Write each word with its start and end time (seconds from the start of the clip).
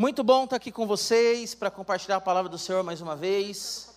Muito 0.00 0.24
bom 0.24 0.44
estar 0.44 0.56
aqui 0.56 0.72
com 0.72 0.86
vocês 0.86 1.54
para 1.54 1.70
compartilhar 1.70 2.16
a 2.16 2.20
palavra 2.22 2.50
do 2.50 2.56
Senhor 2.56 2.82
mais 2.82 3.02
uma 3.02 3.14
vez. 3.14 3.90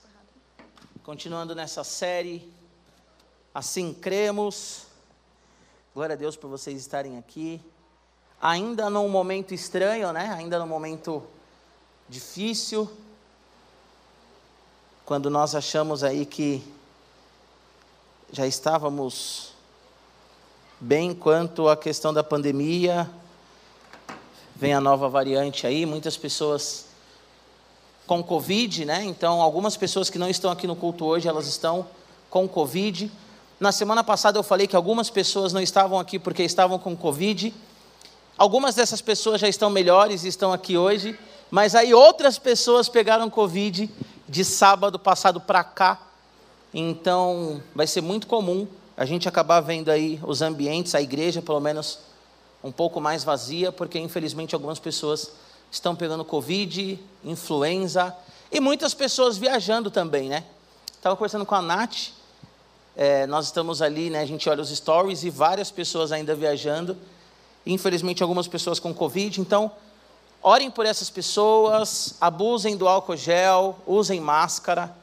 Continuando 1.01 1.55
nessa 1.55 1.81
série, 1.81 2.51
assim 3.55 3.93
cremos. 3.93 4.81
Glória 5.95 6.11
a 6.11 6.17
Deus 6.17 6.35
por 6.35 6.49
vocês 6.49 6.77
estarem 6.77 7.17
aqui. 7.17 7.61
Ainda 8.41 8.89
num 8.89 9.07
momento 9.07 9.53
estranho, 9.53 10.11
né? 10.11 10.29
Ainda 10.33 10.59
num 10.59 10.67
momento 10.67 11.23
difícil. 12.09 12.91
Quando 15.05 15.29
nós 15.29 15.55
achamos 15.55 16.03
aí 16.03 16.25
que 16.25 16.61
já 18.29 18.45
estávamos 18.45 19.53
bem 20.81 21.15
quanto 21.15 21.69
à 21.69 21.77
questão 21.77 22.13
da 22.13 22.25
pandemia, 22.25 23.09
vem 24.63 24.73
a 24.73 24.79
nova 24.79 25.09
variante 25.09 25.67
aí, 25.67 25.85
muitas 25.85 26.15
pessoas 26.15 26.85
com 28.07 28.23
Covid, 28.23 28.85
né? 28.85 29.03
Então, 29.03 29.41
algumas 29.41 29.75
pessoas 29.75 30.09
que 30.09 30.17
não 30.17 30.29
estão 30.29 30.49
aqui 30.49 30.65
no 30.65 30.73
culto 30.73 31.03
hoje, 31.03 31.27
elas 31.27 31.47
estão 31.47 31.85
com 32.29 32.47
Covid. 32.47 33.11
Na 33.59 33.73
semana 33.73 34.05
passada 34.05 34.39
eu 34.39 34.43
falei 34.43 34.65
que 34.65 34.73
algumas 34.73 35.09
pessoas 35.09 35.51
não 35.51 35.59
estavam 35.59 35.99
aqui 35.99 36.17
porque 36.17 36.43
estavam 36.43 36.79
com 36.79 36.95
Covid. 36.95 37.53
Algumas 38.37 38.73
dessas 38.73 39.01
pessoas 39.01 39.41
já 39.41 39.49
estão 39.49 39.69
melhores 39.69 40.23
e 40.23 40.29
estão 40.29 40.53
aqui 40.53 40.77
hoje, 40.77 41.19
mas 41.51 41.75
aí 41.75 41.93
outras 41.93 42.39
pessoas 42.39 42.87
pegaram 42.87 43.29
Covid 43.29 43.91
de 44.29 44.45
sábado 44.45 44.97
passado 44.97 45.41
para 45.41 45.61
cá. 45.65 46.01
Então, 46.73 47.61
vai 47.75 47.85
ser 47.85 47.99
muito 47.99 48.27
comum 48.27 48.65
a 48.95 49.03
gente 49.03 49.27
acabar 49.27 49.59
vendo 49.59 49.91
aí 49.91 50.21
os 50.23 50.41
ambientes, 50.41 50.95
a 50.95 51.01
igreja, 51.01 51.41
pelo 51.41 51.59
menos 51.59 52.12
um 52.63 52.71
pouco 52.71 53.01
mais 53.01 53.23
vazia, 53.23 53.71
porque 53.71 53.99
infelizmente 53.99 54.55
algumas 54.55 54.79
pessoas 54.79 55.31
estão 55.71 55.95
pegando 55.95 56.23
Covid, 56.23 56.99
influenza 57.23 58.15
e 58.51 58.59
muitas 58.59 58.93
pessoas 58.93 59.37
viajando 59.37 59.91
também, 59.91 60.29
né? 60.29 60.43
Estava 60.91 61.15
conversando 61.15 61.45
com 61.45 61.55
a 61.55 61.61
Nath, 61.61 62.11
é, 62.95 63.25
nós 63.27 63.45
estamos 63.45 63.81
ali, 63.81 64.09
né? 64.09 64.21
A 64.21 64.25
gente 64.25 64.47
olha 64.49 64.61
os 64.61 64.69
stories 64.69 65.23
e 65.23 65.29
várias 65.29 65.71
pessoas 65.71 66.11
ainda 66.11 66.33
viajando, 66.35 66.95
infelizmente 67.65 68.23
algumas 68.23 68.47
pessoas 68.47 68.79
com 68.79 68.93
Covid, 68.93 69.41
então 69.41 69.71
orem 70.41 70.69
por 70.69 70.85
essas 70.85 71.09
pessoas, 71.09 72.15
abusem 72.21 72.77
do 72.77 72.87
álcool 72.87 73.17
gel, 73.17 73.77
usem 73.85 74.19
máscara. 74.19 74.93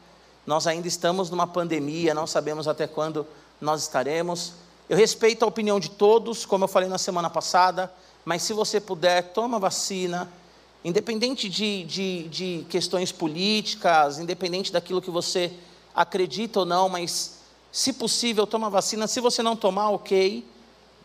Nós 0.47 0.67
ainda 0.67 0.87
estamos 0.87 1.31
numa 1.31 1.47
pandemia, 1.47 2.15
não 2.15 2.27
sabemos 2.27 2.69
até 2.69 2.87
quando 2.87 3.27
nós 3.61 3.83
estaremos. 3.83 4.53
Eu 4.91 4.97
respeito 4.97 5.45
a 5.45 5.47
opinião 5.47 5.79
de 5.79 5.89
todos, 5.89 6.45
como 6.45 6.65
eu 6.65 6.69
falei 6.69 6.89
na 6.89 6.99
semana 6.99 7.31
passada, 7.31 7.93
mas 8.25 8.43
se 8.43 8.53
você 8.53 8.81
puder, 8.81 9.33
toma 9.33 9.57
vacina, 9.57 10.29
independente 10.85 11.49
de, 11.49 11.85
de, 11.85 12.29
de 12.29 12.67
questões 12.69 13.13
políticas, 13.13 14.19
independente 14.19 14.73
daquilo 14.73 15.01
que 15.01 15.09
você 15.09 15.53
acredita 15.95 16.59
ou 16.59 16.67
não, 16.67 16.89
mas 16.89 17.39
se 17.71 17.93
possível, 17.93 18.49
toma 18.49 18.69
vacina. 18.69 19.07
Se 19.07 19.21
você 19.21 19.45
não 19.45 19.55
tomar, 19.55 19.91
ok, 19.91 20.45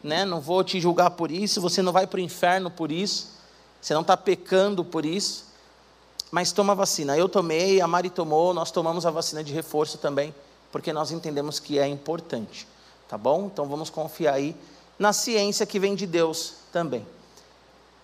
né? 0.04 0.26
não 0.26 0.42
vou 0.42 0.64
te 0.64 0.80
julgar 0.82 1.12
por 1.12 1.30
isso, 1.30 1.62
você 1.62 1.84
não 1.84 1.92
vai 1.92 2.08
para 2.08 2.18
o 2.18 2.22
inferno 2.22 2.72
por 2.72 2.92
isso, 2.92 3.34
você 3.80 3.94
não 3.94 4.02
está 4.02 4.18
pecando 4.18 4.84
por 4.84 5.06
isso, 5.06 5.46
mas 6.32 6.52
toma 6.52 6.74
vacina. 6.74 7.16
Eu 7.16 7.30
tomei, 7.30 7.80
a 7.82 7.88
Mari 7.88 8.10
tomou, 8.10 8.52
nós 8.52 8.72
tomamos 8.72 9.06
a 9.06 9.12
vacina 9.12 9.44
de 9.44 9.54
reforço 9.54 10.00
também, 10.00 10.34
porque 10.72 10.92
nós 10.92 11.12
entendemos 11.12 11.60
que 11.60 11.78
é 11.78 11.88
importante. 11.88 12.66
Tá 13.08 13.18
bom? 13.18 13.46
Então 13.46 13.66
vamos 13.68 13.90
confiar 13.90 14.34
aí 14.34 14.56
na 14.98 15.14
ciência 15.14 15.66
que 15.66 15.80
vem 15.80 15.94
de 15.94 16.08
Deus 16.08 16.56
também. 16.72 17.06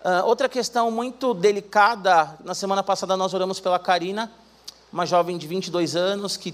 Uh, 0.04 0.26
outra 0.26 0.48
questão 0.48 0.92
muito 0.92 1.34
delicada, 1.34 2.38
na 2.44 2.54
semana 2.54 2.84
passada 2.84 3.18
nós 3.18 3.34
oramos 3.34 3.60
pela 3.60 3.80
Karina, 3.80 4.32
uma 4.92 5.06
jovem 5.06 5.38
de 5.38 5.48
22 5.48 5.96
anos 5.96 6.38
que 6.38 6.54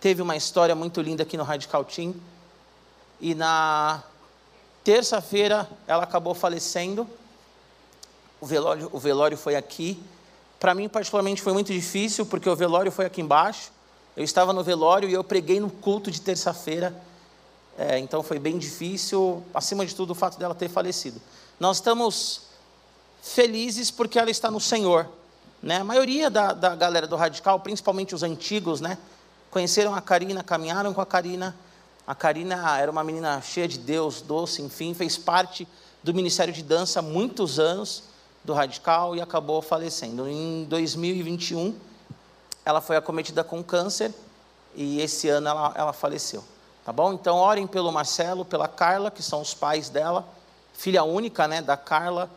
teve 0.00 0.22
uma 0.22 0.36
história 0.36 0.74
muito 0.74 1.00
linda 1.00 1.24
aqui 1.24 1.36
no 1.36 1.42
Radical 1.42 1.84
Team. 1.84 2.14
E 3.20 3.34
na 3.34 4.02
terça-feira 4.84 5.68
ela 5.88 6.04
acabou 6.04 6.34
falecendo. 6.34 7.08
O 8.40 8.46
velório, 8.46 8.90
o 8.92 8.98
velório 8.98 9.36
foi 9.36 9.56
aqui. 9.56 10.00
Para 10.60 10.74
mim, 10.74 10.88
particularmente, 10.88 11.42
foi 11.42 11.52
muito 11.52 11.72
difícil, 11.72 12.26
porque 12.26 12.48
o 12.48 12.54
velório 12.54 12.92
foi 12.92 13.06
aqui 13.06 13.20
embaixo. 13.20 13.72
Eu 14.16 14.22
estava 14.22 14.52
no 14.52 14.62
velório 14.62 15.08
e 15.08 15.12
eu 15.12 15.24
preguei 15.24 15.58
no 15.58 15.70
culto 15.70 16.10
de 16.10 16.20
terça-feira 16.20 16.94
é, 17.78 17.98
então 17.98 18.22
foi 18.22 18.38
bem 18.38 18.56
difícil, 18.56 19.42
acima 19.52 19.84
de 19.84 19.94
tudo, 19.94 20.10
o 20.10 20.14
fato 20.14 20.38
dela 20.38 20.54
ter 20.54 20.68
falecido. 20.68 21.20
Nós 21.60 21.76
estamos 21.76 22.42
felizes 23.22 23.90
porque 23.90 24.18
ela 24.18 24.30
está 24.30 24.50
no 24.50 24.60
Senhor. 24.60 25.08
Né? 25.62 25.76
A 25.76 25.84
maioria 25.84 26.30
da, 26.30 26.52
da 26.52 26.74
galera 26.74 27.06
do 27.06 27.16
Radical, 27.16 27.60
principalmente 27.60 28.14
os 28.14 28.22
antigos, 28.22 28.80
né? 28.80 28.96
conheceram 29.50 29.94
a 29.94 30.00
Karina, 30.00 30.42
caminharam 30.42 30.94
com 30.94 31.00
a 31.00 31.06
Karina. 31.06 31.54
A 32.06 32.14
Karina 32.14 32.78
era 32.78 32.90
uma 32.90 33.04
menina 33.04 33.42
cheia 33.42 33.68
de 33.68 33.78
Deus, 33.78 34.22
doce, 34.22 34.62
enfim, 34.62 34.94
fez 34.94 35.18
parte 35.18 35.66
do 36.02 36.14
Ministério 36.14 36.54
de 36.54 36.62
Dança 36.62 37.00
há 37.00 37.02
muitos 37.02 37.58
anos 37.58 38.04
do 38.44 38.54
Radical 38.54 39.16
e 39.16 39.20
acabou 39.20 39.60
falecendo. 39.60 40.26
Em 40.28 40.64
2021, 40.64 41.74
ela 42.64 42.80
foi 42.80 42.96
acometida 42.96 43.42
com 43.42 43.62
câncer 43.62 44.14
e 44.74 45.00
esse 45.00 45.28
ano 45.28 45.48
ela, 45.48 45.72
ela 45.74 45.92
faleceu. 45.92 46.44
Tá 46.86 46.92
bom? 46.92 47.12
Então 47.12 47.38
orem 47.38 47.66
pelo 47.66 47.90
Marcelo, 47.90 48.44
pela 48.44 48.68
Carla, 48.68 49.10
que 49.10 49.20
são 49.20 49.40
os 49.40 49.52
pais 49.52 49.88
dela, 49.88 50.24
filha 50.72 51.02
única, 51.02 51.48
né, 51.48 51.60
da 51.60 51.76
Carla. 51.76 52.30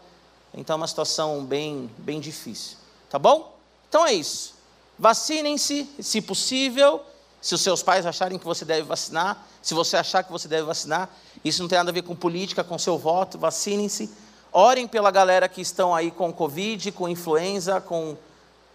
Então 0.55 0.73
é 0.73 0.77
uma 0.77 0.87
situação 0.87 1.45
bem, 1.45 1.87
bem 1.99 2.19
difícil. 2.19 2.75
Tá 3.11 3.19
bom? 3.19 3.55
Então 3.87 4.07
é 4.07 4.13
isso. 4.13 4.55
Vacinem-se, 4.97 5.87
se 6.01 6.19
possível. 6.19 6.99
Se 7.39 7.53
os 7.53 7.61
seus 7.61 7.83
pais 7.83 8.07
acharem 8.07 8.39
que 8.39 8.45
você 8.45 8.65
deve 8.65 8.81
vacinar, 8.81 9.45
se 9.61 9.75
você 9.75 9.95
achar 9.95 10.23
que 10.23 10.31
você 10.31 10.47
deve 10.47 10.63
vacinar, 10.63 11.11
isso 11.45 11.61
não 11.61 11.69
tem 11.69 11.77
nada 11.77 11.91
a 11.91 11.93
ver 11.93 12.01
com 12.01 12.15
política, 12.15 12.63
com 12.63 12.75
seu 12.79 12.97
voto, 12.97 13.37
vacinem-se. 13.37 14.09
Orem 14.51 14.87
pela 14.87 15.11
galera 15.11 15.47
que 15.47 15.61
estão 15.61 15.93
aí 15.93 16.09
com 16.09 16.33
Covid, 16.33 16.91
com 16.93 17.07
influenza, 17.07 17.79
com 17.79 18.17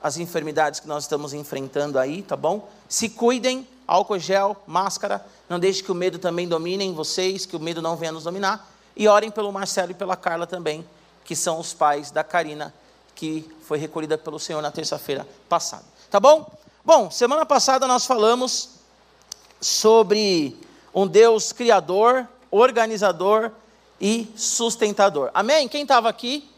as 0.00 0.18
enfermidades 0.18 0.78
que 0.78 0.86
nós 0.86 1.02
estamos 1.02 1.34
enfrentando 1.34 1.98
aí, 1.98 2.22
tá 2.22 2.36
bom? 2.36 2.68
Se 2.88 3.08
cuidem, 3.08 3.66
álcool 3.86 4.18
gel, 4.18 4.56
máscara, 4.66 5.24
não 5.48 5.58
deixe 5.58 5.82
que 5.82 5.92
o 5.92 5.94
medo 5.94 6.18
também 6.18 6.48
domine 6.48 6.84
em 6.84 6.92
vocês, 6.92 7.46
que 7.46 7.56
o 7.56 7.60
medo 7.60 7.82
não 7.82 7.96
venha 7.96 8.12
nos 8.12 8.24
dominar. 8.24 8.70
E 8.96 9.08
orem 9.08 9.30
pelo 9.30 9.52
Marcelo 9.52 9.90
e 9.90 9.94
pela 9.94 10.16
Carla 10.16 10.46
também, 10.46 10.86
que 11.24 11.34
são 11.34 11.58
os 11.58 11.72
pais 11.74 12.10
da 12.10 12.22
Karina, 12.22 12.72
que 13.14 13.50
foi 13.62 13.78
recolhida 13.78 14.16
pelo 14.16 14.38
Senhor 14.38 14.60
na 14.62 14.70
terça-feira 14.70 15.26
passada. 15.48 15.84
Tá 16.10 16.20
bom? 16.20 16.50
Bom, 16.84 17.10
semana 17.10 17.46
passada 17.46 17.86
nós 17.86 18.06
falamos 18.06 18.70
sobre 19.60 20.56
um 20.94 21.06
Deus 21.06 21.52
criador, 21.52 22.28
organizador 22.50 23.50
e 24.00 24.30
sustentador. 24.36 25.30
Amém? 25.32 25.66
Quem 25.66 25.82
estava 25.82 26.08
aqui? 26.08 26.48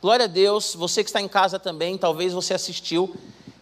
Glória 0.00 0.24
a 0.24 0.28
Deus. 0.28 0.74
Você 0.74 1.02
que 1.04 1.10
está 1.10 1.20
em 1.20 1.28
casa 1.28 1.58
também, 1.58 1.98
talvez 1.98 2.32
você 2.32 2.54
assistiu. 2.54 3.14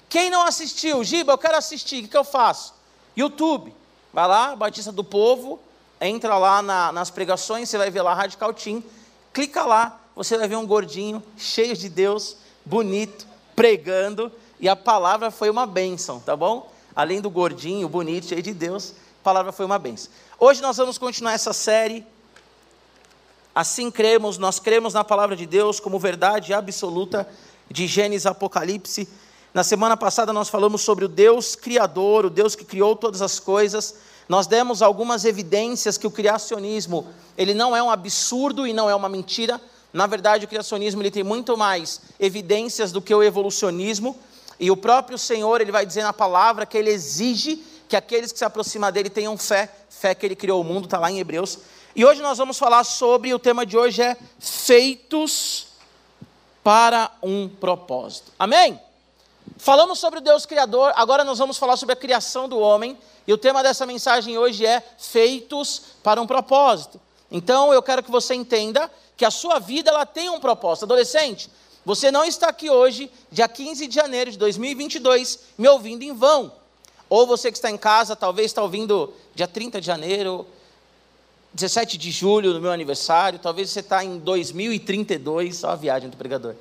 Quem 0.09 0.31
não 0.31 0.43
assistiu, 0.43 1.05
Giba, 1.05 1.33
eu 1.33 1.39
quero 1.39 1.57
assistir, 1.57 2.05
o 2.05 2.09
que 2.09 2.17
eu 2.17 2.25
faço? 2.25 2.75
YouTube. 3.17 3.75
Vai 4.13 4.27
lá, 4.27 4.57
Batista 4.57 4.91
do 4.91 5.05
Povo, 5.05 5.61
entra 6.01 6.39
lá 6.39 6.63
na, 6.63 6.91
nas 6.93 7.11
pregações, 7.11 7.69
você 7.69 7.77
vai 7.77 7.91
ver 7.91 8.03
lá 8.03 8.15
Radical 8.15 8.55
Team, 8.55 8.83
clica 9.33 9.65
lá, 9.65 10.01
você 10.17 10.39
vai 10.39 10.49
ver 10.49 10.57
um 10.57 10.67
gordinho, 10.67 11.23
cheio 11.37 11.77
de 11.77 11.89
Deus, 11.89 12.37
bonito, 12.65 13.27
pregando, 13.55 14.33
e 14.59 14.69
a 14.69 14.75
palavra 14.75 15.31
foi 15.31 15.51
uma 15.51 15.67
bênção, 15.67 16.21
tá 16.21 16.35
bom? 16.35 16.73
Além 16.97 17.21
do 17.21 17.31
gordinho, 17.31 17.89
bonito, 17.89 18.27
cheio 18.27 18.43
de 18.43 18.55
Deus, 18.55 18.95
a 19.21 19.25
palavra 19.25 19.53
foi 19.53 19.67
uma 19.67 19.79
bênção. 19.79 20.11
Hoje 20.39 20.63
nós 20.63 20.77
vamos 20.77 20.97
continuar 20.97 21.33
essa 21.33 21.53
série. 21.53 22.05
Assim 23.55 23.91
cremos, 23.91 24.39
nós 24.39 24.59
cremos 24.59 24.95
na 24.95 25.05
palavra 25.05 25.37
de 25.37 25.45
Deus 25.45 25.81
como 25.81 25.99
verdade 25.99 26.55
absoluta 26.55 27.29
de 27.71 27.87
Gênesis 27.87 28.27
Apocalipse. 28.27 29.09
Na 29.59 29.65
semana 29.65 29.97
passada 29.97 30.33
nós 30.33 30.49
falamos 30.49 30.83
sobre 30.83 31.05
o 31.05 31.09
Deus 31.09 31.57
criador, 31.57 32.25
o 32.25 32.31
Deus 32.31 32.55
que 32.55 32.65
criou 32.65 32.95
todas 32.95 33.21
as 33.21 33.41
coisas. 33.41 33.97
Nós 34.29 34.47
demos 34.47 34.83
algumas 34.83 35.25
evidências 35.25 35.99
que 35.99 36.07
o 36.07 36.13
criacionismo, 36.13 37.09
ele 37.37 37.53
não 37.55 37.75
é 37.75 37.83
um 37.83 37.91
absurdo 37.91 38.69
e 38.69 38.73
não 38.73 38.89
é 38.89 38.95
uma 38.95 39.09
mentira. 39.09 39.61
Na 39.93 40.07
verdade, 40.07 40.45
o 40.45 40.49
criacionismo 40.49 41.03
ele 41.03 41.11
tem 41.11 41.25
muito 41.25 41.57
mais 41.57 42.01
evidências 42.21 42.93
do 42.93 43.03
que 43.03 43.13
o 43.13 43.21
evolucionismo. 43.21 44.17
E 44.61 44.71
o 44.71 44.77
próprio 44.77 45.19
Senhor, 45.19 45.61
ele 45.61 45.73
vai 45.73 45.85
dizer 45.85 46.05
na 46.05 46.13
palavra 46.13 46.65
que 46.65 46.79
ele 46.79 46.91
exige 46.91 47.61
que 47.89 47.97
aqueles 47.97 48.31
que 48.31 48.39
se 48.39 48.45
aproximam 48.45 48.93
dele 48.93 49.11
tenham 49.11 49.37
fé, 49.37 49.69
fé 49.91 50.15
que 50.15 50.25
ele 50.25 50.37
criou 50.37 50.61
o 50.61 50.65
mundo, 50.65 50.85
está 50.85 51.01
lá 51.01 51.11
em 51.11 51.19
Hebreus. 51.19 51.59
E 51.97 52.05
hoje 52.05 52.23
nós 52.23 52.39
vamos 52.39 52.59
falar 52.59 52.85
sobre, 52.85 53.35
o 53.35 53.41
tema 53.41 53.67
de 53.67 53.77
hoje 53.77 54.03
é 54.03 54.17
feitos 54.39 55.67
para 56.63 57.11
um 57.21 57.49
propósito. 57.49 58.31
Amém? 58.39 58.87
Falamos 59.59 59.99
sobre 59.99 60.21
Deus 60.21 60.47
Criador, 60.47 60.93
agora 60.95 61.25
nós 61.25 61.39
vamos 61.39 61.59
falar 61.59 61.77
sobre 61.77 61.93
a 61.93 61.97
criação 61.97 62.49
do 62.49 62.61
homem, 62.61 62.97
e 63.27 63.33
o 63.33 63.37
tema 63.37 63.61
dessa 63.61 63.85
mensagem 63.85 64.39
hoje 64.39 64.65
é 64.65 64.81
Feitos 64.97 65.83
para 66.01 66.23
um 66.23 66.27
propósito. 66.29 67.01
Então 67.29 67.73
eu 67.73 67.83
quero 67.83 68.03
que 68.03 68.11
você 68.11 68.35
entenda 68.35 68.89
que 69.17 69.25
a 69.25 69.31
sua 69.33 69.59
vida 69.59 69.91
ela 69.91 70.07
tem 70.07 70.31
um 70.31 70.39
propósito. 70.39 70.85
Adolescente, 70.85 71.51
Você 71.85 72.11
não 72.11 72.23
está 72.23 72.49
aqui 72.49 72.69
hoje, 72.69 73.11
dia 73.33 73.49
15 73.49 73.87
de 73.87 73.95
janeiro 73.95 74.31
de 74.31 74.37
2022, 74.37 75.39
me 75.57 75.67
ouvindo 75.69 76.03
em 76.03 76.13
vão. 76.13 76.53
Ou 77.09 77.27
você 77.27 77.51
que 77.51 77.57
está 77.57 77.71
em 77.71 77.79
casa, 77.79 78.15
talvez 78.15 78.47
está 78.47 78.63
ouvindo 78.63 79.13
dia 79.35 79.49
30 79.49 79.81
de 79.81 79.87
janeiro, 79.87 80.47
17 81.55 81.97
de 81.97 82.11
julho, 82.11 82.53
no 82.53 82.61
meu 82.61 82.71
aniversário, 82.71 83.39
talvez 83.39 83.71
você 83.71 83.81
está 83.81 84.05
em 84.05 84.19
2032, 84.19 85.57
só 85.57 85.71
a 85.71 85.77
viagem 85.77 86.11
do 86.11 86.17
pregador. 86.17 86.55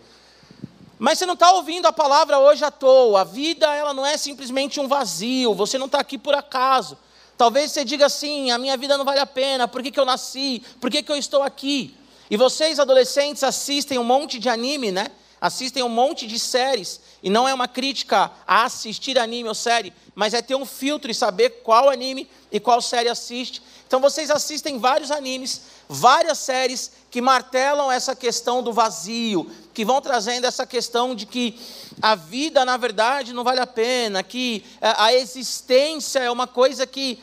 Mas 0.99 1.19
você 1.19 1.25
não 1.25 1.35
está 1.35 1.51
ouvindo 1.51 1.85
a 1.85 1.94
palavra 1.94 2.39
hoje 2.39 2.63
à 2.65 2.71
toa. 2.71 3.21
A 3.21 3.23
vida, 3.23 3.67
ela 3.73 3.94
não 3.94 4.05
é 4.05 4.17
simplesmente 4.17 4.79
um 4.79 4.88
vazio. 4.88 5.53
Você 5.53 5.77
não 5.77 5.85
está 5.85 5.99
aqui 5.99 6.17
por 6.17 6.33
acaso. 6.33 6.97
Talvez 7.38 7.71
você 7.71 7.85
diga 7.85 8.07
assim: 8.07 8.49
a 8.49 8.57
minha 8.57 8.75
vida 8.75 8.97
não 8.97 9.05
vale 9.05 9.19
a 9.19 9.25
pena. 9.25 9.67
Por 9.67 9.83
que, 9.83 9.91
que 9.91 9.99
eu 9.99 10.05
nasci? 10.05 10.63
Por 10.81 10.89
que, 10.89 11.03
que 11.03 11.11
eu 11.11 11.15
estou 11.15 11.44
aqui? 11.44 11.95
E 12.29 12.35
vocês, 12.35 12.79
adolescentes, 12.79 13.44
assistem 13.44 13.99
um 13.99 14.03
monte 14.03 14.39
de 14.39 14.49
anime, 14.49 14.91
né? 14.91 15.07
Assistem 15.39 15.83
um 15.83 15.89
monte 15.89 16.25
de 16.25 16.39
séries. 16.39 16.99
E 17.21 17.29
não 17.29 17.47
é 17.47 17.53
uma 17.53 17.67
crítica 17.67 18.31
a 18.45 18.65
assistir 18.65 19.19
anime 19.19 19.47
ou 19.47 19.55
série, 19.55 19.94
mas 20.15 20.33
é 20.33 20.41
ter 20.41 20.55
um 20.55 20.65
filtro 20.65 21.11
e 21.11 21.13
saber 21.13 21.61
qual 21.63 21.89
anime 21.89 22.27
e 22.51 22.59
qual 22.59 22.81
série 22.81 23.07
assiste. 23.07 23.61
Então 23.85 24.01
vocês 24.01 24.31
assistem 24.31 24.79
vários 24.79 25.11
animes, 25.11 25.61
várias 25.89 26.37
séries 26.37 26.91
que 27.09 27.21
martelam 27.21 27.91
essa 27.91 28.15
questão 28.15 28.61
do 28.61 28.73
vazio, 28.73 29.49
que 29.73 29.85
vão 29.85 30.01
trazendo 30.01 30.45
essa 30.45 30.65
questão 30.65 31.15
de 31.15 31.25
que 31.25 31.59
a 32.01 32.15
vida, 32.15 32.65
na 32.65 32.77
verdade, 32.77 33.33
não 33.33 33.43
vale 33.43 33.59
a 33.59 33.67
pena, 33.67 34.21
que 34.21 34.65
eh, 34.81 34.93
a 34.97 35.13
existência 35.13 36.19
é 36.19 36.29
uma 36.29 36.47
coisa 36.47 36.85
que 36.85 37.21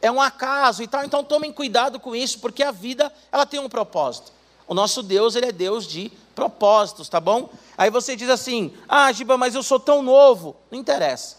é 0.00 0.10
um 0.10 0.20
acaso 0.20 0.82
e 0.82 0.86
tal. 0.86 1.04
Então 1.04 1.24
tomem 1.24 1.52
cuidado 1.52 1.98
com 1.98 2.14
isso, 2.14 2.38
porque 2.40 2.62
a 2.62 2.70
vida, 2.70 3.12
ela 3.30 3.46
tem 3.46 3.60
um 3.60 3.68
propósito. 3.68 4.32
O 4.66 4.74
nosso 4.74 5.02
Deus, 5.02 5.34
ele 5.34 5.46
é 5.46 5.52
Deus 5.52 5.86
de 5.86 6.10
propósitos, 6.34 7.08
tá 7.08 7.20
bom? 7.20 7.48
Aí 7.76 7.90
você 7.90 8.16
diz 8.16 8.28
assim: 8.28 8.72
"Ah, 8.88 9.10
Giba, 9.12 9.36
mas 9.36 9.54
eu 9.54 9.62
sou 9.62 9.78
tão 9.78 10.02
novo". 10.02 10.56
Não 10.70 10.78
interessa. 10.78 11.36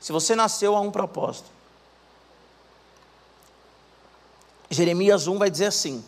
Se 0.00 0.12
você 0.12 0.34
nasceu 0.34 0.76
a 0.76 0.80
um 0.80 0.90
propósito. 0.90 1.50
Jeremias 4.70 5.26
1 5.26 5.36
vai 5.36 5.50
dizer 5.50 5.66
assim: 5.66 6.02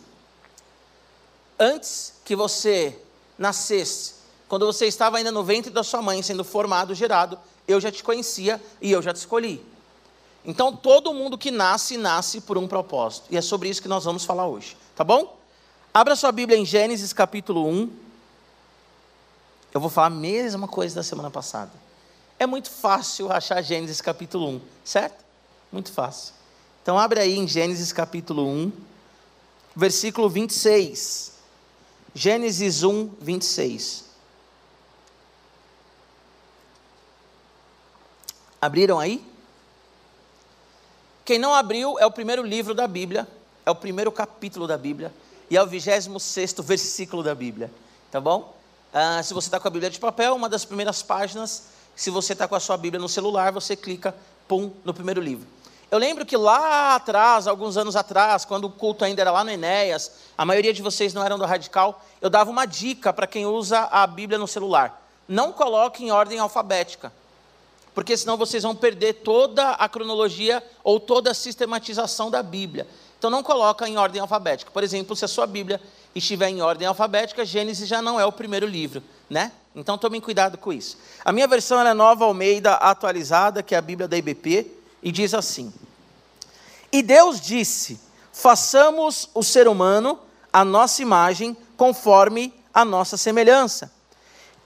Antes 1.63 2.15
que 2.25 2.35
você 2.35 2.99
nascesse, 3.37 4.15
quando 4.49 4.65
você 4.65 4.85
estava 4.85 5.15
ainda 5.15 5.31
no 5.31 5.45
ventre 5.45 5.71
da 5.71 5.81
sua 5.81 6.01
mãe, 6.01 6.21
sendo 6.21 6.43
formado, 6.43 6.93
gerado, 6.93 7.39
eu 7.65 7.79
já 7.79 7.89
te 7.89 8.03
conhecia 8.03 8.61
e 8.81 8.91
eu 8.91 9.01
já 9.01 9.13
te 9.13 9.15
escolhi. 9.15 9.65
Então, 10.43 10.75
todo 10.75 11.13
mundo 11.13 11.37
que 11.37 11.51
nasce, 11.51 11.95
nasce 11.95 12.41
por 12.41 12.57
um 12.57 12.67
propósito. 12.67 13.27
E 13.29 13.37
é 13.37 13.41
sobre 13.41 13.69
isso 13.69 13.81
que 13.81 13.87
nós 13.87 14.03
vamos 14.03 14.25
falar 14.25 14.45
hoje, 14.45 14.75
tá 14.93 15.05
bom? 15.05 15.37
Abra 15.93 16.17
sua 16.17 16.33
Bíblia 16.33 16.59
em 16.59 16.65
Gênesis 16.65 17.13
capítulo 17.13 17.65
1. 17.65 17.89
Eu 19.73 19.79
vou 19.79 19.89
falar 19.89 20.07
a 20.07 20.09
mesma 20.09 20.67
coisa 20.67 20.95
da 20.95 21.01
semana 21.01 21.31
passada. 21.31 21.71
É 22.37 22.45
muito 22.45 22.69
fácil 22.69 23.31
achar 23.31 23.61
Gênesis 23.61 24.01
capítulo 24.01 24.49
1, 24.49 24.61
certo? 24.83 25.23
Muito 25.71 25.93
fácil. 25.93 26.33
Então, 26.81 26.99
abre 26.99 27.21
aí 27.21 27.37
em 27.37 27.47
Gênesis 27.47 27.93
capítulo 27.93 28.45
1, 28.45 28.69
versículo 29.73 30.29
26. 30.29 31.32
Gênesis 32.15 32.83
1, 32.83 33.09
26. 33.19 34.05
Abriram 38.61 38.99
aí? 38.99 39.25
Quem 41.25 41.39
não 41.39 41.53
abriu 41.53 41.97
é 41.99 42.05
o 42.05 42.11
primeiro 42.11 42.43
livro 42.43 42.73
da 42.73 42.87
Bíblia, 42.87 43.27
é 43.65 43.71
o 43.71 43.75
primeiro 43.75 44.11
capítulo 44.11 44.67
da 44.67 44.77
Bíblia 44.77 45.13
e 45.49 45.57
é 45.57 45.61
o 45.61 45.67
26 45.67 46.53
versículo 46.59 47.23
da 47.23 47.33
Bíblia, 47.33 47.71
tá 48.11 48.21
bom? 48.21 48.55
Ah, 48.93 49.23
se 49.23 49.33
você 49.33 49.47
está 49.47 49.59
com 49.59 49.67
a 49.67 49.71
Bíblia 49.71 49.89
de 49.89 49.99
papel, 49.99 50.35
uma 50.35 50.47
das 50.47 50.65
primeiras 50.65 51.01
páginas. 51.01 51.63
Se 51.95 52.09
você 52.09 52.33
está 52.33 52.47
com 52.47 52.55
a 52.55 52.59
sua 52.59 52.77
Bíblia 52.77 53.01
no 53.01 53.09
celular, 53.09 53.51
você 53.51 53.75
clica, 53.75 54.15
pum, 54.47 54.71
no 54.83 54.93
primeiro 54.93 55.19
livro. 55.19 55.47
Eu 55.93 55.99
lembro 55.99 56.25
que 56.25 56.35
lá 56.35 56.95
atrás, 56.95 57.45
alguns 57.45 57.77
anos 57.77 57.95
atrás, 57.95 58.43
quando 58.45 58.65
o 58.65 58.69
culto 58.71 59.05
ainda 59.05 59.21
era 59.21 59.29
lá 59.29 59.43
no 59.43 59.51
Enéas, 59.51 60.11
a 60.35 60.43
maioria 60.43 60.73
de 60.73 60.81
vocês 60.81 61.13
não 61.13 61.23
eram 61.23 61.37
do 61.37 61.45
Radical, 61.45 62.03
eu 62.19 62.31
dava 62.31 62.49
uma 62.49 62.65
dica 62.65 63.13
para 63.13 63.27
quem 63.27 63.45
usa 63.45 63.81
a 63.91 64.07
Bíblia 64.07 64.39
no 64.39 64.47
celular. 64.47 65.05
Não 65.27 65.51
coloque 65.51 66.03
em 66.03 66.09
ordem 66.09 66.39
alfabética, 66.39 67.13
porque 67.93 68.17
senão 68.17 68.37
vocês 68.37 68.63
vão 68.63 68.75
perder 68.75 69.21
toda 69.21 69.69
a 69.69 69.87
cronologia 69.87 70.63
ou 70.83 70.99
toda 70.99 71.29
a 71.29 71.33
sistematização 71.35 72.31
da 72.31 72.41
Bíblia. 72.41 72.87
Então 73.19 73.29
não 73.29 73.43
coloca 73.43 73.87
em 73.87 73.95
ordem 73.95 74.19
alfabética. 74.19 74.71
Por 74.71 74.83
exemplo, 74.83 75.15
se 75.15 75.25
a 75.25 75.27
sua 75.27 75.45
Bíblia 75.45 75.79
estiver 76.15 76.49
em 76.49 76.59
ordem 76.59 76.87
alfabética, 76.87 77.45
Gênesis 77.45 77.87
já 77.87 78.01
não 78.01 78.19
é 78.19 78.25
o 78.25 78.31
primeiro 78.31 78.65
livro, 78.65 79.03
né? 79.29 79.51
Então 79.75 79.95
tomem 79.95 80.19
cuidado 80.19 80.57
com 80.57 80.73
isso. 80.73 80.97
A 81.23 81.31
minha 81.31 81.47
versão 81.47 81.79
é 81.85 81.93
nova 81.93 82.25
Almeida 82.25 82.73
atualizada, 82.77 83.61
que 83.61 83.75
é 83.75 83.77
a 83.77 83.81
Bíblia 83.81 84.07
da 84.07 84.17
IBP 84.17 84.81
e 85.03 85.11
diz 85.11 85.33
assim: 85.33 85.71
E 86.91 87.03
Deus 87.03 87.39
disse: 87.39 87.99
façamos 88.31 89.29
o 89.33 89.43
ser 89.43 89.67
humano 89.67 90.19
a 90.51 90.65
nossa 90.65 91.01
imagem, 91.01 91.55
conforme 91.77 92.53
a 92.73 92.83
nossa 92.83 93.17
semelhança. 93.17 93.91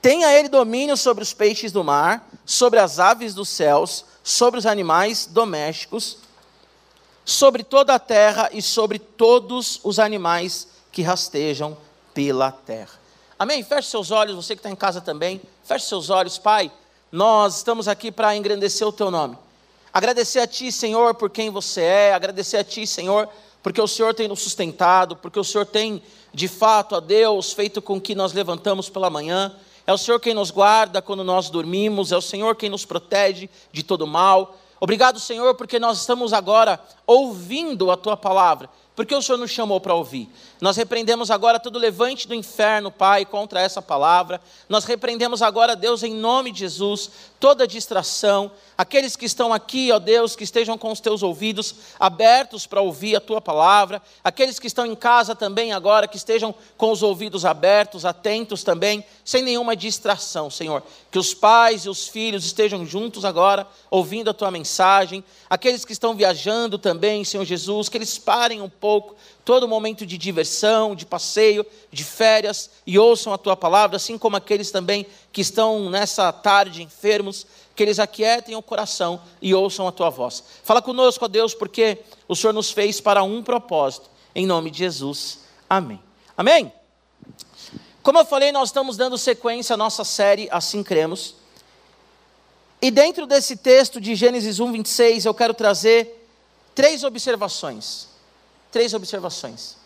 Tenha 0.00 0.32
ele 0.32 0.48
domínio 0.48 0.96
sobre 0.96 1.22
os 1.22 1.32
peixes 1.34 1.72
do 1.72 1.82
mar, 1.82 2.28
sobre 2.46 2.78
as 2.78 2.98
aves 2.98 3.34
dos 3.34 3.48
céus, 3.48 4.04
sobre 4.22 4.58
os 4.58 4.66
animais 4.66 5.26
domésticos, 5.26 6.18
sobre 7.24 7.62
toda 7.62 7.94
a 7.94 7.98
terra 7.98 8.48
e 8.52 8.62
sobre 8.62 8.98
todos 8.98 9.80
os 9.82 9.98
animais 9.98 10.68
que 10.92 11.02
rastejam 11.02 11.76
pela 12.14 12.52
terra. 12.52 12.98
Amém? 13.38 13.62
Feche 13.62 13.88
seus 13.88 14.10
olhos, 14.10 14.36
você 14.36 14.54
que 14.54 14.60
está 14.60 14.70
em 14.70 14.76
casa 14.76 15.00
também, 15.00 15.40
feche 15.64 15.86
seus 15.86 16.10
olhos, 16.10 16.38
Pai. 16.38 16.70
Nós 17.10 17.58
estamos 17.58 17.88
aqui 17.88 18.12
para 18.12 18.36
engrandecer 18.36 18.86
o 18.86 18.92
Teu 18.92 19.10
nome. 19.10 19.38
Agradecer 19.92 20.40
a 20.40 20.46
Ti, 20.46 20.70
Senhor, 20.70 21.14
por 21.14 21.30
quem 21.30 21.50
você 21.50 21.82
é, 21.82 22.14
agradecer 22.14 22.56
a 22.56 22.64
Ti, 22.64 22.86
Senhor, 22.86 23.28
porque 23.62 23.80
o 23.80 23.86
Senhor 23.86 24.14
tem 24.14 24.28
nos 24.28 24.40
sustentado, 24.40 25.16
porque 25.16 25.38
o 25.38 25.44
Senhor 25.44 25.64
tem, 25.64 26.02
de 26.32 26.48
fato, 26.48 26.94
a 26.94 27.00
Deus, 27.00 27.52
feito 27.52 27.80
com 27.80 28.00
que 28.00 28.14
nós 28.14 28.32
levantamos 28.32 28.88
pela 28.88 29.10
manhã. 29.10 29.54
É 29.86 29.92
o 29.92 29.98
Senhor 29.98 30.20
quem 30.20 30.34
nos 30.34 30.50
guarda 30.50 31.00
quando 31.00 31.24
nós 31.24 31.50
dormimos, 31.50 32.12
é 32.12 32.16
o 32.16 32.22
Senhor 32.22 32.54
quem 32.56 32.68
nos 32.68 32.84
protege 32.84 33.48
de 33.72 33.82
todo 33.82 34.06
mal. 34.06 34.56
Obrigado, 34.80 35.18
Senhor, 35.18 35.54
porque 35.54 35.78
nós 35.78 35.98
estamos 35.98 36.32
agora 36.32 36.78
ouvindo 37.06 37.90
a 37.90 37.96
Tua 37.96 38.16
palavra 38.16 38.68
porque 38.98 39.14
o 39.14 39.22
Senhor 39.22 39.38
nos 39.38 39.52
chamou 39.52 39.80
para 39.80 39.94
ouvir. 39.94 40.28
Nós 40.60 40.76
repreendemos 40.76 41.30
agora 41.30 41.60
todo 41.60 41.78
levante 41.78 42.26
do 42.26 42.34
inferno, 42.34 42.90
Pai, 42.90 43.24
contra 43.24 43.60
essa 43.60 43.80
palavra. 43.80 44.40
Nós 44.68 44.84
repreendemos 44.84 45.40
agora, 45.40 45.76
Deus, 45.76 46.02
em 46.02 46.12
nome 46.12 46.50
de 46.50 46.60
Jesus, 46.60 47.10
toda 47.38 47.66
distração. 47.66 48.50
Aqueles 48.76 49.16
que 49.16 49.24
estão 49.24 49.52
aqui, 49.52 49.90
ó 49.92 49.98
Deus, 49.98 50.36
que 50.36 50.44
estejam 50.44 50.76
com 50.76 50.90
os 50.90 51.00
teus 51.00 51.22
ouvidos 51.22 51.74
abertos 51.98 52.66
para 52.66 52.80
ouvir 52.80 53.16
a 53.16 53.20
tua 53.20 53.40
palavra. 53.40 54.02
Aqueles 54.22 54.58
que 54.58 54.66
estão 54.66 54.84
em 54.84 54.94
casa 54.94 55.34
também 55.34 55.72
agora, 55.72 56.08
que 56.08 56.16
estejam 56.16 56.54
com 56.76 56.90
os 56.90 57.02
ouvidos 57.02 57.44
abertos, 57.44 58.04
atentos 58.04 58.62
também, 58.62 59.04
sem 59.24 59.42
nenhuma 59.42 59.76
distração, 59.76 60.50
Senhor. 60.50 60.82
Que 61.10 61.18
os 61.18 61.32
pais 61.32 61.84
e 61.84 61.88
os 61.88 62.08
filhos 62.08 62.44
estejam 62.44 62.84
juntos 62.84 63.24
agora, 63.24 63.66
ouvindo 63.90 64.28
a 64.28 64.34
tua 64.34 64.50
mensagem. 64.50 65.24
Aqueles 65.48 65.84
que 65.84 65.92
estão 65.92 66.14
viajando 66.14 66.78
também, 66.78 67.24
Senhor 67.24 67.44
Jesus, 67.44 67.88
que 67.88 67.96
eles 67.96 68.18
parem 68.18 68.60
um 68.60 68.68
pouco 68.68 68.88
pouco, 68.88 69.14
todo 69.48 69.66
momento 69.66 70.04
de 70.04 70.18
diversão, 70.18 70.94
de 70.94 71.06
passeio, 71.06 71.64
de 71.90 72.04
férias, 72.04 72.68
e 72.86 72.98
ouçam 72.98 73.32
a 73.32 73.38
tua 73.38 73.56
palavra, 73.56 73.96
assim 73.96 74.18
como 74.18 74.36
aqueles 74.36 74.70
também 74.70 75.06
que 75.32 75.40
estão 75.40 75.88
nessa 75.88 76.30
tarde 76.30 76.82
enfermos, 76.82 77.46
que 77.74 77.82
eles 77.82 77.98
aquietem 77.98 78.54
o 78.54 78.60
coração 78.60 79.22
e 79.40 79.54
ouçam 79.54 79.88
a 79.88 79.90
tua 79.90 80.10
voz. 80.10 80.44
Fala 80.62 80.82
conosco, 80.82 81.24
ó 81.24 81.28
Deus, 81.28 81.54
porque 81.54 81.96
o 82.28 82.36
Senhor 82.36 82.52
nos 82.52 82.70
fez 82.70 83.00
para 83.00 83.22
um 83.22 83.42
propósito, 83.42 84.10
em 84.34 84.46
nome 84.46 84.70
de 84.70 84.80
Jesus. 84.80 85.38
Amém. 85.66 85.98
Amém? 86.36 86.70
Como 88.02 88.18
eu 88.18 88.26
falei, 88.26 88.52
nós 88.52 88.68
estamos 88.68 88.98
dando 88.98 89.16
sequência 89.16 89.72
à 89.72 89.76
nossa 89.78 90.04
série 90.04 90.46
Assim 90.50 90.82
Cremos. 90.82 91.36
E 92.82 92.90
dentro 92.90 93.26
desse 93.26 93.56
texto 93.56 93.98
de 93.98 94.14
Gênesis 94.14 94.60
1, 94.60 94.72
26, 94.72 95.24
eu 95.24 95.32
quero 95.32 95.54
trazer 95.54 96.28
três 96.74 97.02
observações 97.02 98.08
três 98.70 98.94
observações. 98.94 99.76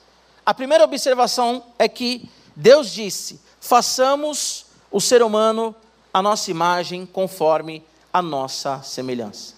A 0.45 0.53
primeira 0.53 0.85
observação 0.85 1.65
é 1.79 1.89
que 1.89 2.29
Deus 2.55 2.91
disse: 2.91 3.41
façamos 3.61 4.67
o 4.91 5.01
ser 5.01 5.23
humano 5.23 5.75
a 6.12 6.21
nossa 6.21 6.51
imagem 6.51 7.07
conforme 7.07 7.83
a 8.12 8.21
nossa 8.21 8.83
semelhança. 8.83 9.55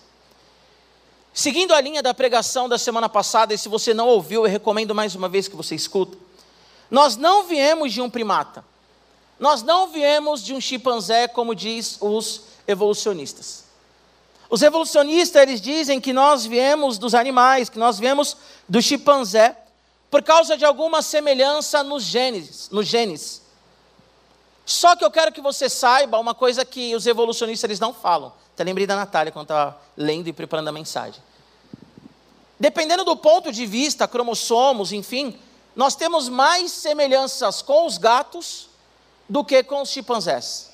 Seguindo 1.33 1.75
a 1.75 1.81
linha 1.81 2.01
da 2.01 2.15
pregação 2.15 2.69
da 2.69 2.79
semana 2.79 3.09
passada, 3.09 3.53
e 3.53 3.59
se 3.59 3.69
você 3.69 3.93
não 3.93 4.07
ouviu, 4.07 4.45
eu 4.45 4.51
recomendo 4.51 4.95
mais 4.95 5.17
uma 5.17 5.29
vez 5.29 5.49
que 5.49 5.57
você 5.57 5.75
escuta. 5.75 6.17
Nós 6.89 7.17
não 7.17 7.45
viemos 7.45 7.93
de 7.93 8.01
um 8.01 8.09
primata. 8.09 8.65
Nós 9.41 9.63
não 9.63 9.89
viemos 9.89 10.45
de 10.45 10.55
um 10.55 10.61
chimpanzé, 10.61 11.27
como 11.27 11.53
diz 11.53 11.99
os 12.01 12.43
evolucionistas. 12.69 13.65
Os 14.49 14.63
evolucionistas 14.63 15.43
eles 15.43 15.61
dizem 15.61 16.01
que 16.01 16.13
nós 16.13 16.47
viemos 16.47 16.99
dos 16.99 17.15
animais, 17.15 17.69
que 17.69 17.79
nós 17.81 17.99
viemos 17.99 18.37
do 18.69 18.81
chimpanzé, 18.81 19.57
por 20.11 20.23
causa 20.23 20.57
de 20.57 20.65
alguma 20.65 21.03
semelhança 21.03 21.83
nos 21.83 22.05
genes, 22.05 22.69
nos 22.71 22.87
genes. 22.87 23.43
Só 24.65 24.97
que 24.97 25.05
eu 25.05 25.11
quero 25.11 25.33
que 25.33 25.41
você 25.41 25.69
saiba 25.69 26.19
uma 26.19 26.35
coisa 26.35 26.65
que 26.65 26.95
os 26.95 27.07
evolucionistas 27.07 27.69
eles 27.69 27.81
não 27.81 27.93
falam. 27.93 28.33
Até 28.55 28.65
lembrei 28.65 28.87
da 28.87 28.97
Natália 28.97 29.33
quando 29.33 29.47
estava 29.47 29.77
lendo 29.97 30.29
e 30.29 30.33
preparando 30.33 30.69
a 30.69 30.73
mensagem. 30.73 31.21
Dependendo 32.59 33.05
do 33.05 33.17
ponto 33.17 33.53
de 33.53 33.67
vista, 33.67 34.07
cromossomos, 34.07 34.93
enfim, 34.93 35.39
nós 35.75 35.97
temos 35.97 36.29
mais 36.29 36.71
semelhanças 36.71 37.61
com 37.61 37.87
os 37.87 37.99
gatos 37.99 38.69
do 39.29 39.45
que 39.45 39.63
com 39.63 39.83
os 39.83 39.91
chimpanzés. 39.91 40.71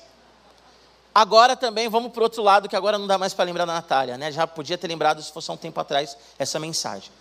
Agora 1.13 1.57
também, 1.57 1.89
vamos 1.89 2.13
para 2.13 2.21
o 2.21 2.23
outro 2.23 2.41
lado, 2.41 2.69
que 2.69 2.75
agora 2.75 2.97
não 2.97 3.07
dá 3.07 3.17
mais 3.17 3.33
para 3.33 3.43
lembrar 3.43 3.65
da 3.65 3.73
Natália, 3.73 4.17
né? 4.17 4.31
Já 4.31 4.47
podia 4.47 4.77
ter 4.77 4.87
lembrado 4.87 5.21
se 5.21 5.31
fosse 5.31 5.51
há 5.51 5.53
um 5.53 5.57
tempo 5.57 5.77
atrás 5.79 6.15
essa 6.39 6.57
mensagem. 6.59 7.11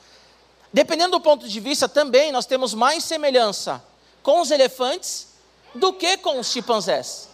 Dependendo 0.72 1.12
do 1.12 1.20
ponto 1.20 1.48
de 1.48 1.60
vista, 1.60 1.88
também 1.88 2.30
nós 2.30 2.46
temos 2.46 2.74
mais 2.74 3.04
semelhança 3.04 3.82
com 4.22 4.40
os 4.40 4.50
elefantes 4.50 5.28
do 5.74 5.92
que 5.92 6.16
com 6.18 6.38
os 6.38 6.50
chimpanzés. 6.50 7.28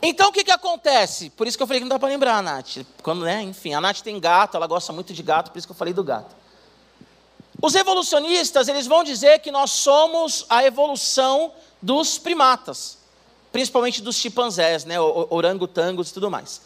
Então 0.00 0.30
o 0.30 0.32
que, 0.32 0.44
que 0.44 0.50
acontece? 0.50 1.30
Por 1.30 1.46
isso 1.46 1.56
que 1.56 1.62
eu 1.62 1.66
falei 1.66 1.80
que 1.80 1.84
não 1.84 1.90
dá 1.90 1.98
para 1.98 2.08
lembrar 2.08 2.38
a 2.38 2.42
Nath. 2.42 2.78
Quando, 3.02 3.24
né, 3.24 3.42
enfim, 3.42 3.72
a 3.72 3.80
Nath 3.80 4.00
tem 4.00 4.18
gato, 4.18 4.56
ela 4.56 4.66
gosta 4.66 4.92
muito 4.92 5.12
de 5.12 5.22
gato, 5.22 5.50
por 5.50 5.58
isso 5.58 5.66
que 5.66 5.72
eu 5.72 5.76
falei 5.76 5.94
do 5.94 6.02
gato. 6.02 6.34
Os 7.60 7.76
evolucionistas, 7.76 8.66
eles 8.66 8.88
vão 8.88 9.04
dizer 9.04 9.38
que 9.38 9.52
nós 9.52 9.70
somos 9.70 10.44
a 10.48 10.64
evolução 10.64 11.52
dos 11.80 12.18
primatas, 12.18 12.98
principalmente 13.52 14.02
dos 14.02 14.16
chimpanzés, 14.16 14.84
né, 14.84 15.00
orangotangos 15.00 16.10
e 16.10 16.14
tudo 16.14 16.28
mais. 16.28 16.60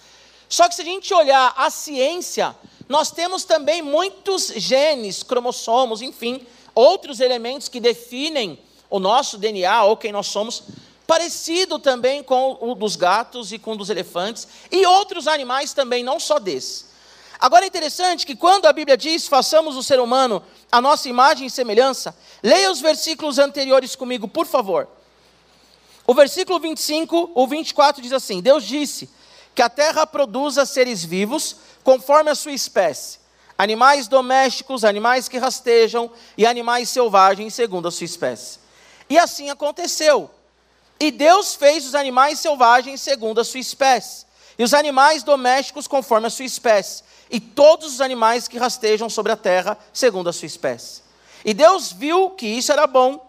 Só 0.49 0.69
que 0.69 0.75
se 0.75 0.81
a 0.81 0.85
gente 0.85 1.13
olhar 1.13 1.53
a 1.57 1.69
ciência, 1.69 2.57
nós 2.89 3.11
temos 3.11 3.45
também 3.45 3.83
muitos 3.83 4.49
genes, 4.57 5.23
cromossomos, 5.23 6.03
enfim, 6.03 6.47
outros 6.75 7.21
elementos 7.21 7.69
que 7.69 7.81
definem 7.81 8.59
o 8.89 8.99
nosso 8.99 9.39
DNA 9.39 9.85
ou 9.85 9.97
quem 9.97 10.13
nós 10.13 10.29
somos, 10.29 10.63
parecido 11.07 11.79
também 11.79 12.23
com 12.23 12.59
o 12.61 12.75
dos 12.75 12.97
gatos 12.97 13.53
e 13.53 13.59
com 13.59 13.73
o 13.73 13.77
dos 13.77 13.91
elefantes 13.91 14.47
e 14.71 14.85
outros 14.87 15.27
animais 15.27 15.73
também, 15.73 16.05
não 16.05 16.21
só 16.21 16.39
desses. 16.39 16.87
Agora 17.39 17.65
é 17.65 17.69
interessante 17.69 18.25
que 18.25 18.35
quando 18.35 18.67
a 18.67 18.73
Bíblia 18.73 18.97
diz 18.97 19.27
façamos 19.27 19.77
o 19.77 19.83
ser 19.83 20.01
humano 20.01 20.43
a 20.71 20.81
nossa 20.81 21.09
imagem 21.09 21.47
e 21.47 21.51
semelhança, 21.51 22.17
leia 22.43 22.71
os 22.71 22.81
versículos 22.81 23.39
anteriores 23.39 23.95
comigo, 23.95 24.27
por 24.27 24.47
favor. 24.47 24.89
O 26.07 26.15
versículo 26.15 26.59
25, 26.61 27.33
o 27.35 27.47
24 27.47 28.01
diz 28.01 28.13
assim: 28.13 28.41
Deus 28.41 28.65
disse 28.65 29.11
que 29.55 29.63
a 29.63 29.69
terra 29.69 30.07
produza 30.07 30.65
seres 30.65 31.05
vivos 31.05 31.57
conforme 31.87 32.33
a 32.33 32.35
sua 32.35 32.51
espécie, 32.51 33.21
animais 33.57 34.09
domésticos, 34.09 34.83
animais 34.85 35.29
que 35.29 35.39
rastejam 35.39 36.11
e 36.37 36.45
animais 36.45 36.89
selvagens 36.89 37.55
segundo 37.55 37.87
a 37.87 37.93
sua 37.93 38.07
espécie. 38.07 38.59
E 39.09 39.17
assim 39.17 39.51
aconteceu. 39.51 40.29
E 40.99 41.13
Deus 41.13 41.55
fez 41.55 41.87
os 41.87 41.95
animais 41.95 42.41
selvagens 42.41 43.01
segundo 43.01 43.41
a 43.41 43.45
sua 43.45 43.61
espécie, 43.61 44.27
e 44.59 44.65
os 44.65 44.75
animais 44.75 45.23
domésticos 45.23 45.87
conforme 45.87 46.27
a 46.27 46.31
sua 46.31 46.45
espécie, 46.45 47.05
e 47.31 47.39
todos 47.39 47.95
os 47.95 48.01
animais 48.01 48.49
que 48.49 48.59
rastejam 48.59 49.09
sobre 49.09 49.31
a 49.31 49.37
terra 49.37 49.79
segundo 49.93 50.29
a 50.29 50.33
sua 50.33 50.47
espécie. 50.47 51.03
E 51.45 51.55
Deus 51.55 51.93
viu 51.93 52.31
que 52.31 52.49
isso 52.49 52.73
era 52.73 52.89
bom, 52.89 53.25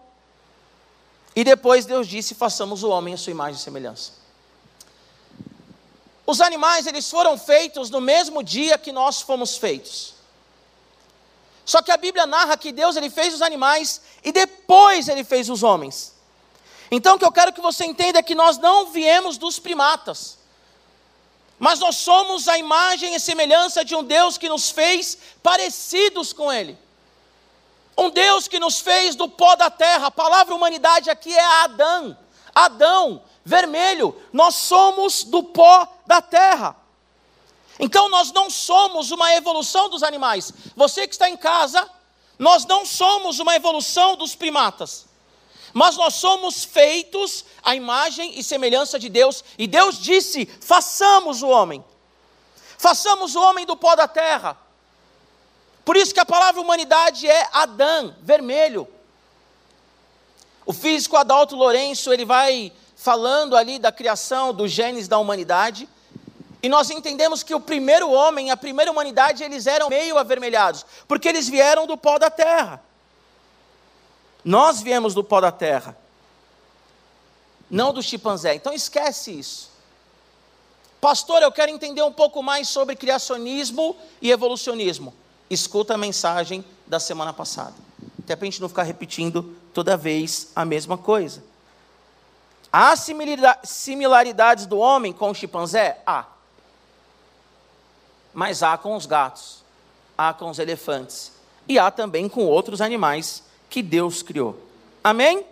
e 1.36 1.44
depois 1.44 1.86
Deus 1.86 2.08
disse: 2.08 2.34
façamos 2.34 2.82
o 2.82 2.90
homem 2.90 3.14
a 3.14 3.16
sua 3.16 3.30
imagem 3.30 3.54
e 3.54 3.62
semelhança. 3.62 4.17
Os 6.30 6.42
animais, 6.42 6.86
eles 6.86 7.08
foram 7.08 7.38
feitos 7.38 7.88
no 7.88 8.02
mesmo 8.02 8.42
dia 8.42 8.76
que 8.76 8.92
nós 8.92 9.22
fomos 9.22 9.56
feitos. 9.56 10.12
Só 11.64 11.80
que 11.80 11.90
a 11.90 11.96
Bíblia 11.96 12.26
narra 12.26 12.54
que 12.54 12.70
Deus 12.70 12.96
ele 12.96 13.08
fez 13.08 13.32
os 13.32 13.40
animais 13.40 14.02
e 14.22 14.30
depois 14.30 15.08
ele 15.08 15.24
fez 15.24 15.48
os 15.48 15.62
homens. 15.62 16.14
Então 16.90 17.16
o 17.16 17.18
que 17.18 17.24
eu 17.24 17.32
quero 17.32 17.50
que 17.54 17.62
você 17.62 17.86
entenda 17.86 18.18
é 18.18 18.22
que 18.22 18.34
nós 18.34 18.58
não 18.58 18.90
viemos 18.90 19.38
dos 19.38 19.58
primatas. 19.58 20.36
Mas 21.58 21.78
nós 21.78 21.96
somos 21.96 22.46
a 22.46 22.58
imagem 22.58 23.14
e 23.14 23.20
semelhança 23.20 23.82
de 23.82 23.94
um 23.94 24.04
Deus 24.04 24.36
que 24.36 24.50
nos 24.50 24.68
fez 24.70 25.16
parecidos 25.42 26.34
com 26.34 26.52
ele. 26.52 26.76
Um 27.96 28.10
Deus 28.10 28.46
que 28.46 28.60
nos 28.60 28.80
fez 28.80 29.16
do 29.16 29.30
pó 29.30 29.56
da 29.56 29.70
terra. 29.70 30.08
A 30.08 30.10
palavra 30.10 30.54
humanidade 30.54 31.08
aqui 31.08 31.32
é 31.32 31.62
Adão. 31.64 32.18
Adão, 32.54 33.22
vermelho. 33.48 34.14
Nós 34.32 34.54
somos 34.54 35.24
do 35.24 35.42
pó 35.42 35.88
da 36.06 36.20
terra. 36.20 36.76
Então 37.80 38.08
nós 38.10 38.30
não 38.30 38.50
somos 38.50 39.10
uma 39.10 39.34
evolução 39.34 39.88
dos 39.88 40.02
animais. 40.02 40.52
Você 40.76 41.08
que 41.08 41.14
está 41.14 41.30
em 41.30 41.36
casa, 41.36 41.88
nós 42.38 42.66
não 42.66 42.84
somos 42.84 43.38
uma 43.38 43.56
evolução 43.56 44.16
dos 44.16 44.34
primatas. 44.34 45.06
Mas 45.72 45.96
nós 45.96 46.14
somos 46.14 46.64
feitos 46.64 47.44
à 47.62 47.74
imagem 47.74 48.38
e 48.38 48.42
semelhança 48.42 48.98
de 48.98 49.08
Deus, 49.08 49.44
e 49.56 49.66
Deus 49.66 49.98
disse: 49.98 50.46
façamos 50.60 51.42
o 51.42 51.48
homem. 51.48 51.84
Façamos 52.76 53.34
o 53.34 53.40
homem 53.40 53.66
do 53.66 53.76
pó 53.76 53.96
da 53.96 54.06
terra. 54.06 54.56
Por 55.84 55.96
isso 55.96 56.12
que 56.12 56.20
a 56.20 56.26
palavra 56.26 56.60
humanidade 56.60 57.26
é 57.26 57.48
Adão, 57.52 58.14
vermelho. 58.20 58.86
O 60.66 60.72
físico 60.72 61.16
Adalto 61.16 61.56
Lourenço, 61.56 62.12
ele 62.12 62.26
vai 62.26 62.72
falando 62.98 63.56
ali 63.56 63.78
da 63.78 63.92
criação 63.92 64.52
dos 64.52 64.72
genes 64.72 65.06
da 65.06 65.18
humanidade, 65.18 65.88
e 66.60 66.68
nós 66.68 66.90
entendemos 66.90 67.44
que 67.44 67.54
o 67.54 67.60
primeiro 67.60 68.10
homem, 68.10 68.50
a 68.50 68.56
primeira 68.56 68.90
humanidade, 68.90 69.44
eles 69.44 69.68
eram 69.68 69.88
meio 69.88 70.18
avermelhados, 70.18 70.84
porque 71.06 71.28
eles 71.28 71.48
vieram 71.48 71.86
do 71.86 71.96
pó 71.96 72.18
da 72.18 72.28
terra. 72.28 72.82
Nós 74.44 74.82
viemos 74.82 75.14
do 75.14 75.22
pó 75.22 75.40
da 75.40 75.52
terra, 75.52 75.96
não 77.70 77.92
do 77.92 78.02
chimpanzé. 78.02 78.56
Então 78.56 78.72
esquece 78.72 79.30
isso. 79.30 79.70
Pastor, 81.00 81.40
eu 81.40 81.52
quero 81.52 81.70
entender 81.70 82.02
um 82.02 82.12
pouco 82.12 82.42
mais 82.42 82.66
sobre 82.66 82.96
criacionismo 82.96 83.96
e 84.20 84.32
evolucionismo. 84.32 85.14
Escuta 85.48 85.94
a 85.94 85.98
mensagem 85.98 86.64
da 86.84 86.98
semana 86.98 87.32
passada. 87.32 87.74
Até 88.18 88.34
para 88.34 88.44
a 88.44 88.50
gente 88.50 88.60
não 88.60 88.68
ficar 88.68 88.82
repetindo 88.82 89.56
toda 89.72 89.96
vez 89.96 90.48
a 90.56 90.64
mesma 90.64 90.98
coisa. 90.98 91.46
Há 92.72 92.94
similaridades 93.64 94.66
do 94.66 94.78
homem 94.78 95.12
com 95.12 95.30
o 95.30 95.34
chimpanzé? 95.34 96.00
Há. 96.06 96.26
Mas 98.32 98.62
há 98.62 98.76
com 98.76 98.94
os 98.94 99.06
gatos, 99.06 99.64
há 100.16 100.32
com 100.32 100.50
os 100.50 100.58
elefantes 100.58 101.32
e 101.66 101.78
há 101.78 101.90
também 101.90 102.28
com 102.28 102.44
outros 102.44 102.80
animais 102.80 103.42
que 103.70 103.82
Deus 103.82 104.22
criou. 104.22 104.58
Amém? 105.02 105.44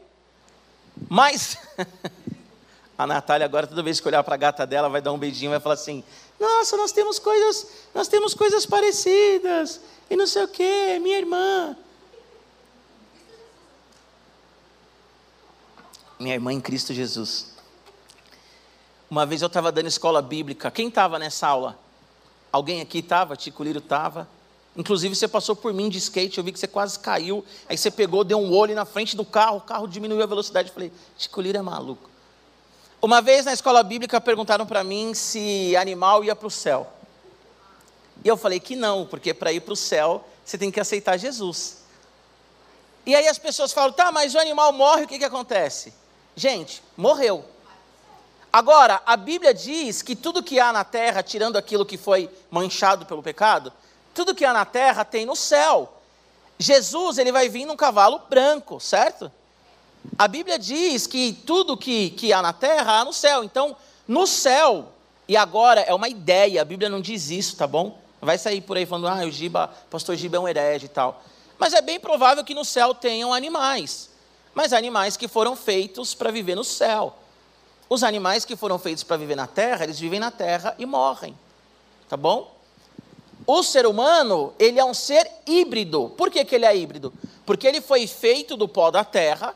Mas 1.09 1.59
a 2.97 3.07
Natália 3.07 3.45
agora 3.45 3.67
toda 3.67 3.83
vez 3.83 3.99
que 3.99 4.09
olhar 4.09 4.23
para 4.23 4.35
a 4.35 4.39
gata 4.39 4.67
dela 4.67 4.89
vai 4.89 5.01
dar 5.01 5.13
um 5.13 5.19
beijinho, 5.19 5.51
vai 5.51 5.61
falar 5.61 5.75
assim: 5.75 6.05
"Nossa, 6.39 6.77
nós 6.77 6.93
temos 6.93 7.19
coisas, 7.19 7.67
nós 7.95 8.09
temos 8.09 8.35
coisas 8.35 8.67
parecidas 8.67 9.81
e 10.09 10.17
não 10.17 10.27
sei 10.27 10.45
o 10.45 10.49
quê, 10.49 10.99
minha 11.01 11.19
irmã". 11.19 11.77
Minha 16.19 16.35
irmã 16.35 16.53
em 16.53 16.61
Cristo 16.61 16.95
Jesus. 16.95 17.55
Uma 19.11 19.27
vez 19.27 19.43
eu 19.43 19.47
estava 19.47 19.71
dando 19.71 19.87
escola 19.87 20.23
bíblica. 20.23 20.71
Quem 20.71 20.89
estava 20.89 21.19
nessa 21.19 21.47
aula? 21.47 21.79
Alguém 22.51 22.81
aqui 22.81 22.99
estava? 22.99 23.37
Tico 23.37 23.63
Liro 23.63 23.79
estava. 23.79 24.29
Inclusive 24.77 25.15
você 25.15 25.29
passou 25.29 25.55
por 25.55 25.73
mim 25.73 25.89
de 25.89 25.99
skate, 25.99 26.39
eu 26.39 26.45
vi 26.45 26.53
que 26.53 26.59
você 26.59 26.67
quase 26.67 26.99
caiu. 26.99 27.45
Aí 27.69 27.79
você 27.79 27.91
pegou, 27.91 28.25
deu 28.25 28.39
um 28.39 28.55
olho 28.55 28.75
na 28.75 28.85
frente 28.85 29.17
do 29.17 29.25
carro, 29.25 29.59
o 29.59 29.61
carro 29.61 29.87
diminuiu 29.87 30.23
a 30.23 30.27
velocidade. 30.27 30.69
Eu 30.69 30.75
falei, 30.75 30.93
Tico 31.17 31.41
Liro 31.41 31.59
é 31.59 31.63
maluco. 31.63 32.11
Uma 33.01 33.21
vez 33.23 33.45
na 33.45 33.53
escola 33.53 33.83
bíblica 33.83 34.21
perguntaram 34.21 34.67
para 34.67 34.83
mim 34.83 35.15
se 35.15 35.77
animal 35.77 36.25
ia 36.25 36.35
para 36.35 36.47
o 36.47 36.51
céu. 36.51 36.91
E 38.25 38.29
eu 38.29 38.37
falei 38.37 38.59
que 38.59 38.75
não, 38.75 39.07
porque 39.07 39.33
para 39.33 39.53
ir 39.53 39.61
para 39.61 39.73
o 39.73 39.77
céu 39.77 40.27
você 40.45 40.57
tem 40.57 40.71
que 40.71 40.81
aceitar 40.81 41.17
Jesus. 41.17 41.85
E 43.05 43.15
aí 43.15 43.29
as 43.29 43.39
pessoas 43.39 43.73
falam, 43.73 43.93
tá, 43.93 44.11
mas 44.11 44.35
o 44.35 44.39
animal 44.39 44.73
morre, 44.73 45.05
o 45.05 45.09
que, 45.09 45.19
que 45.19 45.25
acontece? 45.25 45.93
Gente, 46.37 46.83
morreu. 46.95 47.43
Agora, 48.53 49.01
a 49.07 49.17
Bíblia 49.17 49.55
diz 49.55 50.03
que 50.03 50.15
tudo 50.15 50.43
que 50.43 50.61
há 50.61 50.71
na 50.71 50.85
terra, 50.85 51.23
tirando 51.23 51.57
aquilo 51.57 51.87
que 51.87 51.97
foi 51.97 52.31
manchado 52.51 53.07
pelo 53.07 53.23
pecado, 53.23 53.73
tudo 54.15 54.35
que 54.35 54.45
há 54.45 54.53
na 54.53 54.67
terra 54.67 55.03
tem 55.03 55.25
no 55.25 55.35
céu. 55.35 55.95
Jesus, 56.59 57.17
ele 57.17 57.33
vai 57.33 57.49
vir 57.49 57.65
num 57.65 57.75
cavalo 57.75 58.21
branco, 58.29 58.79
certo? 58.79 59.33
A 60.19 60.29
Bíblia 60.29 60.59
diz 60.59 61.07
que 61.07 61.33
tudo 61.33 61.77
que, 61.77 62.11
que 62.11 62.35
há 62.35 62.43
na 62.43 62.53
terra 62.53 63.01
há 63.01 63.05
no 63.05 63.15
céu. 63.15 63.43
Então, 63.43 63.75
no 64.07 64.27
céu, 64.27 64.93
e 65.27 65.39
agora 65.39 65.81
é 65.81 65.95
uma 65.95 66.09
ideia, 66.09 66.61
a 66.61 66.65
Bíblia 66.67 66.91
não 66.91 67.01
diz 67.01 67.31
isso, 67.31 67.57
tá 67.57 67.67
bom? 67.67 67.99
Vai 68.21 68.37
sair 68.37 68.61
por 68.61 68.77
aí 68.77 68.85
falando, 68.85 69.09
ah, 69.09 69.25
o 69.27 69.31
Giba, 69.31 69.71
pastor 69.91 70.17
Giba 70.17 70.37
é 70.37 70.41
um 70.41 70.49
herege 70.49 70.85
e 70.85 70.91
tal. 70.91 71.23
Mas 71.59 71.73
é 71.73 71.81
bem 71.81 71.99
provável 71.99 72.45
que 72.45 72.55
no 72.55 72.65
céu 72.65 72.95
tenham 72.95 73.33
animais. 73.33 74.11
Mas 74.57 74.73
animais 74.73 75.19
que 75.19 75.29
foram 75.29 75.55
feitos 75.55 76.15
para 76.15 76.31
viver 76.31 76.55
no 76.55 76.65
céu. 76.65 77.15
Os 77.91 78.03
animais 78.03 78.47
que 78.47 78.57
foram 78.57 78.79
feitos 78.79 79.05
para 79.05 79.19
viver 79.19 79.37
na 79.37 79.47
terra, 79.47 79.85
eles 79.85 79.99
vivem 79.99 80.19
na 80.19 80.31
terra 80.31 80.75
e 80.79 80.87
morrem. 80.87 81.39
Tá 82.09 82.17
bom? 82.17 82.57
O 83.47 83.63
ser 83.63 83.87
humano, 83.87 84.55
ele 84.59 84.81
é 84.81 84.85
um 84.85 84.95
ser 84.95 85.31
híbrido. 85.47 86.09
Por 86.17 86.31
que, 86.31 86.43
que 86.43 86.55
ele 86.55 86.65
é 86.65 86.75
híbrido? 86.75 87.13
Porque 87.45 87.67
ele 87.67 87.83
foi 87.83 88.07
feito 88.07 88.57
do 88.57 88.67
pó 88.67 88.91
da 88.91 89.05
terra, 89.05 89.55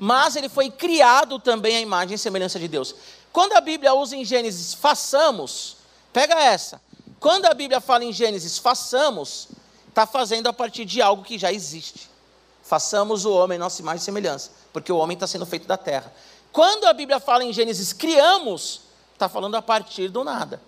mas 0.00 0.34
ele 0.34 0.48
foi 0.48 0.68
criado 0.68 1.38
também 1.38 1.76
à 1.76 1.80
imagem 1.80 2.16
e 2.16 2.18
semelhança 2.18 2.58
de 2.58 2.66
Deus. 2.66 2.92
Quando 3.32 3.52
a 3.52 3.60
Bíblia 3.60 3.94
usa 3.94 4.16
em 4.16 4.24
Gênesis 4.24 4.74
façamos, 4.74 5.76
pega 6.12 6.34
essa. 6.34 6.82
Quando 7.20 7.46
a 7.46 7.54
Bíblia 7.54 7.80
fala 7.80 8.02
em 8.02 8.12
Gênesis 8.12 8.58
façamos, 8.58 9.46
está 9.88 10.08
fazendo 10.08 10.48
a 10.48 10.52
partir 10.52 10.84
de 10.84 11.00
algo 11.00 11.22
que 11.22 11.38
já 11.38 11.52
existe. 11.52 12.12
Façamos 12.64 13.26
o 13.26 13.32
homem 13.32 13.58
nossa 13.58 13.82
imagem 13.82 14.00
e 14.00 14.04
semelhança, 14.04 14.50
porque 14.72 14.90
o 14.90 14.96
homem 14.96 15.14
está 15.14 15.26
sendo 15.26 15.44
feito 15.44 15.68
da 15.68 15.76
terra. 15.76 16.10
Quando 16.50 16.86
a 16.86 16.94
Bíblia 16.94 17.20
fala 17.20 17.44
em 17.44 17.52
Gênesis 17.52 17.92
criamos, 17.92 18.80
está 19.12 19.28
falando 19.28 19.54
a 19.54 19.62
partir 19.62 20.08
do 20.08 20.24
nada. 20.24 20.60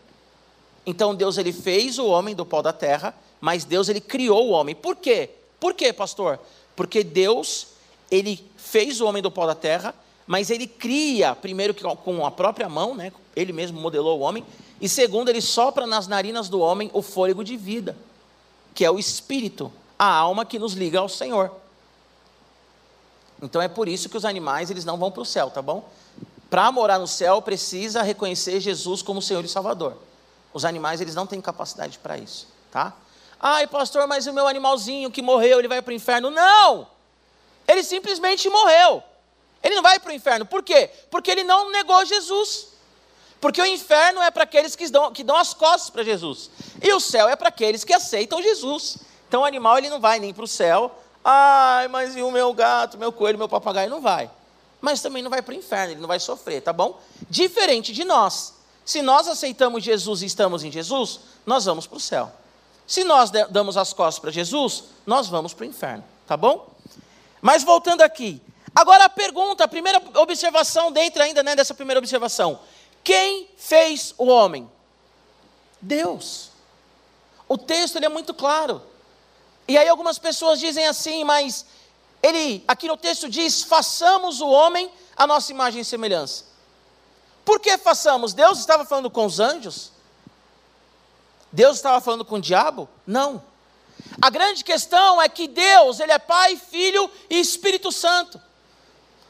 Então 0.84 1.14
Deus 1.14 1.38
ele 1.38 1.52
fez 1.52 1.98
o 1.98 2.06
homem 2.06 2.34
do 2.34 2.44
pó 2.44 2.60
da 2.60 2.72
terra, 2.72 3.14
mas 3.40 3.64
Deus 3.64 3.88
ele 3.88 4.00
criou 4.00 4.48
o 4.48 4.50
homem. 4.50 4.74
Por 4.74 4.94
quê? 4.96 5.30
Por 5.58 5.72
quê, 5.72 5.90
pastor? 5.90 6.38
Porque 6.76 7.02
Deus 7.02 7.68
ele 8.10 8.44
fez 8.58 9.00
o 9.00 9.06
homem 9.06 9.22
do 9.22 9.30
pó 9.30 9.46
da 9.46 9.54
terra, 9.54 9.94
mas 10.26 10.50
ele 10.50 10.66
cria 10.66 11.34
primeiro 11.34 11.74
com 11.74 12.26
a 12.26 12.30
própria 12.30 12.68
mão, 12.68 12.94
né? 12.94 13.10
Ele 13.34 13.52
mesmo 13.52 13.80
modelou 13.80 14.18
o 14.18 14.22
homem, 14.22 14.44
e 14.80 14.88
segundo 14.88 15.30
ele 15.30 15.40
sopra 15.40 15.86
nas 15.86 16.06
narinas 16.06 16.48
do 16.48 16.60
homem 16.60 16.90
o 16.92 17.00
fôlego 17.00 17.42
de 17.42 17.56
vida, 17.56 17.96
que 18.74 18.84
é 18.84 18.90
o 18.90 18.98
espírito, 18.98 19.72
a 19.98 20.12
alma 20.12 20.44
que 20.44 20.58
nos 20.58 20.74
liga 20.74 20.98
ao 20.98 21.08
Senhor. 21.08 21.64
Então 23.42 23.60
é 23.60 23.68
por 23.68 23.88
isso 23.88 24.08
que 24.08 24.16
os 24.16 24.24
animais 24.24 24.70
eles 24.70 24.84
não 24.84 24.96
vão 24.96 25.10
para 25.10 25.22
o 25.22 25.26
céu, 25.26 25.50
tá 25.50 25.60
bom? 25.60 25.88
Para 26.48 26.70
morar 26.72 26.98
no 26.98 27.06
céu 27.06 27.42
precisa 27.42 28.02
reconhecer 28.02 28.60
Jesus 28.60 29.02
como 29.02 29.20
Senhor 29.20 29.44
e 29.44 29.48
Salvador. 29.48 29.96
Os 30.52 30.64
animais 30.64 31.00
eles 31.00 31.14
não 31.14 31.26
têm 31.26 31.40
capacidade 31.40 31.98
para 31.98 32.16
isso, 32.16 32.48
tá? 32.70 32.94
Ai, 33.38 33.66
pastor, 33.66 34.06
mas 34.06 34.26
o 34.26 34.32
meu 34.32 34.46
animalzinho 34.46 35.10
que 35.10 35.20
morreu, 35.20 35.58
ele 35.58 35.68
vai 35.68 35.82
para 35.82 35.90
o 35.90 35.94
inferno? 35.94 36.30
Não! 36.30 36.86
Ele 37.68 37.82
simplesmente 37.82 38.48
morreu. 38.48 39.02
Ele 39.62 39.74
não 39.74 39.82
vai 39.82 39.98
para 39.98 40.10
o 40.10 40.14
inferno. 40.14 40.46
Por 40.46 40.62
quê? 40.62 40.90
Porque 41.10 41.30
ele 41.30 41.44
não 41.44 41.70
negou 41.70 42.04
Jesus. 42.04 42.68
Porque 43.40 43.60
o 43.60 43.66
inferno 43.66 44.22
é 44.22 44.30
para 44.30 44.44
aqueles 44.44 44.74
que 44.74 44.88
dão, 44.88 45.12
que 45.12 45.22
dão 45.22 45.36
as 45.36 45.52
costas 45.52 45.90
para 45.90 46.02
Jesus. 46.02 46.50
E 46.82 46.92
o 46.92 47.00
céu 47.00 47.28
é 47.28 47.36
para 47.36 47.48
aqueles 47.48 47.84
que 47.84 47.92
aceitam 47.92 48.42
Jesus. 48.42 48.98
Então 49.28 49.42
o 49.42 49.44
animal 49.44 49.76
ele 49.78 49.90
não 49.90 50.00
vai 50.00 50.18
nem 50.18 50.32
para 50.32 50.44
o 50.44 50.48
céu. 50.48 50.96
Ai, 51.28 51.88
mas 51.88 52.14
e 52.14 52.22
o 52.22 52.30
meu 52.30 52.54
gato, 52.54 52.96
meu 52.96 53.10
coelho, 53.10 53.36
meu 53.36 53.48
papagaio? 53.48 53.90
Não 53.90 54.00
vai. 54.00 54.30
Mas 54.80 55.02
também 55.02 55.24
não 55.24 55.30
vai 55.30 55.42
para 55.42 55.52
o 55.52 55.56
inferno, 55.56 55.94
ele 55.94 56.00
não 56.00 56.06
vai 56.06 56.20
sofrer, 56.20 56.62
tá 56.62 56.72
bom? 56.72 57.00
Diferente 57.28 57.92
de 57.92 58.04
nós. 58.04 58.54
Se 58.84 59.02
nós 59.02 59.26
aceitamos 59.26 59.82
Jesus 59.82 60.22
e 60.22 60.26
estamos 60.26 60.62
em 60.62 60.70
Jesus, 60.70 61.18
nós 61.44 61.64
vamos 61.64 61.84
para 61.84 61.96
o 61.96 62.00
céu. 62.00 62.30
Se 62.86 63.02
nós 63.02 63.32
damos 63.50 63.76
as 63.76 63.92
costas 63.92 64.20
para 64.20 64.30
Jesus, 64.30 64.84
nós 65.04 65.26
vamos 65.26 65.52
para 65.52 65.64
o 65.64 65.66
inferno, 65.66 66.04
tá 66.28 66.36
bom? 66.36 66.72
Mas 67.42 67.64
voltando 67.64 68.02
aqui, 68.02 68.40
agora 68.72 69.06
a 69.06 69.08
pergunta, 69.08 69.64
a 69.64 69.68
primeira 69.68 70.00
observação 70.14 70.92
dentro 70.92 71.20
ainda 71.20 71.42
né, 71.42 71.56
dessa 71.56 71.74
primeira 71.74 71.98
observação: 71.98 72.60
quem 73.02 73.48
fez 73.56 74.14
o 74.16 74.26
homem? 74.26 74.70
Deus. 75.80 76.52
O 77.48 77.58
texto 77.58 77.96
ele 77.96 78.06
é 78.06 78.08
muito 78.08 78.32
claro. 78.32 78.80
E 79.68 79.76
aí 79.76 79.88
algumas 79.88 80.18
pessoas 80.18 80.60
dizem 80.60 80.86
assim, 80.86 81.24
mas 81.24 81.66
ele 82.22 82.64
aqui 82.66 82.88
no 82.88 82.96
texto 82.96 83.28
diz: 83.28 83.62
façamos 83.62 84.40
o 84.40 84.48
homem 84.48 84.90
a 85.16 85.26
nossa 85.26 85.50
imagem 85.50 85.80
e 85.80 85.84
semelhança. 85.84 86.44
Por 87.44 87.60
que 87.60 87.78
façamos? 87.78 88.34
Deus 88.34 88.58
estava 88.58 88.84
falando 88.84 89.10
com 89.10 89.24
os 89.24 89.40
anjos? 89.40 89.92
Deus 91.50 91.76
estava 91.76 92.00
falando 92.00 92.24
com 92.24 92.36
o 92.36 92.40
diabo? 92.40 92.88
Não. 93.06 93.42
A 94.20 94.28
grande 94.30 94.62
questão 94.64 95.22
é 95.22 95.28
que 95.28 95.48
Deus, 95.48 96.00
Ele 96.00 96.12
é 96.12 96.18
Pai, 96.18 96.56
Filho 96.56 97.10
e 97.30 97.38
Espírito 97.38 97.90
Santo. 97.90 98.40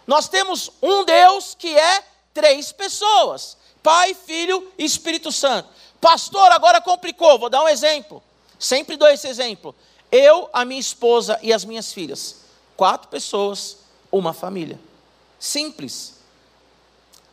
Nós 0.06 0.28
temos 0.28 0.70
um 0.82 1.04
Deus 1.04 1.54
que 1.58 1.76
é 1.78 2.04
três 2.32 2.72
pessoas: 2.72 3.56
Pai, 3.82 4.14
Filho 4.14 4.72
e 4.78 4.84
Espírito 4.84 5.30
Santo. 5.30 5.68
Pastor, 6.00 6.50
agora 6.52 6.80
complicou, 6.80 7.38
vou 7.38 7.50
dar 7.50 7.62
um 7.62 7.68
exemplo. 7.68 8.22
Sempre 8.58 8.96
dou 8.96 9.08
esse 9.08 9.28
exemplo. 9.28 9.75
Eu, 10.10 10.49
a 10.52 10.64
minha 10.64 10.80
esposa 10.80 11.38
e 11.42 11.52
as 11.52 11.64
minhas 11.64 11.92
filhas. 11.92 12.36
Quatro 12.76 13.08
pessoas, 13.08 13.78
uma 14.10 14.32
família. 14.32 14.78
Simples. 15.38 16.14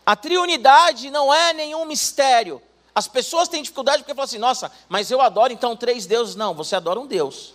A 0.05 0.15
triunidade 0.15 1.09
não 1.09 1.33
é 1.33 1.53
nenhum 1.53 1.86
mistério. 1.86 2.62
As 2.93 3.07
pessoas 3.07 3.47
têm 3.47 3.63
dificuldade 3.63 4.03
porque 4.03 4.13
falam 4.13 4.25
assim: 4.25 4.38
nossa, 4.38 4.71
mas 4.88 5.09
eu 5.09 5.21
adoro 5.21 5.53
então 5.53 5.75
três 5.75 6.05
deuses. 6.05 6.36
Não, 6.36 6.53
você 6.53 6.75
adora 6.75 6.99
um 6.99 7.07
Deus, 7.07 7.53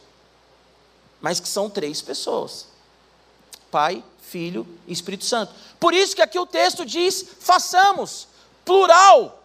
mas 1.21 1.39
que 1.39 1.49
são 1.49 1.69
três 1.69 2.01
pessoas: 2.01 2.67
Pai, 3.71 4.03
Filho 4.21 4.67
e 4.87 4.93
Espírito 4.93 5.25
Santo. 5.25 5.55
Por 5.79 5.95
isso 5.95 6.17
que 6.17 6.23
aqui 6.23 6.39
o 6.39 6.47
texto 6.47 6.85
diz: 6.85 7.25
façamos, 7.41 8.27
plural. 8.65 9.38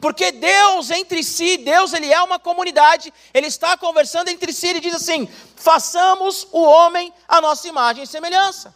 Porque 0.00 0.32
Deus 0.32 0.90
entre 0.90 1.22
si, 1.22 1.56
Deus 1.56 1.92
ele 1.92 2.12
é 2.12 2.20
uma 2.20 2.38
comunidade, 2.38 3.12
ele 3.32 3.46
está 3.46 3.76
conversando 3.76 4.28
entre 4.28 4.52
si, 4.52 4.66
ele 4.68 4.80
diz 4.80 4.94
assim: 4.94 5.28
façamos 5.56 6.46
o 6.52 6.62
homem 6.62 7.12
a 7.26 7.40
nossa 7.40 7.66
imagem 7.66 8.04
e 8.04 8.06
semelhança. 8.06 8.74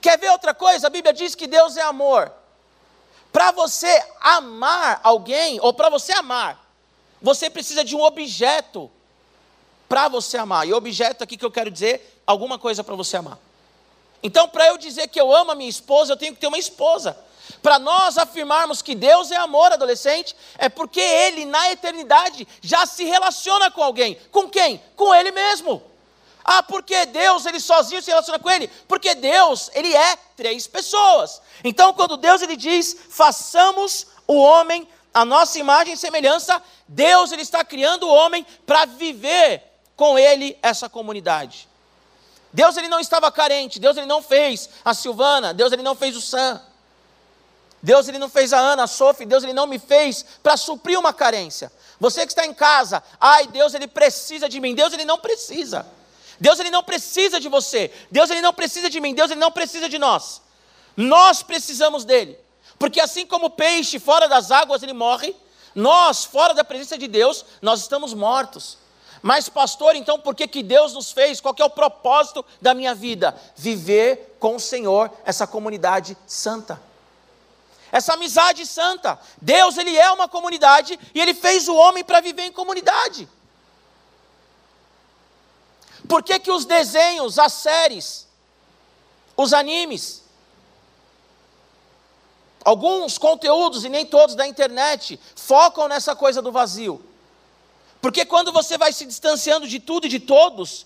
Quer 0.00 0.18
ver 0.18 0.30
outra 0.30 0.54
coisa? 0.54 0.86
A 0.86 0.90
Bíblia 0.90 1.12
diz 1.12 1.34
que 1.34 1.46
Deus 1.46 1.76
é 1.76 1.82
amor. 1.82 2.32
Para 3.32 3.50
você 3.50 4.02
amar 4.20 5.00
alguém, 5.02 5.58
ou 5.60 5.72
para 5.74 5.90
você 5.90 6.12
amar, 6.12 6.64
você 7.20 7.50
precisa 7.50 7.84
de 7.84 7.96
um 7.96 8.02
objeto 8.02 8.90
para 9.88 10.08
você 10.08 10.38
amar. 10.38 10.66
E 10.66 10.72
objeto 10.72 11.24
aqui 11.24 11.36
que 11.36 11.44
eu 11.44 11.50
quero 11.50 11.70
dizer, 11.70 12.22
alguma 12.26 12.58
coisa 12.58 12.84
para 12.84 12.94
você 12.94 13.16
amar. 13.16 13.38
Então, 14.22 14.48
para 14.48 14.66
eu 14.68 14.78
dizer 14.78 15.08
que 15.08 15.20
eu 15.20 15.34
amo 15.34 15.50
a 15.50 15.54
minha 15.54 15.68
esposa, 15.68 16.12
eu 16.12 16.16
tenho 16.16 16.32
que 16.32 16.40
ter 16.40 16.46
uma 16.46 16.58
esposa. 16.58 17.16
Para 17.64 17.78
nós 17.78 18.18
afirmarmos 18.18 18.82
que 18.82 18.94
Deus 18.94 19.30
é 19.30 19.36
amor, 19.36 19.72
adolescente, 19.72 20.36
é 20.58 20.68
porque 20.68 21.00
Ele, 21.00 21.46
na 21.46 21.72
eternidade, 21.72 22.46
já 22.60 22.84
se 22.84 23.04
relaciona 23.04 23.70
com 23.70 23.82
alguém. 23.82 24.20
Com 24.30 24.50
quem? 24.50 24.82
Com 24.94 25.14
Ele 25.14 25.30
mesmo. 25.30 25.82
Ah, 26.44 26.62
porque 26.62 27.06
Deus, 27.06 27.46
ele 27.46 27.58
sozinho 27.58 28.02
se 28.02 28.10
relaciona 28.10 28.38
com 28.38 28.50
ele? 28.50 28.68
Porque 28.86 29.14
Deus, 29.14 29.70
ele 29.72 29.96
é 29.96 30.14
três 30.36 30.66
pessoas. 30.66 31.40
Então, 31.64 31.94
quando 31.94 32.18
Deus 32.18 32.42
ele 32.42 32.54
diz, 32.54 32.94
façamos 33.08 34.08
o 34.26 34.34
homem 34.34 34.86
a 35.14 35.24
nossa 35.24 35.58
imagem 35.58 35.94
e 35.94 35.96
semelhança, 35.96 36.62
Deus 36.86 37.32
ele 37.32 37.40
está 37.40 37.64
criando 37.64 38.06
o 38.06 38.12
homem 38.12 38.44
para 38.66 38.84
viver 38.84 39.62
com 39.96 40.18
ele 40.18 40.58
essa 40.62 40.86
comunidade. 40.86 41.66
Deus 42.52 42.76
ele 42.76 42.88
não 42.88 43.00
estava 43.00 43.32
carente, 43.32 43.80
Deus 43.80 43.96
ele 43.96 44.06
não 44.06 44.20
fez 44.20 44.68
a 44.84 44.92
Silvana, 44.92 45.54
Deus 45.54 45.72
ele 45.72 45.82
não 45.82 45.94
fez 45.94 46.14
o 46.14 46.20
Sam. 46.20 46.60
Deus 47.84 48.08
ele 48.08 48.18
não 48.18 48.30
fez 48.30 48.54
a 48.54 48.58
Ana, 48.58 48.84
a 48.84 48.86
Sophie, 48.86 49.26
Deus 49.26 49.44
ele 49.44 49.52
não 49.52 49.66
me 49.66 49.78
fez 49.78 50.24
para 50.42 50.56
suprir 50.56 50.98
uma 50.98 51.12
carência. 51.12 51.70
Você 52.00 52.22
que 52.22 52.32
está 52.32 52.46
em 52.46 52.54
casa, 52.54 53.02
ai, 53.20 53.46
Deus 53.46 53.74
ele 53.74 53.86
precisa 53.86 54.48
de 54.48 54.58
mim. 54.58 54.74
Deus 54.74 54.94
ele 54.94 55.04
não 55.04 55.18
precisa. 55.18 55.86
Deus 56.40 56.58
ele 56.58 56.70
não 56.70 56.82
precisa 56.82 57.38
de 57.38 57.46
você. 57.46 57.92
Deus 58.10 58.30
ele 58.30 58.40
não 58.40 58.54
precisa 58.54 58.88
de 58.88 58.98
mim. 59.02 59.14
Deus 59.14 59.30
ele 59.30 59.38
não 59.38 59.52
precisa 59.52 59.86
de 59.86 59.98
nós. 59.98 60.40
Nós 60.96 61.42
precisamos 61.42 62.06
dele. 62.06 62.38
Porque 62.78 62.98
assim 62.98 63.26
como 63.26 63.46
o 63.46 63.50
peixe 63.50 63.98
fora 63.98 64.26
das 64.26 64.50
águas 64.50 64.82
ele 64.82 64.94
morre, 64.94 65.36
nós 65.74 66.24
fora 66.24 66.54
da 66.54 66.64
presença 66.64 66.96
de 66.96 67.06
Deus, 67.06 67.44
nós 67.60 67.80
estamos 67.80 68.14
mortos. 68.14 68.78
Mas 69.20 69.50
pastor, 69.50 69.94
então 69.94 70.18
por 70.18 70.34
que 70.34 70.48
que 70.48 70.62
Deus 70.62 70.94
nos 70.94 71.12
fez? 71.12 71.38
Qual 71.38 71.54
é 71.58 71.64
o 71.64 71.68
propósito 71.68 72.42
da 72.62 72.72
minha 72.72 72.94
vida? 72.94 73.36
Viver 73.54 74.36
com 74.40 74.56
o 74.56 74.60
Senhor 74.60 75.10
essa 75.26 75.46
comunidade 75.46 76.16
santa. 76.26 76.80
Essa 77.94 78.14
amizade 78.14 78.66
santa. 78.66 79.16
Deus, 79.40 79.78
ele 79.78 79.96
é 79.96 80.10
uma 80.10 80.26
comunidade 80.26 80.98
e 81.14 81.20
ele 81.20 81.32
fez 81.32 81.68
o 81.68 81.76
homem 81.76 82.02
para 82.02 82.20
viver 82.20 82.42
em 82.42 82.50
comunidade. 82.50 83.28
Por 86.08 86.20
que, 86.20 86.40
que 86.40 86.50
os 86.50 86.64
desenhos, 86.64 87.38
as 87.38 87.52
séries, 87.52 88.26
os 89.36 89.52
animes, 89.52 90.24
alguns 92.64 93.16
conteúdos, 93.16 93.84
e 93.84 93.88
nem 93.88 94.04
todos 94.04 94.34
da 94.34 94.44
internet, 94.44 95.20
focam 95.36 95.86
nessa 95.86 96.16
coisa 96.16 96.42
do 96.42 96.50
vazio? 96.50 97.00
Porque 98.00 98.24
quando 98.24 98.50
você 98.50 98.76
vai 98.76 98.92
se 98.92 99.06
distanciando 99.06 99.68
de 99.68 99.78
tudo 99.78 100.06
e 100.06 100.10
de 100.10 100.18
todos, 100.18 100.84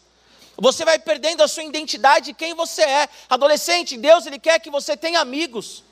você 0.59 0.85
vai 0.85 0.99
perdendo 0.99 1.43
a 1.43 1.49
sua 1.49 1.65
identidade, 1.65 2.35
quem 2.35 2.53
você 2.53 2.83
é. 2.83 3.09
Adolescente, 3.31 3.97
Deus 3.97 4.27
ele 4.27 4.39
quer 4.39 4.61
que 4.61 4.69
você 4.69 4.95
tenha 4.95 5.21
amigos. 5.21 5.88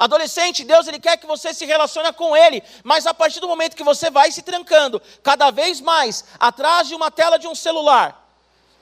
Adolescente, 0.00 0.64
Deus 0.64 0.88
ele 0.88 0.98
quer 0.98 1.18
que 1.18 1.26
você 1.26 1.52
se 1.52 1.66
relacione 1.66 2.10
com 2.14 2.34
ele, 2.34 2.62
mas 2.82 3.06
a 3.06 3.12
partir 3.12 3.38
do 3.38 3.46
momento 3.46 3.76
que 3.76 3.84
você 3.84 4.10
vai 4.10 4.32
se 4.32 4.40
trancando 4.40 5.00
cada 5.22 5.50
vez 5.50 5.78
mais 5.78 6.24
atrás 6.38 6.88
de 6.88 6.94
uma 6.94 7.10
tela 7.10 7.38
de 7.38 7.46
um 7.46 7.54
celular, 7.54 8.18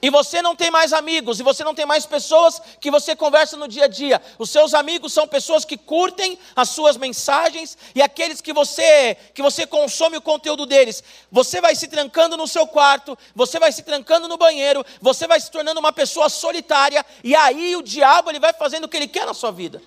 e 0.00 0.10
você 0.10 0.40
não 0.40 0.54
tem 0.54 0.70
mais 0.70 0.92
amigos, 0.92 1.40
e 1.40 1.42
você 1.42 1.64
não 1.64 1.74
tem 1.74 1.84
mais 1.84 2.06
pessoas 2.06 2.62
que 2.80 2.88
você 2.88 3.16
conversa 3.16 3.56
no 3.56 3.66
dia 3.66 3.86
a 3.86 3.88
dia. 3.88 4.22
Os 4.38 4.48
seus 4.48 4.74
amigos 4.74 5.12
são 5.12 5.26
pessoas 5.26 5.64
que 5.64 5.76
curtem 5.76 6.38
as 6.54 6.68
suas 6.68 6.96
mensagens 6.96 7.76
e 7.96 8.00
aqueles 8.00 8.40
que 8.40 8.52
você 8.52 9.16
que 9.34 9.42
você 9.42 9.66
consome 9.66 10.16
o 10.16 10.22
conteúdo 10.22 10.66
deles. 10.66 11.02
Você 11.32 11.60
vai 11.60 11.74
se 11.74 11.88
trancando 11.88 12.36
no 12.36 12.46
seu 12.46 12.64
quarto, 12.64 13.18
você 13.34 13.58
vai 13.58 13.72
se 13.72 13.82
trancando 13.82 14.28
no 14.28 14.36
banheiro, 14.36 14.86
você 15.00 15.26
vai 15.26 15.40
se 15.40 15.50
tornando 15.50 15.80
uma 15.80 15.92
pessoa 15.92 16.28
solitária 16.28 17.04
e 17.24 17.34
aí 17.34 17.74
o 17.74 17.82
diabo 17.82 18.30
ele 18.30 18.38
vai 18.38 18.52
fazendo 18.52 18.84
o 18.84 18.88
que 18.88 18.96
ele 18.96 19.08
quer 19.08 19.26
na 19.26 19.34
sua 19.34 19.50
vida. 19.50 19.82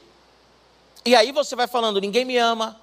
E 1.06 1.16
aí 1.16 1.32
você 1.32 1.56
vai 1.56 1.68
falando, 1.68 2.00
ninguém 2.00 2.26
me 2.26 2.38
ama. 2.38 2.80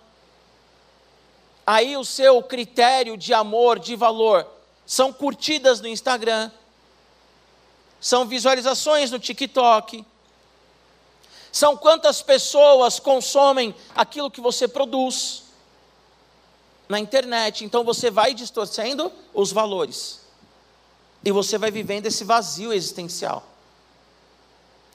Aí 1.66 1.96
o 1.96 2.04
seu 2.04 2.42
critério 2.42 3.16
de 3.16 3.32
amor, 3.34 3.78
de 3.78 3.94
valor, 3.94 4.46
são 4.86 5.12
curtidas 5.12 5.80
no 5.80 5.88
Instagram 5.88 6.50
são 8.00 8.26
visualizações 8.26 9.10
no 9.10 9.18
TikTok, 9.18 10.04
são 11.50 11.76
quantas 11.76 12.22
pessoas 12.22 13.00
consomem 13.00 13.74
aquilo 13.94 14.30
que 14.30 14.40
você 14.40 14.68
produz 14.68 15.44
na 16.88 16.98
internet. 16.98 17.64
Então 17.64 17.82
você 17.82 18.10
vai 18.10 18.34
distorcendo 18.34 19.10
os 19.34 19.50
valores 19.50 20.20
e 21.24 21.32
você 21.32 21.58
vai 21.58 21.70
vivendo 21.70 22.06
esse 22.06 22.22
vazio 22.22 22.72
existencial. 22.72 23.44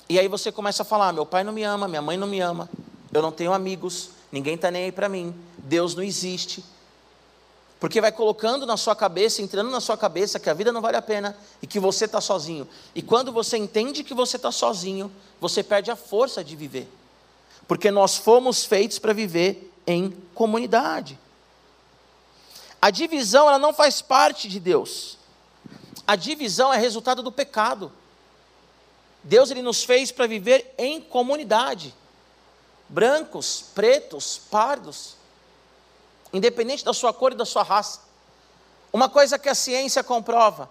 E 0.07 0.19
aí 0.19 0.27
você 0.27 0.51
começa 0.51 0.83
a 0.83 0.85
falar: 0.85 1.11
meu 1.11 1.25
pai 1.25 1.43
não 1.43 1.51
me 1.51 1.63
ama, 1.63 1.87
minha 1.87 2.01
mãe 2.01 2.15
não 2.15 2.27
me 2.27 2.39
ama, 2.39 2.69
eu 3.13 3.21
não 3.21 3.31
tenho 3.31 3.53
amigos, 3.53 4.09
ninguém 4.31 4.55
está 4.55 4.71
nem 4.71 4.85
aí 4.85 4.91
para 4.91 5.09
mim, 5.09 5.35
Deus 5.57 5.95
não 5.95 6.03
existe, 6.03 6.63
porque 7.83 7.99
vai 7.99 8.13
colocando 8.13 8.65
na 8.65 8.77
sua 8.77 8.95
cabeça, 8.95 9.41
entrando 9.41 9.69
na 9.69 9.81
sua 9.81 9.97
cabeça 9.97 10.39
que 10.39 10.49
a 10.49 10.53
vida 10.53 10.71
não 10.71 10.79
vale 10.79 10.95
a 10.95 11.01
pena 11.01 11.37
e 11.61 11.67
que 11.67 11.81
você 11.81 12.05
está 12.05 12.21
sozinho. 12.21 12.65
E 12.95 13.01
quando 13.01 13.29
você 13.29 13.57
entende 13.57 14.05
que 14.05 14.13
você 14.13 14.37
está 14.37 14.53
sozinho, 14.53 15.11
você 15.41 15.61
perde 15.61 15.91
a 15.91 15.95
força 15.97 16.41
de 16.41 16.55
viver. 16.55 16.87
Porque 17.67 17.91
nós 17.91 18.15
fomos 18.15 18.63
feitos 18.63 18.99
para 18.99 19.11
viver 19.11 19.69
em 19.85 20.15
comunidade. 20.33 21.19
A 22.81 22.89
divisão 22.89 23.49
ela 23.49 23.59
não 23.59 23.73
faz 23.73 24.01
parte 24.01 24.47
de 24.47 24.61
Deus. 24.61 25.17
A 26.07 26.15
divisão 26.15 26.73
é 26.73 26.77
resultado 26.77 27.21
do 27.21 27.33
pecado. 27.33 27.91
Deus 29.21 29.51
ele 29.51 29.61
nos 29.61 29.83
fez 29.83 30.09
para 30.09 30.25
viver 30.25 30.73
em 30.77 31.01
comunidade. 31.01 31.93
Brancos, 32.93 33.65
pretos, 33.73 34.37
pardos 34.51 35.17
independente 36.33 36.83
da 36.83 36.93
sua 36.93 37.13
cor 37.13 37.31
e 37.31 37.35
da 37.35 37.45
sua 37.45 37.63
raça. 37.63 38.01
Uma 38.91 39.07
coisa 39.07 39.37
que 39.37 39.47
a 39.47 39.55
ciência 39.55 40.03
comprova: 40.03 40.69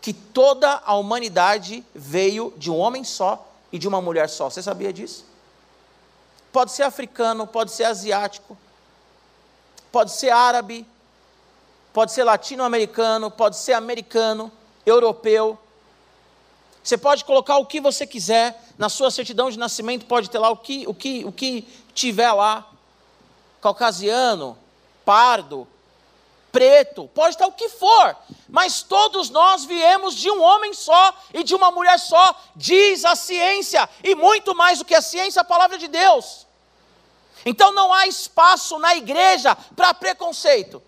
que 0.00 0.12
toda 0.12 0.82
a 0.84 0.94
humanidade 0.94 1.84
veio 1.94 2.52
de 2.56 2.70
um 2.70 2.78
homem 2.78 3.02
só 3.02 3.48
e 3.72 3.78
de 3.78 3.88
uma 3.88 4.00
mulher 4.00 4.28
só. 4.28 4.50
Você 4.50 4.62
sabia 4.62 4.92
disso? 4.92 5.24
Pode 6.52 6.72
ser 6.72 6.82
africano, 6.82 7.46
pode 7.46 7.72
ser 7.72 7.84
asiático, 7.84 8.56
pode 9.90 10.12
ser 10.12 10.28
árabe, 10.28 10.86
pode 11.94 12.12
ser 12.12 12.24
latino-americano, 12.24 13.30
pode 13.30 13.56
ser 13.56 13.72
americano, 13.72 14.52
europeu. 14.84 15.58
Você 16.84 16.98
pode 16.98 17.24
colocar 17.24 17.56
o 17.56 17.64
que 17.64 17.80
você 17.80 18.06
quiser, 18.06 18.60
na 18.82 18.88
sua 18.88 19.12
certidão 19.12 19.48
de 19.48 19.56
nascimento 19.56 20.06
pode 20.06 20.28
ter 20.28 20.40
lá 20.40 20.50
o 20.50 20.56
que, 20.56 20.84
o 20.88 20.92
que, 20.92 21.24
o 21.24 21.30
que 21.30 21.62
tiver 21.94 22.32
lá. 22.32 22.68
Caucasiano, 23.60 24.58
pardo, 25.04 25.68
preto, 26.50 27.08
pode 27.14 27.36
estar 27.36 27.46
o 27.46 27.52
que 27.52 27.68
for, 27.68 28.16
mas 28.48 28.82
todos 28.82 29.30
nós 29.30 29.64
viemos 29.64 30.16
de 30.16 30.28
um 30.28 30.42
homem 30.42 30.74
só 30.74 31.14
e 31.32 31.44
de 31.44 31.54
uma 31.54 31.70
mulher 31.70 31.96
só, 31.96 32.34
diz 32.56 33.04
a 33.04 33.14
ciência, 33.14 33.88
e 34.02 34.16
muito 34.16 34.52
mais 34.52 34.80
do 34.80 34.84
que 34.84 34.96
a 34.96 35.00
ciência, 35.00 35.42
a 35.42 35.44
palavra 35.44 35.78
de 35.78 35.86
Deus. 35.86 36.44
Então 37.46 37.70
não 37.70 37.92
há 37.92 38.08
espaço 38.08 38.80
na 38.80 38.96
igreja 38.96 39.54
para 39.76 39.94
preconceito. 39.94 40.82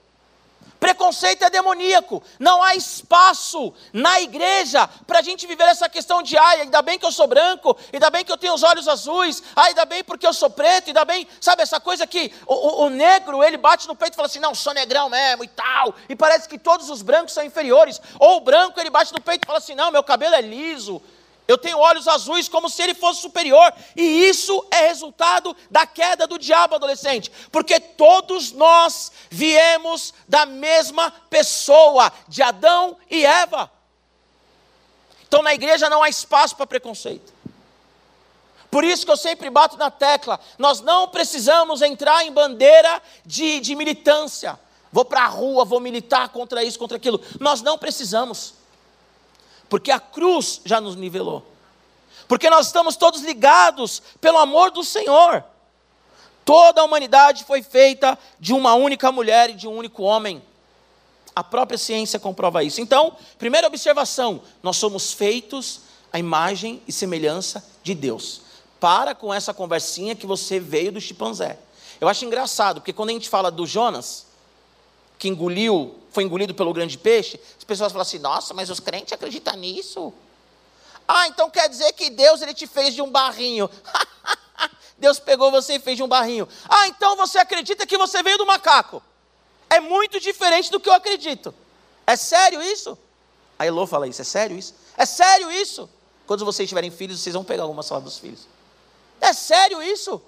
Preconceito 0.85 1.43
é 1.43 1.49
demoníaco. 1.49 2.23
Não 2.39 2.63
há 2.63 2.75
espaço 2.75 3.73
na 3.91 4.21
igreja 4.21 4.87
para 5.07 5.21
a 5.21 5.23
gente 5.23 5.47
viver 5.47 5.65
essa 5.65 5.89
questão 5.89 6.23
de, 6.23 6.37
ai, 6.37 6.61
ainda 6.61 6.83
bem 6.83 6.99
que 6.99 7.07
eu 7.07 7.11
sou 7.11 7.27
branco, 7.27 7.75
ainda 7.91 8.11
bem 8.11 8.23
que 8.23 8.31
eu 8.31 8.37
tenho 8.37 8.53
os 8.53 8.63
olhos 8.63 8.87
azuis, 8.87 9.43
ai, 9.57 9.69
ainda 9.69 9.87
bem 9.87 10.05
porque 10.05 10.27
eu 10.27 10.35
sou 10.35 10.51
preto, 10.51 10.89
ainda 10.89 11.03
bem, 11.07 11.27
sabe, 11.41 11.63
essa 11.63 11.81
coisa 11.81 12.07
que 12.07 12.31
o, 12.47 12.53
o, 12.53 12.85
o 12.85 12.91
negro, 12.91 13.43
ele 13.43 13.57
bate 13.57 13.89
no 13.89 13.97
peito 13.97 14.13
e 14.13 14.17
fala 14.17 14.27
assim, 14.27 14.41
não, 14.41 14.55
sou 14.55 14.75
negrão 14.75 15.09
mesmo 15.09 15.43
e 15.43 15.49
tal, 15.49 15.95
e 16.07 16.15
parece 16.15 16.47
que 16.47 16.59
todos 16.59 16.91
os 16.91 17.01
brancos 17.01 17.33
são 17.33 17.43
inferiores. 17.43 17.99
Ou 18.19 18.37
o 18.37 18.41
branco, 18.43 18.79
ele 18.79 18.91
bate 18.91 19.11
no 19.15 19.23
peito 19.23 19.45
e 19.45 19.47
fala 19.47 19.61
assim, 19.61 19.75
não, 19.75 19.91
meu 19.91 20.03
cabelo 20.03 20.35
é 20.35 20.43
liso, 20.43 21.01
eu 21.47 21.59
tenho 21.59 21.79
olhos 21.79 22.09
azuis 22.09 22.49
como 22.49 22.71
se 22.71 22.83
ele 22.83 22.95
fosse 22.95 23.21
superior. 23.21 23.73
E 23.95 24.03
isso 24.03 24.67
é 24.71 24.89
resultado 24.89 25.55
da 25.71 25.87
queda 25.87 26.27
do 26.27 26.39
diabo 26.39 26.75
adolescente. 26.75 27.31
Porque 27.53 27.79
todos 27.79 28.53
nós 28.53 29.13
viemos 29.31 30.15
da 30.27 30.47
mesma 30.47 31.11
pessoa, 31.29 32.11
de 32.27 32.43
Adão 32.43 32.97
e 33.11 33.27
Eva. 33.27 33.71
Então 35.29 35.43
na 35.43 35.53
igreja 35.53 35.91
não 35.91 36.03
há 36.03 36.09
espaço 36.09 36.57
para 36.57 36.67
preconceito. 36.67 37.35
Por 38.71 38.83
isso 38.83 39.05
que 39.05 39.13
eu 39.13 39.17
sempre 39.17 39.51
bato 39.51 39.77
na 39.77 39.91
tecla: 39.91 40.41
nós 40.59 40.81
não 40.81 41.09
precisamos 41.09 41.83
entrar 41.83 42.25
em 42.25 42.33
bandeira 42.33 43.03
de, 43.25 43.61
de 43.61 43.75
militância. 43.75 44.59
Vou 44.91 45.05
para 45.05 45.25
a 45.25 45.29
rua, 45.29 45.65
vou 45.65 45.81
militar 45.81 46.31
contra 46.31 46.65
isso, 46.65 46.79
contra 46.79 46.97
aquilo. 46.97 47.21
Nós 47.39 47.61
não 47.61 47.77
precisamos 47.77 48.55
porque 49.75 49.91
a 49.91 49.99
cruz 49.99 50.61
já 50.65 50.81
nos 50.81 50.95
nivelou. 50.95 51.45
Porque 52.29 52.49
nós 52.49 52.67
estamos 52.67 52.95
todos 52.95 53.23
ligados 53.23 54.01
pelo 54.21 54.39
amor 54.39 54.71
do 54.71 54.85
Senhor. 54.85 55.43
Toda 56.45 56.81
a 56.81 56.85
humanidade 56.85 57.43
foi 57.43 57.61
feita 57.61 58.17
de 58.39 58.53
uma 58.53 58.75
única 58.75 59.11
mulher 59.11 59.51
e 59.51 59.55
de 59.55 59.67
um 59.67 59.77
único 59.77 60.05
homem. 60.05 60.41
A 61.35 61.43
própria 61.43 61.77
ciência 61.77 62.21
comprova 62.21 62.63
isso. 62.63 62.81
Então, 62.81 63.17
primeira 63.37 63.67
observação: 63.67 64.43
nós 64.63 64.77
somos 64.77 65.13
feitos 65.13 65.81
à 66.13 66.21
imagem 66.21 66.81
e 66.87 66.93
semelhança 66.93 67.69
de 67.83 67.97
Deus. 67.97 68.43
Para 68.79 69.13
com 69.13 69.35
essa 69.35 69.53
conversinha 69.53 70.15
que 70.15 70.25
você 70.25 70.61
veio 70.61 70.93
do 70.93 71.01
chimpanzé. 71.01 71.59
Eu 72.01 72.09
acho 72.09 72.25
engraçado, 72.25 72.81
porque 72.81 72.93
quando 72.93 73.11
a 73.11 73.15
gente 73.15 73.29
fala 73.29 73.51
do 73.51 73.67
Jonas, 73.67 74.25
que 75.19 75.29
engoliu, 75.29 75.99
foi 76.11 76.25
engolido 76.25 76.55
pelo 76.55 76.73
grande 76.73 76.99
peixe, 76.99 77.41
as 77.57 77.65
pessoas 77.65 77.93
falam 77.93 78.03
assim: 78.03 78.19
nossa, 78.19 78.55
mas 78.55 78.71
os 78.71 78.81
crentes 78.81 79.13
acreditam 79.13 79.57
nisso? 79.57 80.13
Ah, 81.07 81.29
então 81.29 81.51
quer 81.51 81.69
dizer 81.69 81.93
que 81.93 82.11
Deus 82.11 82.41
ele 82.41 82.55
te 82.55 82.67
fez 82.67 82.95
de 82.95 83.03
um 83.03 83.11
barrinho. 83.11 83.69
Deus 84.97 85.19
pegou 85.19 85.51
você 85.51 85.75
e 85.75 85.79
fez 85.81 85.97
de 85.97 86.03
um 86.03 86.09
barrinho. 86.09 86.49
Ah, 86.69 86.89
então 86.89 87.17
você 87.17 87.39
acredita 87.39 87.87
que 87.87 87.99
você 87.99 88.23
veio 88.23 88.39
do 88.39 88.47
macaco. 88.47 89.03
É 89.69 89.81
muito 89.81 90.19
diferente 90.21 90.71
do 90.71 90.81
que 90.81 90.89
eu 90.89 90.93
acredito. 90.95 91.55
É 92.07 92.17
sério 92.17 92.63
isso? 92.63 92.97
A 93.59 93.67
Elô 93.67 93.87
fala 93.87 94.07
isso, 94.07 94.21
é 94.21 94.25
sério 94.25 94.57
isso? 94.57 94.75
É 94.97 95.05
sério 95.05 95.51
isso? 95.51 95.89
Quando 96.27 96.45
vocês 96.45 96.69
tiverem 96.69 96.91
filhos, 96.91 97.21
vocês 97.21 97.35
vão 97.35 97.45
pegar 97.45 97.65
alguma 97.65 97.83
sala 97.83 98.01
dos 98.01 98.19
filhos. 98.19 98.47
É 99.21 99.33
sério 99.33 99.83
isso? 99.83 100.23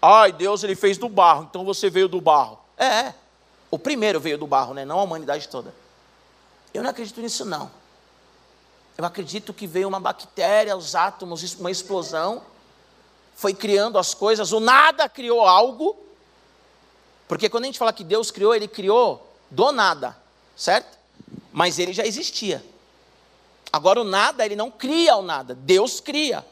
Ai, 0.00 0.32
Deus 0.32 0.62
ele 0.62 0.74
fez 0.74 0.96
do 0.96 1.08
barro, 1.08 1.46
então 1.48 1.64
você 1.64 1.90
veio 1.90 2.08
do 2.08 2.20
barro. 2.20 2.58
É, 2.76 2.86
é. 2.86 3.14
O 3.70 3.78
primeiro 3.78 4.18
veio 4.18 4.38
do 4.38 4.46
barro, 4.46 4.74
né? 4.74 4.84
não 4.84 4.98
a 4.98 5.02
humanidade 5.02 5.48
toda. 5.48 5.74
Eu 6.72 6.82
não 6.82 6.90
acredito 6.90 7.20
nisso, 7.20 7.44
não. 7.44 7.70
Eu 8.96 9.04
acredito 9.04 9.52
que 9.52 9.66
veio 9.66 9.86
uma 9.86 10.00
bactéria, 10.00 10.76
os 10.76 10.94
átomos, 10.94 11.54
uma 11.54 11.70
explosão, 11.70 12.42
foi 13.36 13.54
criando 13.54 13.98
as 13.98 14.14
coisas, 14.14 14.50
o 14.50 14.58
nada 14.58 15.08
criou 15.08 15.46
algo. 15.46 15.96
Porque 17.28 17.48
quando 17.48 17.64
a 17.64 17.66
gente 17.66 17.78
fala 17.78 17.92
que 17.92 18.02
Deus 18.02 18.30
criou, 18.30 18.54
ele 18.54 18.66
criou 18.66 19.32
do 19.50 19.70
nada, 19.70 20.16
certo? 20.56 20.98
Mas 21.52 21.78
ele 21.78 21.92
já 21.92 22.04
existia. 22.04 22.64
Agora 23.72 24.00
o 24.00 24.04
nada, 24.04 24.44
ele 24.44 24.56
não 24.56 24.70
cria 24.70 25.14
o 25.16 25.22
nada, 25.22 25.54
Deus 25.54 26.00
cria. 26.00 26.44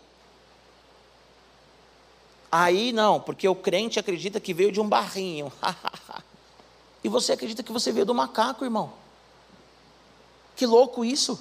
Aí 2.52 2.92
não, 2.92 3.20
porque 3.20 3.48
o 3.48 3.54
crente 3.54 3.98
acredita 3.98 4.38
que 4.38 4.54
veio 4.54 4.70
de 4.70 4.80
um 4.80 4.88
barrinho. 4.88 5.52
E 7.06 7.08
você 7.08 7.34
acredita 7.34 7.62
que 7.62 7.70
você 7.70 7.92
veio 7.92 8.04
do 8.04 8.12
macaco, 8.12 8.64
irmão? 8.64 8.92
Que 10.56 10.66
louco 10.66 11.04
isso! 11.04 11.40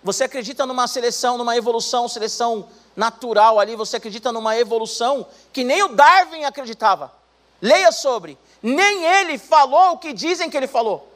Você 0.00 0.22
acredita 0.22 0.64
numa 0.64 0.86
seleção, 0.86 1.36
numa 1.36 1.56
evolução, 1.56 2.06
seleção 2.06 2.68
natural 2.94 3.58
ali, 3.58 3.74
você 3.74 3.96
acredita 3.96 4.30
numa 4.30 4.56
evolução 4.56 5.26
que 5.52 5.64
nem 5.64 5.82
o 5.82 5.88
Darwin 5.88 6.44
acreditava. 6.44 7.12
Leia 7.60 7.90
sobre. 7.90 8.38
Nem 8.62 9.04
ele 9.04 9.36
falou 9.38 9.94
o 9.94 9.98
que 9.98 10.12
dizem 10.12 10.48
que 10.48 10.56
ele 10.56 10.68
falou. 10.68 11.12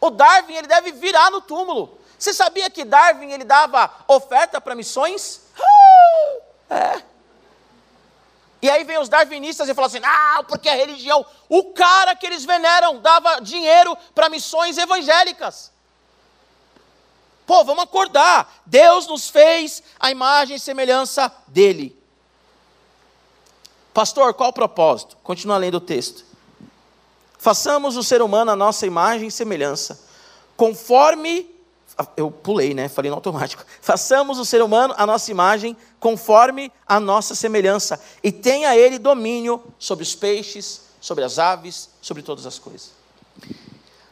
O 0.00 0.10
Darwin, 0.10 0.56
ele 0.56 0.66
deve 0.66 0.90
virar 0.90 1.30
no 1.30 1.40
túmulo. 1.40 2.00
Você 2.18 2.34
sabia 2.34 2.68
que 2.68 2.84
Darwin, 2.84 3.30
ele 3.30 3.44
dava 3.44 3.88
oferta 4.08 4.60
para 4.60 4.74
missões? 4.74 5.42
É. 6.68 7.00
E 8.60 8.68
aí 8.68 8.82
vem 8.84 8.98
os 8.98 9.08
darwinistas 9.08 9.68
e 9.68 9.74
falam 9.74 9.86
assim: 9.86 10.00
ah, 10.02 10.44
porque 10.48 10.68
a 10.68 10.74
religião. 10.74 11.24
O 11.48 11.72
cara 11.72 12.14
que 12.16 12.26
eles 12.26 12.44
veneram 12.44 13.00
dava 13.00 13.40
dinheiro 13.40 13.96
para 14.14 14.28
missões 14.28 14.76
evangélicas. 14.76 15.70
Pô, 17.46 17.64
vamos 17.64 17.84
acordar. 17.84 18.62
Deus 18.66 19.06
nos 19.06 19.30
fez 19.30 19.82
a 19.98 20.10
imagem 20.10 20.56
e 20.56 20.60
semelhança 20.60 21.32
dele. 21.46 21.96
Pastor, 23.94 24.34
qual 24.34 24.50
o 24.50 24.52
propósito? 24.52 25.16
Continua 25.22 25.56
lendo 25.56 25.76
o 25.76 25.80
texto. 25.80 26.24
Façamos 27.38 27.96
o 27.96 28.02
ser 28.02 28.20
humano 28.20 28.50
a 28.50 28.56
nossa 28.56 28.86
imagem 28.86 29.28
e 29.28 29.32
semelhança, 29.32 29.98
conforme. 30.56 31.57
Eu 32.16 32.30
pulei, 32.30 32.74
né? 32.74 32.88
Falei 32.88 33.10
no 33.10 33.16
automático. 33.16 33.64
Façamos 33.82 34.38
o 34.38 34.44
ser 34.44 34.62
humano 34.62 34.94
a 34.96 35.06
nossa 35.06 35.30
imagem, 35.30 35.76
conforme 35.98 36.72
a 36.86 37.00
nossa 37.00 37.34
semelhança, 37.34 38.00
e 38.22 38.30
tenha 38.30 38.76
ele 38.76 38.98
domínio 38.98 39.62
sobre 39.78 40.04
os 40.04 40.14
peixes, 40.14 40.82
sobre 41.00 41.24
as 41.24 41.38
aves, 41.38 41.90
sobre 42.00 42.22
todas 42.22 42.46
as 42.46 42.58
coisas. 42.58 42.92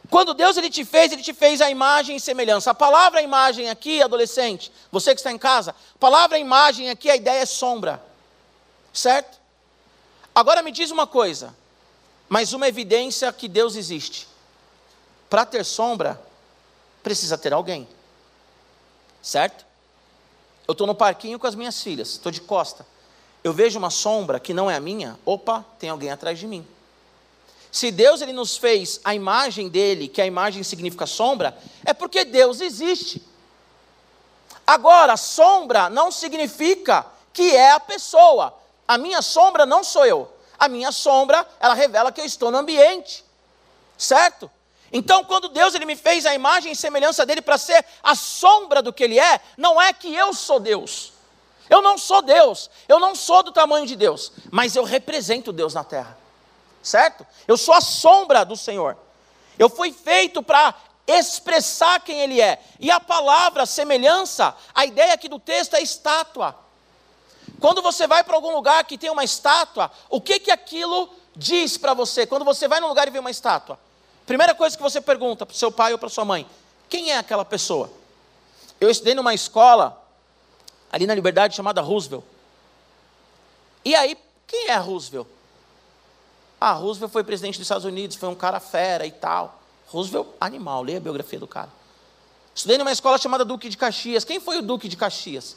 Quando 0.09 0.33
Deus 0.33 0.55
ele 0.55 0.69
te 0.69 0.85
fez, 0.85 1.11
ele 1.11 1.21
te 1.21 1.33
fez 1.33 1.59
a 1.61 1.69
imagem 1.69 2.15
e 2.15 2.19
semelhança. 2.19 2.71
A 2.71 2.73
palavra 2.73 3.21
imagem 3.21 3.69
aqui, 3.69 4.01
adolescente, 4.01 4.71
você 4.91 5.13
que 5.13 5.19
está 5.19 5.31
em 5.31 5.37
casa, 5.37 5.71
a 5.71 5.97
palavra 5.99 6.37
imagem 6.39 6.89
aqui, 6.89 7.09
a 7.09 7.15
ideia 7.15 7.41
é 7.41 7.45
sombra. 7.45 8.01
Certo? 8.93 9.37
Agora 10.33 10.63
me 10.63 10.71
diz 10.71 10.91
uma 10.91 11.05
coisa, 11.05 11.53
mas 12.29 12.53
uma 12.53 12.67
evidência 12.67 13.31
que 13.33 13.47
Deus 13.47 13.75
existe. 13.75 14.27
Para 15.29 15.45
ter 15.45 15.65
sombra, 15.65 16.21
precisa 17.07 17.37
ter 17.37 17.53
alguém. 17.53 17.87
Certo? 19.21 19.65
Eu 20.67 20.73
estou 20.73 20.85
no 20.85 20.93
parquinho 20.93 21.39
com 21.39 21.47
as 21.47 21.55
minhas 21.55 21.81
filhas, 21.81 22.09
estou 22.09 22.29
de 22.29 22.41
costa. 22.41 22.85
Eu 23.41 23.53
vejo 23.53 23.79
uma 23.79 23.89
sombra 23.89 24.41
que 24.41 24.53
não 24.53 24.69
é 24.69 24.75
a 24.75 24.79
minha, 24.81 25.17
opa, 25.25 25.65
tem 25.79 25.89
alguém 25.89 26.11
atrás 26.11 26.37
de 26.37 26.45
mim. 26.45 26.67
Se 27.71 27.91
Deus 27.91 28.19
ele 28.19 28.33
nos 28.33 28.57
fez 28.57 28.99
a 29.05 29.15
imagem 29.15 29.69
dele, 29.69 30.09
que 30.09 30.21
a 30.21 30.25
imagem 30.25 30.63
significa 30.63 31.05
sombra, 31.05 31.57
é 31.85 31.93
porque 31.93 32.25
Deus 32.25 32.59
existe. 32.59 33.25
Agora, 34.65 35.15
sombra 35.15 35.89
não 35.89 36.11
significa 36.11 37.05
que 37.31 37.55
é 37.55 37.71
a 37.71 37.79
pessoa. 37.79 38.53
A 38.85 38.97
minha 38.97 39.21
sombra 39.21 39.65
não 39.65 39.81
sou 39.81 40.05
eu. 40.05 40.29
A 40.59 40.67
minha 40.67 40.91
sombra, 40.91 41.47
ela 41.57 41.73
revela 41.73 42.11
que 42.11 42.19
eu 42.19 42.25
estou 42.25 42.51
no 42.51 42.57
ambiente. 42.57 43.23
Certo? 43.97 44.51
Então, 44.91 45.23
quando 45.23 45.49
Deus 45.49 45.75
ele 45.75 45.85
me 45.85 45.95
fez 45.95 46.25
a 46.25 46.33
imagem 46.33 46.71
e 46.71 46.75
semelhança 46.75 47.25
dele 47.25 47.41
para 47.41 47.57
ser 47.57 47.85
a 48.01 48.15
sombra 48.15 48.81
do 48.81 48.93
que 48.93 49.03
ele 49.03 49.19
é, 49.19 49.41
não 49.57 49.81
é 49.81 49.91
que 49.91 50.13
eu 50.13 50.33
sou 50.33 50.59
Deus. 50.59 51.13
Eu 51.69 51.81
não 51.81 51.97
sou 51.97 52.21
Deus, 52.21 52.69
eu 52.87 52.99
não 52.99 53.13
sou 53.13 53.43
do 53.43 53.51
tamanho 53.51 53.85
de 53.85 53.95
Deus, 53.95 54.31
mas 54.49 54.75
eu 54.75 54.85
represento 54.85 55.51
Deus 55.51 55.73
na 55.73 55.83
terra 55.83 56.17
certo? 56.87 57.25
Eu 57.47 57.57
sou 57.57 57.73
a 57.73 57.81
sombra 57.81 58.43
do 58.43 58.55
Senhor. 58.55 58.97
Eu 59.59 59.69
fui 59.69 59.91
feito 59.91 60.41
para 60.41 60.73
expressar 61.05 61.99
quem 62.01 62.19
Ele 62.21 62.41
é. 62.41 62.61
E 62.79 62.89
a 62.89 62.99
palavra 62.99 63.65
semelhança, 63.65 64.55
a 64.73 64.85
ideia 64.85 65.13
aqui 65.13 65.27
do 65.27 65.39
texto 65.39 65.75
é 65.75 65.81
estátua. 65.81 66.55
Quando 67.59 67.81
você 67.81 68.07
vai 68.07 68.23
para 68.23 68.35
algum 68.35 68.53
lugar 68.53 68.83
que 68.85 68.97
tem 68.97 69.09
uma 69.09 69.23
estátua, 69.23 69.91
o 70.09 70.21
que 70.21 70.39
que 70.39 70.51
aquilo 70.51 71.09
diz 71.35 71.77
para 71.77 71.93
você? 71.93 72.25
Quando 72.25 72.45
você 72.45 72.67
vai 72.67 72.79
num 72.79 72.87
lugar 72.87 73.07
e 73.07 73.11
vê 73.11 73.19
uma 73.19 73.31
estátua, 73.31 73.79
primeira 74.27 74.53
coisa 74.53 74.77
que 74.77 74.83
você 74.83 75.01
pergunta 75.01 75.45
para 75.45 75.53
o 75.53 75.57
seu 75.57 75.71
pai 75.71 75.93
ou 75.93 75.97
para 75.97 76.09
sua 76.09 76.23
mãe: 76.23 76.45
quem 76.87 77.11
é 77.11 77.17
aquela 77.17 77.43
pessoa? 77.43 77.89
Eu 78.79 78.91
estudei 78.91 79.15
numa 79.15 79.33
escola 79.33 79.99
ali 80.91 81.07
na 81.07 81.15
Liberdade 81.15 81.55
chamada 81.55 81.81
Roosevelt. 81.81 82.23
E 83.83 83.95
aí, 83.95 84.15
quem 84.45 84.67
é 84.67 84.75
Roosevelt? 84.75 85.27
Ah, 86.59 86.73
Roosevelt 86.73 87.11
foi 87.11 87.23
presidente 87.23 87.55
dos 87.55 87.65
Estados 87.65 87.85
Unidos, 87.85 88.17
foi 88.17 88.29
um 88.29 88.35
cara 88.35 88.59
fera 88.59 89.05
e 89.05 89.11
tal. 89.11 89.59
Roosevelt, 89.87 90.27
animal, 90.39 90.83
leia 90.83 90.97
a 90.97 91.01
biografia 91.01 91.39
do 91.39 91.47
cara. 91.47 91.69
Estudei 92.53 92.77
numa 92.77 92.91
escola 92.91 93.17
chamada 93.17 93.45
Duque 93.45 93.69
de 93.69 93.77
Caxias. 93.77 94.23
Quem 94.23 94.39
foi 94.39 94.57
o 94.57 94.61
Duque 94.61 94.87
de 94.87 94.97
Caxias? 94.97 95.55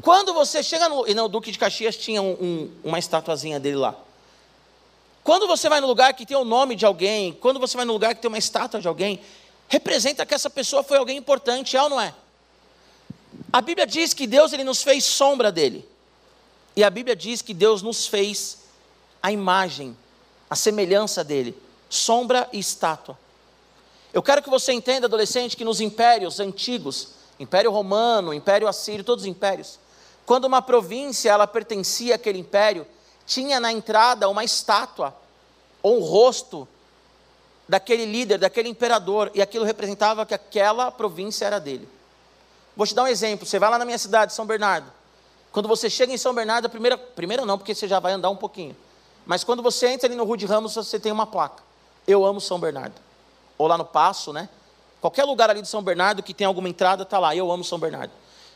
Quando 0.00 0.32
você 0.32 0.62
chega 0.62 0.88
no. 0.88 1.08
E 1.08 1.14
não, 1.14 1.24
o 1.24 1.28
Duque 1.28 1.50
de 1.50 1.58
Caxias 1.58 1.96
tinha 1.96 2.22
um, 2.22 2.32
um, 2.32 2.70
uma 2.84 2.98
estatuazinha 2.98 3.58
dele 3.58 3.76
lá. 3.76 3.96
Quando 5.24 5.46
você 5.46 5.68
vai 5.68 5.80
no 5.80 5.86
lugar 5.86 6.14
que 6.14 6.26
tem 6.26 6.36
o 6.36 6.44
nome 6.44 6.74
de 6.74 6.84
alguém, 6.84 7.32
quando 7.32 7.60
você 7.60 7.76
vai 7.76 7.86
no 7.86 7.92
lugar 7.92 8.14
que 8.14 8.20
tem 8.20 8.28
uma 8.28 8.38
estátua 8.38 8.80
de 8.80 8.88
alguém, 8.88 9.20
representa 9.68 10.26
que 10.26 10.34
essa 10.34 10.50
pessoa 10.50 10.82
foi 10.82 10.98
alguém 10.98 11.16
importante, 11.16 11.76
é 11.76 11.82
ou 11.82 11.88
não 11.88 12.00
é? 12.00 12.14
A 13.52 13.60
Bíblia 13.60 13.86
diz 13.86 14.12
que 14.12 14.26
Deus 14.26 14.52
ele 14.52 14.64
nos 14.64 14.82
fez 14.82 15.04
sombra 15.04 15.52
dele. 15.52 15.88
E 16.74 16.82
a 16.82 16.90
Bíblia 16.90 17.14
diz 17.14 17.40
que 17.42 17.54
Deus 17.54 17.82
nos 17.82 18.06
fez 18.06 18.58
a 19.22 19.30
imagem 19.30 19.96
a 20.50 20.56
semelhança 20.56 21.24
dele, 21.24 21.56
sombra 21.88 22.46
e 22.52 22.58
estátua. 22.58 23.18
Eu 24.12 24.22
quero 24.22 24.42
que 24.42 24.50
você 24.50 24.70
entenda, 24.72 25.06
adolescente, 25.06 25.56
que 25.56 25.64
nos 25.64 25.80
impérios 25.80 26.40
antigos, 26.40 27.08
Império 27.40 27.70
Romano, 27.70 28.34
Império 28.34 28.68
Assírio, 28.68 29.02
todos 29.02 29.24
os 29.24 29.28
impérios, 29.28 29.78
quando 30.26 30.44
uma 30.44 30.60
província 30.60 31.30
ela 31.30 31.46
pertencia 31.46 32.16
àquele 32.16 32.38
império, 32.38 32.86
tinha 33.26 33.60
na 33.60 33.72
entrada 33.72 34.28
uma 34.28 34.44
estátua 34.44 35.14
ou 35.82 35.98
um 35.98 36.02
rosto 36.02 36.68
daquele 37.68 38.04
líder, 38.04 38.38
daquele 38.38 38.68
imperador, 38.68 39.30
e 39.34 39.40
aquilo 39.40 39.64
representava 39.64 40.26
que 40.26 40.34
aquela 40.34 40.90
província 40.90 41.46
era 41.46 41.58
dele. 41.58 41.88
Vou 42.76 42.86
te 42.86 42.94
dar 42.94 43.04
um 43.04 43.06
exemplo. 43.06 43.46
Você 43.46 43.58
vai 43.58 43.70
lá 43.70 43.78
na 43.78 43.84
minha 43.84 43.98
cidade, 43.98 44.32
São 44.32 44.46
Bernardo. 44.46 44.86
Quando 45.52 45.68
você 45.68 45.88
chega 45.90 46.12
em 46.12 46.16
São 46.16 46.34
Bernardo, 46.34 46.66
a 46.66 46.68
primeira, 46.68 46.96
primeira 46.96 47.44
não, 47.44 47.58
porque 47.58 47.74
você 47.74 47.86
já 47.86 47.98
vai 47.98 48.12
andar 48.12 48.30
um 48.30 48.36
pouquinho. 48.36 48.76
Mas 49.24 49.44
quando 49.44 49.62
você 49.62 49.88
entra 49.88 50.08
ali 50.08 50.16
no 50.16 50.24
Rude 50.24 50.46
Ramos, 50.46 50.74
você 50.74 50.98
tem 50.98 51.12
uma 51.12 51.26
placa. 51.26 51.62
Eu 52.06 52.24
amo 52.24 52.40
São 52.40 52.58
Bernardo. 52.58 52.94
Ou 53.56 53.66
lá 53.66 53.78
no 53.78 53.84
Passo, 53.84 54.32
né? 54.32 54.48
Qualquer 55.00 55.24
lugar 55.24 55.50
ali 55.50 55.62
de 55.62 55.68
São 55.68 55.82
Bernardo 55.82 56.22
que 56.22 56.34
tem 56.34 56.46
alguma 56.46 56.68
entrada, 56.68 57.02
está 57.02 57.18
lá. 57.18 57.34
Eu 57.36 57.50
amo 57.52 57.62
São 57.62 57.78
Bernardo. 57.78 58.12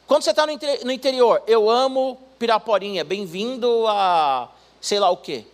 Quando 0.06 0.22
você 0.22 0.30
está 0.30 0.46
no 0.46 0.92
interior, 0.92 1.42
eu 1.46 1.68
amo 1.68 2.18
Piraporinha. 2.38 3.04
Bem-vindo 3.04 3.86
a 3.88 4.48
sei 4.80 4.98
lá 4.98 5.10
o 5.10 5.16
quê. 5.16 5.46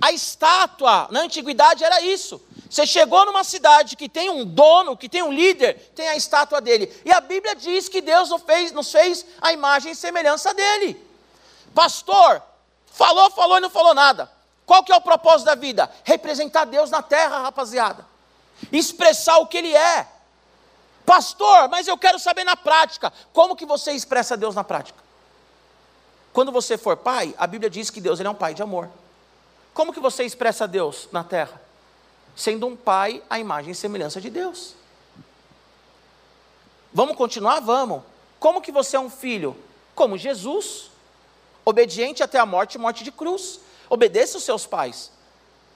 A 0.00 0.12
estátua 0.12 1.08
na 1.10 1.20
antiguidade 1.20 1.84
era 1.84 2.00
isso. 2.00 2.40
Você 2.68 2.86
chegou 2.86 3.24
numa 3.24 3.44
cidade 3.44 3.96
que 3.96 4.08
tem 4.08 4.28
um 4.28 4.44
dono, 4.44 4.96
que 4.96 5.08
tem 5.08 5.22
um 5.22 5.32
líder, 5.32 5.92
tem 5.94 6.08
a 6.08 6.16
estátua 6.16 6.60
dele. 6.60 6.92
E 7.04 7.12
a 7.12 7.20
Bíblia 7.20 7.54
diz 7.54 7.88
que 7.88 8.00
Deus 8.00 8.28
nos 8.28 8.42
fez, 8.42 8.72
nos 8.72 8.90
fez 8.90 9.24
a 9.40 9.52
imagem 9.52 9.92
e 9.92 9.96
semelhança 9.96 10.52
dele. 10.52 11.02
Pastor, 11.74 12.42
Falou, 12.98 13.30
falou 13.30 13.58
e 13.58 13.60
não 13.60 13.70
falou 13.70 13.94
nada. 13.94 14.28
Qual 14.66 14.82
que 14.82 14.90
é 14.90 14.96
o 14.96 15.00
propósito 15.00 15.46
da 15.46 15.54
vida? 15.54 15.88
Representar 16.02 16.64
Deus 16.64 16.90
na 16.90 17.00
terra, 17.00 17.42
rapaziada. 17.42 18.04
Expressar 18.72 19.38
o 19.38 19.46
que 19.46 19.58
Ele 19.58 19.72
é. 19.72 20.04
Pastor, 21.06 21.68
mas 21.68 21.86
eu 21.86 21.96
quero 21.96 22.18
saber 22.18 22.42
na 22.42 22.56
prática. 22.56 23.12
Como 23.32 23.54
que 23.54 23.64
você 23.64 23.92
expressa 23.92 24.36
Deus 24.36 24.56
na 24.56 24.64
prática? 24.64 24.98
Quando 26.38 26.52
você 26.52 26.78
for 26.78 26.96
pai, 26.96 27.34
a 27.36 27.48
Bíblia 27.48 27.68
diz 27.68 27.90
que 27.90 28.00
Deus 28.00 28.20
ele 28.20 28.28
é 28.28 28.30
um 28.30 28.34
pai 28.36 28.54
de 28.54 28.62
amor. 28.62 28.88
Como 29.74 29.92
que 29.92 29.98
você 29.98 30.22
expressa 30.22 30.68
Deus 30.68 31.08
na 31.10 31.24
terra? 31.24 31.60
Sendo 32.36 32.64
um 32.64 32.76
pai 32.76 33.20
à 33.28 33.40
imagem 33.40 33.72
e 33.72 33.74
semelhança 33.74 34.20
de 34.20 34.30
Deus. 34.30 34.76
Vamos 36.94 37.16
continuar? 37.16 37.58
Vamos. 37.58 38.04
Como 38.38 38.62
que 38.62 38.70
você 38.70 38.94
é 38.94 39.00
um 39.00 39.10
filho? 39.10 39.56
Como 39.96 40.16
Jesus 40.16 40.92
obediente 41.64 42.22
até 42.22 42.38
a 42.38 42.46
morte 42.46 42.78
morte 42.78 43.02
de 43.02 43.10
cruz. 43.10 43.58
Obedeça 43.90 44.38
os 44.38 44.44
seus 44.44 44.64
pais. 44.64 45.10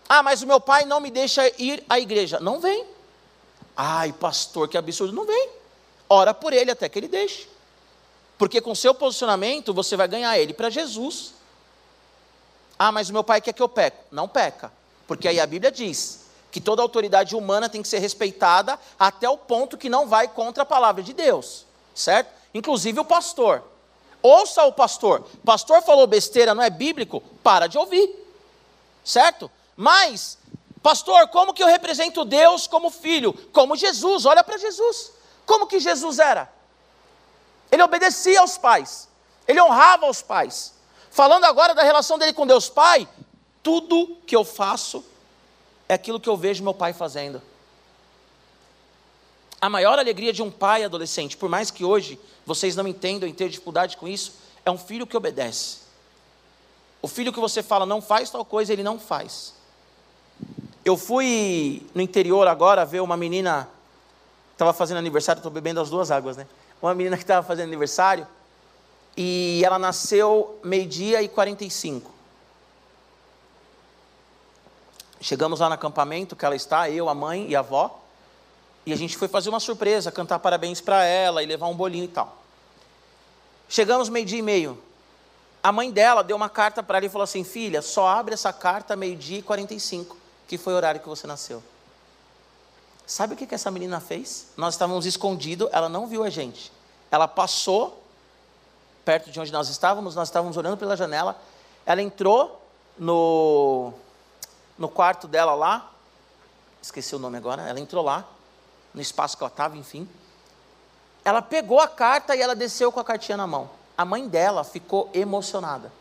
Ah, 0.09 0.23
mas 0.23 0.43
o 0.43 0.47
meu 0.47 0.61
pai 0.61 0.85
não 0.85 1.01
me 1.01 1.11
deixa 1.11 1.45
ir 1.61 1.85
à 1.89 1.99
igreja. 1.99 2.39
Não 2.39 2.61
vem. 2.61 2.87
Ai, 3.77 4.13
pastor, 4.13 4.69
que 4.69 4.79
absurdo. 4.79 5.13
Não 5.13 5.27
vem. 5.27 5.49
Ora 6.09 6.33
por 6.33 6.53
ele 6.53 6.71
até 6.71 6.89
que 6.89 7.01
ele 7.01 7.09
deixe. 7.09 7.51
Porque 8.43 8.61
com 8.61 8.75
seu 8.75 8.93
posicionamento 8.93 9.73
você 9.73 9.97
vai 9.97 10.09
ganhar 10.09 10.37
ele 10.37 10.53
para 10.53 10.69
Jesus. 10.69 11.33
Ah, 12.77 12.91
mas 12.91 13.09
o 13.09 13.13
meu 13.13 13.23
pai 13.23 13.41
quer 13.41 13.53
que 13.53 13.63
eu 13.63 13.69
peco. 13.69 14.03
Não 14.11 14.27
peca. 14.27 14.73
Porque 15.07 15.29
aí 15.29 15.39
a 15.39 15.47
Bíblia 15.47 15.71
diz 15.71 16.25
que 16.51 16.61
toda 16.61 16.83
autoridade 16.83 17.37
humana 17.37 17.69
tem 17.69 17.81
que 17.81 17.87
ser 17.87 18.01
respeitada 18.01 18.77
até 18.99 19.29
o 19.29 19.39
ponto 19.39 19.79
que 19.79 19.89
não 19.89 20.09
vai 20.09 20.27
contra 20.27 20.65
a 20.65 20.67
palavra 20.67 21.05
de 21.05 21.13
Deus. 21.13 21.65
Certo? 21.95 22.33
Inclusive 22.53 22.99
o 22.99 23.05
pastor. 23.05 23.63
Ouça 24.21 24.65
o 24.65 24.73
pastor. 24.73 25.25
Pastor 25.45 25.81
falou 25.81 26.09
besteira, 26.09 26.53
não 26.53 26.65
é 26.65 26.69
bíblico? 26.69 27.23
Para 27.45 27.69
de 27.69 27.79
ouvir. 27.79 28.11
Certo? 29.05 29.49
Mas, 29.77 30.37
pastor, 30.83 31.29
como 31.29 31.55
que 31.55 31.63
eu 31.63 31.69
represento 31.69 32.25
Deus 32.25 32.67
como 32.67 32.91
filho? 32.91 33.35
Como 33.53 33.77
Jesus, 33.77 34.27
olha 34.27 34.43
para 34.43 34.59
Jesus. 34.59 35.13
Como 35.47 35.69
que 35.69 35.79
Jesus 35.79 36.19
era? 36.19 36.51
Ele 37.73 37.83
obedecia 37.83 38.39
aos 38.41 38.59
pais. 38.59 39.09
Ele 39.49 39.61
honrava 39.61 40.07
os 40.09 40.21
pais. 40.21 40.75
Falando 41.11 41.45
agora 41.45 41.75
da 41.75 41.83
relação 41.83 42.19
dele 42.19 42.35
com 42.35 42.47
Deus 42.47 42.69
Pai, 42.69 43.09
tudo 43.63 44.19
que 44.27 44.37
eu 44.37 44.45
faço 44.45 45.03
é 45.89 45.95
aquilo 45.95 46.21
que 46.21 46.29
eu 46.29 46.37
vejo 46.37 46.63
meu 46.63 46.75
pai 46.75 46.93
fazendo. 46.93 47.41
A 49.61 49.71
maior 49.71 49.99
alegria 49.99 50.33
de 50.33 50.43
um 50.43 50.51
pai 50.51 50.85
adolescente, 50.85 51.37
por 51.37 51.49
mais 51.49 51.71
que 51.71 51.85
hoje 51.85 52.21
vocês 52.45 52.77
não 52.77 52.87
entendam 52.87 53.29
e 53.29 53.33
tenham 53.33 53.51
dificuldade 53.51 53.97
com 53.97 54.07
isso, 54.07 54.35
é 54.65 54.71
um 54.71 54.79
filho 54.79 55.07
que 55.07 55.17
obedece. 55.17 55.79
O 57.01 57.09
filho 57.09 57.33
que 57.33 57.41
você 57.41 57.63
fala 57.63 57.87
não 57.87 58.03
faz 58.03 58.31
tal 58.31 58.45
coisa, 58.45 58.73
ele 58.73 58.83
não 58.83 58.99
faz. 58.99 59.55
Eu 60.85 60.97
fui 60.97 61.87
no 61.95 62.03
interior 62.03 62.47
agora 62.49 62.85
ver 62.85 63.01
uma 63.01 63.17
menina 63.17 63.69
estava 64.53 64.73
fazendo 64.73 64.99
aniversário, 64.99 65.41
estou 65.41 65.51
bebendo 65.51 65.81
as 65.81 65.91
duas 65.91 66.11
águas, 66.11 66.37
né? 66.37 66.47
Uma 66.83 66.95
menina 66.95 67.17
que 67.17 67.23
estava 67.23 67.47
fazendo 67.47 67.69
aniversário, 67.69 68.27
e 69.17 69.63
ela 69.65 69.79
nasceu 69.79 70.59
meio-dia 70.65 71.23
e 71.23 71.29
45. 71.29 72.11
Chegamos 75.21 75.61
lá 75.61 75.69
no 75.69 75.77
acampamento 75.77 76.35
que 76.35 76.45
ela 76.45 76.57
está, 76.57 76.91
eu, 76.91 77.09
a 77.09 77.15
mãe 77.15 77.49
e 77.49 77.55
a 77.55 77.61
avó, 77.61 78.01
e 78.85 78.93
a 78.93 78.97
gente 78.97 79.17
foi 79.17 79.29
fazer 79.29 79.49
uma 79.49 79.61
surpresa, 79.61 80.11
cantar 80.11 80.41
parabéns 80.41 80.81
para 80.81 81.05
ela 81.05 81.41
e 81.43 81.47
levar 81.47 81.69
um 81.69 81.75
bolinho 81.75 82.07
e 82.07 82.09
tal. 82.09 82.37
Chegamos 83.69 84.09
meio-dia 84.09 84.41
e 84.41 84.43
meio. 84.43 84.83
A 85.63 85.71
mãe 85.71 85.93
dela 85.93 86.25
deu 86.25 86.37
uma 86.37 86.49
carta 86.49 86.83
para 86.83 86.99
ela 86.99 87.07
e 87.07 87.09
falou 87.09 87.23
assim: 87.23 87.45
Filha, 87.45 87.81
só 87.81 88.09
abre 88.09 88.35
essa 88.35 88.53
carta 88.53 88.97
meio-dia 88.97 89.39
e 89.39 89.43
45, 89.43 90.17
que 90.49 90.59
foi 90.59 90.73
o 90.73 90.77
horário 90.77 91.01
que 91.01 91.09
você 91.09 91.29
nasceu. 91.29 91.63
Sabe 93.07 93.35
o 93.35 93.37
que, 93.37 93.47
que 93.47 93.55
essa 93.55 93.71
menina 93.71 94.01
fez? 94.01 94.49
Nós 94.57 94.75
estávamos 94.75 95.07
escondidos, 95.07 95.69
ela 95.73 95.89
não 95.89 96.07
viu 96.07 96.23
a 96.25 96.31
gente. 96.31 96.73
Ela 97.11 97.29
passou 97.29 98.03
perto 99.05 99.31
de 99.31 99.41
onde 99.41 99.53
nós 99.53 99.69
estávamos, 99.69 100.15
nós 100.15 100.29
estávamos 100.29 100.57
olhando 100.57 100.77
pela 100.77 100.97
janela. 100.97 101.37
Ela 101.85 102.01
entrou 102.01 102.65
no, 102.99 103.93
no 104.79 104.89
quarto 104.89 105.27
dela 105.27 105.55
lá, 105.55 105.91
esqueci 106.81 107.15
o 107.15 107.19
nome 107.19 107.37
agora, 107.37 107.69
ela 107.69 107.81
entrou 107.81 108.05
lá, 108.05 108.25
no 108.95 109.01
espaço 109.01 109.37
que 109.37 109.43
ela 109.43 109.51
estava, 109.51 109.77
enfim. 109.77 110.09
Ela 111.25 111.43
pegou 111.43 111.81
a 111.81 111.89
carta 111.89 112.35
e 112.35 112.41
ela 112.41 112.55
desceu 112.55 112.91
com 112.91 113.01
a 113.01 113.05
cartinha 113.05 113.37
na 113.37 113.47
mão. 113.47 113.71
A 113.97 114.05
mãe 114.05 114.27
dela 114.29 114.65
ficou 114.65 115.11
emocionada. 115.13 115.93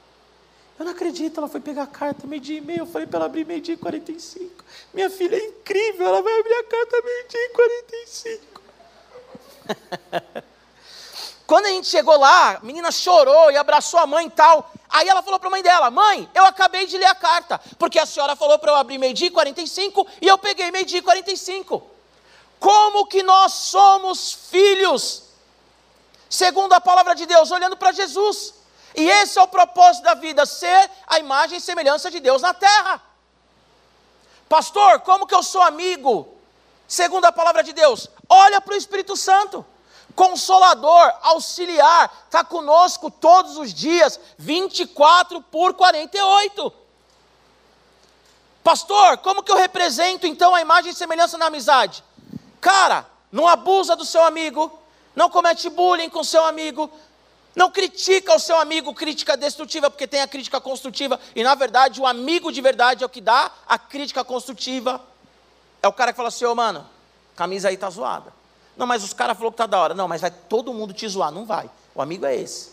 Eu 0.82 0.86
não 0.86 0.94
acredito, 0.94 1.38
ela 1.38 1.48
foi 1.48 1.62
pegar 1.62 1.84
a 1.84 1.88
carta 1.88 2.26
meio-dia 2.26 2.58
e 2.58 2.62
meio. 2.62 2.80
Eu 2.80 2.88
falei 2.88 3.06
para 3.06 3.18
ela 3.18 3.28
abrir 3.28 3.46
meio-dia 3.46 3.76
e 3.76 3.78
45. 3.78 4.66
Minha 4.92 5.12
filha 5.12 5.36
é 5.36 5.46
incrível, 5.46 6.08
ela 6.08 6.24
vai 6.24 6.40
abrir 6.40 6.56
a 6.56 6.64
carta 6.64 7.02
meio-dia 7.04 7.40
e 7.40 7.50
45. 7.50 8.62
Quando 11.46 11.68
a 11.68 11.70
gente 11.70 11.86
chegou 11.86 12.18
lá, 12.18 12.56
a 12.56 12.60
menina 12.62 12.92
chorou 12.92 13.52
e 13.52 13.58
abraçou 13.58 14.00
a 14.00 14.08
mãe 14.08 14.26
e 14.26 14.32
tal. 14.32 14.72
Aí 14.90 15.08
ela 15.08 15.22
falou 15.22 15.40
para 15.40 15.50
a 15.50 15.52
mãe 15.52 15.62
dela: 15.62 15.92
Mãe, 15.92 16.28
eu 16.34 16.46
acabei 16.46 16.88
de 16.88 16.98
ler 16.98 17.06
a 17.06 17.14
carta, 17.14 17.62
porque 17.78 18.00
a 18.00 18.06
senhora 18.08 18.36
falou 18.36 18.58
para 18.58 18.72
eu 18.72 18.76
abrir 18.76 18.98
meio-dia 18.98 19.28
e 19.28 19.30
45 19.30 20.08
e 20.20 20.28
eu 20.28 20.38
peguei 20.40 20.72
meio-dia 20.72 20.98
e 20.98 21.04
45. 21.04 21.92
Como 22.60 23.06
que 23.06 23.22
nós 23.22 23.54
somos 23.54 24.34
filhos? 24.50 25.26
Segundo 26.28 26.74
a 26.74 26.82
palavra 26.82 27.14
de 27.14 27.28
Deus, 27.28 27.52
olhando 27.52 27.78
para 27.78 27.92
Jesus. 27.92 28.61
E 28.96 29.08
esse 29.08 29.40
é 29.40 29.42
o 29.42 29.48
propósito 29.48 30.04
da 30.04 30.14
vida: 30.14 30.46
ser 30.46 30.90
a 31.08 31.20
imagem 31.20 31.58
e 31.58 31.62
semelhança 31.62 32.12
de 32.12 32.20
Deus 32.20 32.42
na 32.42 32.54
terra. 32.54 33.02
Pastor, 34.50 35.00
como 35.02 35.26
que 35.26 35.36
eu 35.36 35.44
sou 35.44 35.62
amigo? 35.62 36.38
Segundo 36.88 37.24
a 37.24 37.32
palavra 37.32 37.64
de 37.64 37.72
Deus, 37.72 38.10
olha 38.28 38.60
para 38.60 38.74
o 38.74 38.78
Espírito 38.78 39.16
Santo. 39.16 39.66
Consolador, 40.14 41.14
auxiliar, 41.22 42.12
está 42.26 42.44
conosco 42.44 43.10
todos 43.10 43.58
os 43.58 43.74
dias, 43.74 44.20
24 44.38 45.42
por 45.44 45.74
48. 45.74 46.74
Pastor, 48.62 49.18
como 49.20 49.42
que 49.42 49.52
eu 49.52 49.58
represento 49.58 50.28
então 50.28 50.54
a 50.54 50.62
imagem 50.62 50.92
e 50.92 50.96
semelhança 50.96 51.38
na 51.38 51.46
amizade? 51.46 52.04
Cara, 52.60 53.06
não 53.32 53.48
abusa 53.48 53.96
do 53.96 54.04
seu 54.04 54.24
amigo, 54.24 54.72
não 55.16 55.30
comete 55.30 55.70
bullying 55.70 56.10
com 56.10 56.24
seu 56.24 56.44
amigo, 56.46 56.92
não 57.56 57.70
critica 57.70 58.36
o 58.36 58.40
seu 58.40 58.58
amigo, 58.58 58.94
crítica 58.94 59.36
destrutiva, 59.36 59.90
porque 59.90 60.08
tem 60.08 60.22
a 60.22 60.28
crítica 60.28 60.62
construtiva, 60.62 61.20
e 61.36 61.44
na 61.44 61.54
verdade 61.56 62.00
o 62.00 62.08
amigo 62.08 62.52
de 62.52 62.62
verdade 62.62 63.04
é 63.04 63.06
o 63.06 63.10
que 63.10 63.22
dá 63.22 63.52
a 63.68 63.78
crítica 63.78 64.24
construtiva. 64.24 65.02
É 65.84 65.88
o 65.88 65.94
cara 65.94 66.14
que 66.14 66.18
fala 66.18 66.30
assim, 66.30 66.46
ô 66.46 66.52
oh, 66.52 66.56
mano, 66.56 66.88
camisa 67.36 67.70
aí 67.70 67.78
tá 67.78 67.90
zoada. 67.90 68.32
Não, 68.78 68.88
mas 68.88 69.04
os 69.04 69.14
caras 69.14 69.38
falaram 69.38 69.52
que 69.52 69.58
tá 69.58 69.66
da 69.66 69.80
hora. 69.80 69.94
Não, 69.94 70.08
mas 70.08 70.22
vai 70.22 70.32
todo 70.32 70.74
mundo 70.74 70.94
te 70.94 71.08
zoar. 71.08 71.32
Não 71.32 71.46
vai. 71.46 71.70
O 71.94 72.02
amigo 72.02 72.26
é 72.26 72.36
esse. 72.36 72.72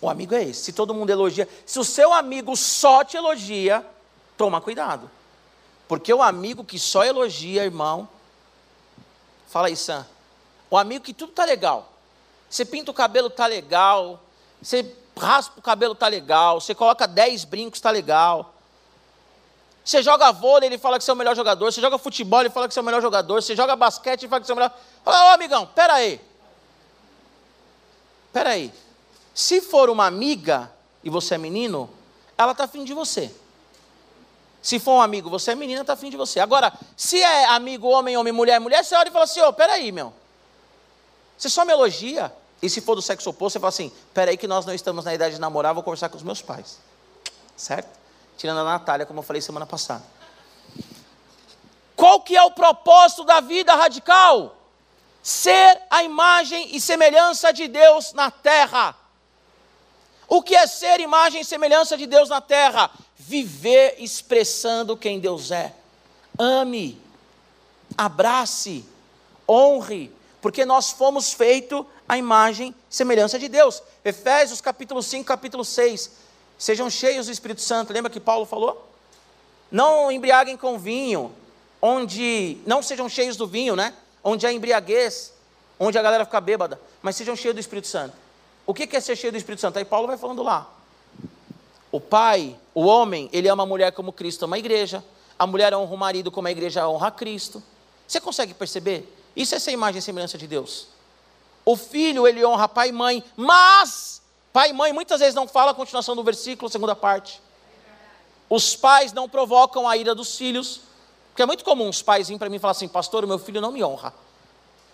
O 0.00 0.08
amigo 0.08 0.34
é 0.34 0.44
esse. 0.44 0.64
Se 0.64 0.72
todo 0.72 0.94
mundo 0.94 1.10
elogia, 1.10 1.48
se 1.66 1.78
o 1.78 1.84
seu 1.84 2.12
amigo 2.12 2.56
só 2.56 3.04
te 3.04 3.16
elogia, 3.16 3.84
toma 4.36 4.60
cuidado. 4.60 5.10
Porque 5.88 6.12
o 6.12 6.22
amigo 6.22 6.64
que 6.64 6.78
só 6.78 7.04
elogia, 7.04 7.64
irmão, 7.64 8.08
fala 9.48 9.66
aí, 9.66 9.76
Sam. 9.76 10.06
O 10.70 10.76
amigo 10.76 11.04
que 11.04 11.12
tudo 11.12 11.32
tá 11.32 11.44
legal. 11.44 11.91
Você 12.52 12.66
pinta 12.66 12.90
o 12.90 12.94
cabelo, 12.94 13.30
tá 13.30 13.46
legal. 13.46 14.20
Você 14.60 14.94
raspa 15.18 15.58
o 15.58 15.62
cabelo, 15.62 15.94
tá 15.94 16.06
legal. 16.06 16.60
Você 16.60 16.74
coloca 16.74 17.08
10 17.08 17.46
brincos, 17.46 17.80
tá 17.80 17.90
legal. 17.90 18.54
Você 19.82 20.02
joga 20.02 20.30
vôlei, 20.30 20.68
ele 20.68 20.76
fala 20.76 20.98
que 20.98 21.04
você 21.04 21.10
é 21.10 21.14
o 21.14 21.16
melhor 21.16 21.34
jogador. 21.34 21.72
Você 21.72 21.80
joga 21.80 21.96
futebol, 21.96 22.40
ele 22.40 22.50
fala 22.50 22.68
que 22.68 22.74
você 22.74 22.80
é 22.80 22.82
o 22.82 22.84
melhor 22.84 23.00
jogador. 23.00 23.40
Você 23.40 23.56
joga 23.56 23.74
basquete, 23.74 24.24
ele 24.24 24.28
fala 24.28 24.42
que 24.42 24.46
você 24.46 24.52
é 24.52 24.54
o 24.54 24.56
melhor. 24.56 24.78
Ô 25.06 25.10
amigão, 25.32 25.64
pera 25.64 25.94
aí. 25.94 26.20
Pera 28.34 28.50
aí. 28.50 28.70
Se 29.34 29.62
for 29.62 29.88
uma 29.88 30.04
amiga 30.04 30.70
e 31.02 31.08
você 31.08 31.36
é 31.36 31.38
menino, 31.38 31.88
ela 32.36 32.52
está 32.52 32.64
afim 32.64 32.84
de 32.84 32.92
você. 32.92 33.34
Se 34.60 34.78
for 34.78 34.92
um 34.92 35.00
amigo, 35.00 35.30
você 35.30 35.52
é 35.52 35.54
menina, 35.54 35.80
está 35.80 35.94
afim 35.94 36.10
de 36.10 36.18
você. 36.18 36.38
Agora, 36.38 36.70
se 36.98 37.18
é 37.18 37.46
amigo 37.46 37.88
homem, 37.88 38.14
homem, 38.18 38.32
mulher, 38.32 38.60
mulher, 38.60 38.84
você 38.84 38.94
olha 38.94 39.08
e 39.08 39.10
fala 39.10 39.24
assim, 39.24 39.40
ô, 39.40 39.48
oh, 39.48 39.52
peraí, 39.54 39.90
meu. 39.90 40.12
Você 41.38 41.48
só 41.48 41.64
me 41.64 41.72
elogia. 41.72 42.30
E 42.62 42.70
se 42.70 42.80
for 42.80 42.94
do 42.94 43.02
sexo 43.02 43.28
oposto, 43.28 43.54
você 43.54 43.60
fala 43.60 43.68
assim, 43.70 43.92
peraí 44.14 44.36
que 44.36 44.46
nós 44.46 44.64
não 44.64 44.72
estamos 44.72 45.04
na 45.04 45.12
idade 45.12 45.34
de 45.34 45.40
namorar, 45.40 45.74
vou 45.74 45.82
conversar 45.82 46.08
com 46.08 46.16
os 46.16 46.22
meus 46.22 46.40
pais. 46.40 46.78
Certo? 47.56 48.02
tirando 48.36 48.58
a 48.58 48.64
Natália, 48.64 49.06
como 49.06 49.20
eu 49.20 49.22
falei 49.22 49.40
semana 49.40 49.66
passada. 49.66 50.02
Qual 51.94 52.20
que 52.20 52.36
é 52.36 52.42
o 52.42 52.50
propósito 52.50 53.24
da 53.24 53.40
vida 53.40 53.72
radical? 53.74 54.56
Ser 55.22 55.80
a 55.88 56.02
imagem 56.02 56.74
e 56.74 56.80
semelhança 56.80 57.52
de 57.52 57.68
Deus 57.68 58.12
na 58.12 58.32
terra. 58.32 58.96
O 60.26 60.42
que 60.42 60.56
é 60.56 60.66
ser 60.66 60.98
imagem 60.98 61.42
e 61.42 61.44
semelhança 61.44 61.96
de 61.96 62.06
Deus 62.06 62.28
na 62.28 62.40
terra? 62.40 62.90
Viver 63.16 63.94
expressando 63.98 64.96
quem 64.96 65.20
Deus 65.20 65.52
é. 65.52 65.72
Ame, 66.36 67.00
abrace, 67.96 68.84
honre, 69.48 70.12
porque 70.40 70.64
nós 70.64 70.90
fomos 70.90 71.32
feitos 71.32 71.86
a 72.12 72.18
imagem 72.18 72.74
e 72.90 72.94
semelhança 72.94 73.38
de 73.38 73.48
Deus. 73.48 73.82
Efésios 74.04 74.60
capítulo 74.60 75.02
5, 75.02 75.24
capítulo 75.24 75.64
6. 75.64 76.10
Sejam 76.58 76.90
cheios 76.90 77.24
do 77.24 77.32
Espírito 77.32 77.62
Santo. 77.62 77.90
Lembra 77.90 78.10
que 78.10 78.20
Paulo 78.20 78.44
falou? 78.44 78.86
Não 79.70 80.12
embriaguem 80.12 80.54
com 80.54 80.78
vinho, 80.78 81.32
onde 81.80 82.58
não 82.66 82.82
sejam 82.82 83.08
cheios 83.08 83.34
do 83.38 83.46
vinho, 83.46 83.74
né? 83.74 83.94
Onde 84.22 84.46
há 84.46 84.52
embriaguez, 84.52 85.32
onde 85.80 85.96
a 85.96 86.02
galera 86.02 86.26
fica 86.26 86.38
bêbada, 86.38 86.78
mas 87.00 87.16
sejam 87.16 87.34
cheios 87.34 87.54
do 87.54 87.60
Espírito 87.60 87.88
Santo. 87.88 88.14
O 88.66 88.74
que 88.74 88.94
é 88.94 89.00
ser 89.00 89.16
cheio 89.16 89.32
do 89.32 89.38
Espírito 89.38 89.62
Santo? 89.62 89.78
Aí 89.78 89.84
Paulo 89.86 90.06
vai 90.06 90.18
falando 90.18 90.42
lá. 90.42 90.70
O 91.90 91.98
pai, 91.98 92.54
o 92.74 92.82
homem, 92.82 93.30
ele 93.32 93.48
ama 93.48 93.62
a 93.62 93.66
mulher 93.66 93.90
como 93.90 94.12
Cristo 94.12 94.44
ama 94.44 94.56
a 94.56 94.58
igreja. 94.58 95.02
A 95.38 95.46
mulher 95.46 95.72
honra 95.72 95.94
o 95.94 95.96
marido 95.96 96.30
como 96.30 96.46
a 96.46 96.50
igreja 96.50 96.86
honra 96.86 97.08
a 97.08 97.10
Cristo. 97.10 97.62
Você 98.06 98.20
consegue 98.20 98.52
perceber? 98.52 99.10
Isso 99.34 99.54
é 99.54 99.56
essa 99.56 99.70
imagem 99.70 99.98
e 99.98 100.02
semelhança 100.02 100.36
de 100.36 100.46
Deus. 100.46 100.88
O 101.64 101.76
filho, 101.76 102.26
ele 102.26 102.44
honra 102.44 102.68
pai 102.68 102.88
e 102.88 102.92
mãe, 102.92 103.24
mas 103.36 104.12
Pai 104.52 104.70
e 104.70 104.72
mãe 104.72 104.92
muitas 104.92 105.20
vezes 105.20 105.34
não 105.34 105.48
fala 105.48 105.70
a 105.70 105.74
continuação 105.74 106.14
do 106.14 106.22
versículo, 106.22 106.70
segunda 106.70 106.94
parte. 106.94 107.40
Os 108.50 108.76
pais 108.76 109.12
não 109.12 109.28
provocam 109.28 109.88
a 109.88 109.96
ira 109.96 110.14
dos 110.14 110.36
filhos, 110.36 110.82
porque 111.30 111.42
é 111.42 111.46
muito 111.46 111.64
comum 111.64 111.88
os 111.88 112.02
pais 112.02 112.28
virem 112.28 112.38
para 112.38 112.50
mim 112.50 112.56
e 112.56 112.58
falar 112.58 112.72
assim: 112.72 112.86
Pastor, 112.86 113.24
o 113.24 113.26
meu 113.26 113.38
filho 113.38 113.62
não 113.62 113.72
me 113.72 113.82
honra. 113.82 114.12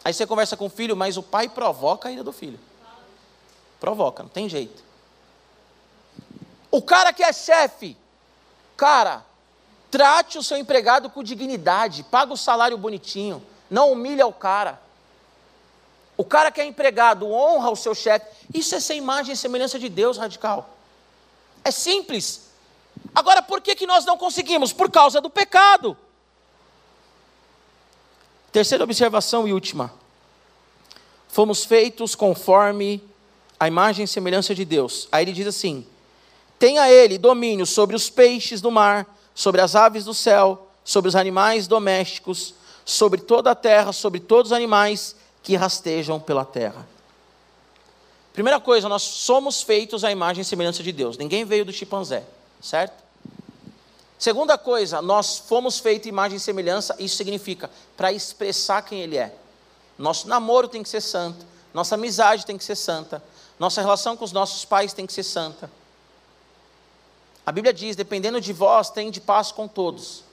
Aí 0.05 0.15
você 0.15 0.25
conversa 0.25 0.57
com 0.57 0.67
o 0.67 0.71
filho, 0.71 0.97
mas 0.97 1.17
o 1.17 1.23
pai 1.25 1.49
provoca 1.49 2.09
a 2.09 2.13
ira 2.13 2.23
do 2.23 2.33
filho. 2.33 2.59
Provoca, 3.81 4.23
não 4.23 4.31
tem 4.31 4.49
jeito. 4.49 4.85
O 6.71 6.81
cara 6.81 7.13
que 7.13 7.25
é 7.25 7.33
chefe, 7.33 7.97
cara, 8.77 9.25
trate 9.91 10.39
o 10.39 10.43
seu 10.43 10.57
empregado 10.57 11.11
com 11.11 11.25
dignidade, 11.25 12.05
paga 12.05 12.33
o 12.33 12.37
salário 12.37 12.79
bonitinho, 12.79 13.45
não 13.69 13.91
humilha 13.91 14.25
o 14.25 14.33
cara. 14.33 14.81
O 16.19 16.25
cara 16.25 16.51
que 16.51 16.61
é 16.61 16.65
empregado 16.65 17.31
honra 17.31 17.71
o 17.71 17.77
seu 17.77 17.95
chefe. 17.95 18.27
Isso 18.53 18.75
é 18.75 18.81
ser 18.81 18.97
imagem 18.97 19.35
e 19.35 19.37
semelhança 19.37 19.79
de 19.79 19.89
Deus 19.89 20.19
radical. 20.19 20.77
É 21.65 21.71
simples. 21.71 22.49
Agora, 23.15 23.41
por 23.41 23.61
que, 23.61 23.77
que 23.77 23.87
nós 23.87 24.05
não 24.05 24.19
conseguimos? 24.19 24.73
Por 24.73 24.91
causa 24.91 25.21
do 25.21 25.31
pecado. 25.31 25.97
Terceira 28.51 28.83
observação 28.83 29.47
e 29.47 29.53
última. 29.53 29.95
Fomos 31.29 31.65
feitos 31.65 32.17
conforme 32.17 33.01
a 33.61 33.69
imagem 33.69 34.05
e 34.05 34.09
semelhança 34.09 34.53
de 34.57 34.65
Deus. 34.65 35.07
Aí 35.13 35.25
ele 35.25 35.33
diz 35.33 35.47
assim: 35.47 35.87
Tenha 36.59 36.91
ele 36.91 37.17
domínio 37.17 37.65
sobre 37.65 37.95
os 37.95 38.11
peixes 38.11 38.61
do 38.61 38.73
mar, 38.73 39.07
sobre 39.37 39.61
as 39.61 39.77
aves 39.77 40.05
do 40.05 40.15
céu, 40.15 40.69
sobre 40.83 41.09
os 41.09 41.15
animais 41.15 41.69
domésticos, 41.69 42.55
sobre 42.85 43.21
toda 43.21 43.53
a 43.53 43.55
terra, 43.55 43.93
sobre 43.93 44.19
todos 44.19 44.51
os 44.51 44.57
animais 44.57 45.15
que 45.49 45.57
rastejam 45.57 46.21
pela 46.21 46.45
terra. 46.45 46.87
Primeira 48.35 48.61
coisa, 48.61 48.87
nós 48.87 49.01
somos 49.01 49.63
feitos 49.63 50.05
à 50.05 50.13
imagem 50.13 50.43
e 50.43 50.45
semelhança 50.45 50.83
de 50.83 50.93
Deus. 50.93 51.17
Ninguém 51.17 51.43
veio 51.43 51.65
do 51.65 51.73
chimpanzé, 51.73 52.23
certo? 52.61 53.03
Segunda 54.19 54.59
coisa, 54.59 55.01
nós 55.01 55.39
fomos 55.39 55.79
feitos 55.79 56.07
imagem 56.07 56.37
e 56.37 56.41
semelhança, 56.41 56.95
isso 56.99 57.17
significa 57.17 57.71
para 57.97 58.13
expressar 58.13 58.83
quem 58.83 59.01
Ele 59.01 59.17
é. 59.17 59.35
Nosso 59.97 60.29
namoro 60.29 60.69
tem 60.69 60.83
que 60.83 60.89
ser 60.91 61.01
santo, 61.01 61.47
nossa 61.73 61.95
amizade 61.95 62.45
tem 62.45 62.59
que 62.59 62.65
ser 62.65 62.77
santa, 62.77 63.25
nossa 63.59 63.81
relação 63.81 64.19
com 64.19 64.27
os 64.27 64.33
nossos 64.33 64.67
pais 64.67 64.93
tem 64.93 65.07
que 65.07 65.15
ser 65.15 65.23
santa. 65.23 65.71
A 67.47 67.51
Bíblia 67.51 67.73
diz: 67.73 67.97
dependendo 67.97 68.39
de 68.39 68.53
vós, 68.53 68.91
tem 68.91 69.11
de 69.11 69.23
paz 69.23 69.51
com 69.51 69.67
todos. 69.67 70.25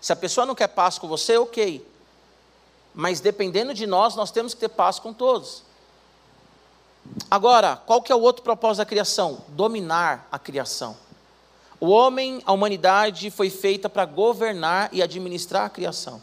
Se 0.00 0.12
a 0.12 0.16
pessoa 0.16 0.44
não 0.44 0.56
quer 0.56 0.66
paz 0.66 0.98
com 0.98 1.06
você, 1.06 1.38
ok. 1.38 1.93
Mas 2.94 3.20
dependendo 3.20 3.74
de 3.74 3.86
nós, 3.86 4.14
nós 4.14 4.30
temos 4.30 4.54
que 4.54 4.60
ter 4.60 4.68
paz 4.68 4.98
com 4.98 5.12
todos. 5.12 5.64
Agora, 7.30 7.76
qual 7.84 8.00
que 8.00 8.12
é 8.12 8.14
o 8.14 8.20
outro 8.20 8.42
propósito 8.42 8.78
da 8.78 8.86
criação? 8.86 9.42
Dominar 9.48 10.28
a 10.30 10.38
criação. 10.38 10.96
O 11.80 11.88
homem, 11.88 12.40
a 12.46 12.52
humanidade 12.52 13.30
foi 13.30 13.50
feita 13.50 13.88
para 13.88 14.04
governar 14.04 14.88
e 14.92 15.02
administrar 15.02 15.66
a 15.66 15.70
criação. 15.70 16.22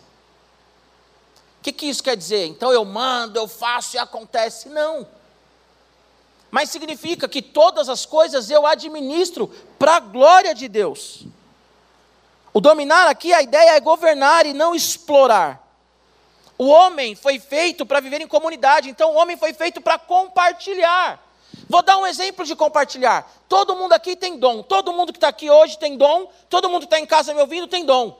O 1.59 1.63
que, 1.63 1.71
que 1.71 1.85
isso 1.85 2.01
quer 2.01 2.17
dizer? 2.17 2.47
Então 2.47 2.71
eu 2.71 2.83
mando, 2.83 3.37
eu 3.37 3.47
faço 3.47 3.95
e 3.95 3.99
acontece? 3.99 4.69
Não. 4.69 5.05
Mas 6.49 6.69
significa 6.69 7.29
que 7.29 7.41
todas 7.41 7.87
as 7.89 8.05
coisas 8.05 8.49
eu 8.49 8.65
administro 8.65 9.47
para 9.77 9.97
a 9.97 9.99
glória 9.99 10.55
de 10.55 10.67
Deus. 10.67 11.25
O 12.53 12.59
dominar 12.59 13.07
aqui, 13.07 13.31
a 13.31 13.41
ideia 13.41 13.75
é 13.75 13.79
governar 13.79 14.45
e 14.45 14.53
não 14.53 14.73
explorar. 14.73 15.60
O 16.61 16.67
homem 16.67 17.15
foi 17.15 17.39
feito 17.39 17.87
para 17.87 17.99
viver 17.99 18.21
em 18.21 18.27
comunidade, 18.27 18.87
então 18.87 19.13
o 19.13 19.15
homem 19.15 19.35
foi 19.35 19.51
feito 19.51 19.81
para 19.81 19.97
compartilhar. 19.97 21.19
Vou 21.67 21.81
dar 21.81 21.97
um 21.97 22.05
exemplo 22.05 22.45
de 22.45 22.55
compartilhar. 22.55 23.27
Todo 23.49 23.75
mundo 23.75 23.93
aqui 23.93 24.15
tem 24.15 24.37
dom, 24.37 24.61
todo 24.61 24.93
mundo 24.93 25.11
que 25.11 25.17
está 25.17 25.29
aqui 25.29 25.49
hoje 25.49 25.79
tem 25.79 25.97
dom, 25.97 26.31
todo 26.51 26.69
mundo 26.69 26.81
que 26.81 26.85
está 26.85 26.99
em 26.99 27.05
casa 27.07 27.33
me 27.33 27.41
ouvindo 27.41 27.65
tem 27.65 27.83
dom. 27.83 28.15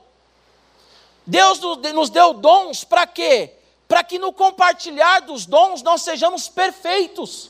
Deus 1.24 1.60
nos 1.60 2.10
deu 2.10 2.34
dons 2.34 2.82
para 2.82 3.06
quê? 3.06 3.54
Para 3.86 4.02
que 4.02 4.18
no 4.18 4.32
compartilhar 4.32 5.20
dos 5.20 5.46
dons 5.46 5.80
nós 5.80 6.02
sejamos 6.02 6.48
perfeitos. 6.48 7.48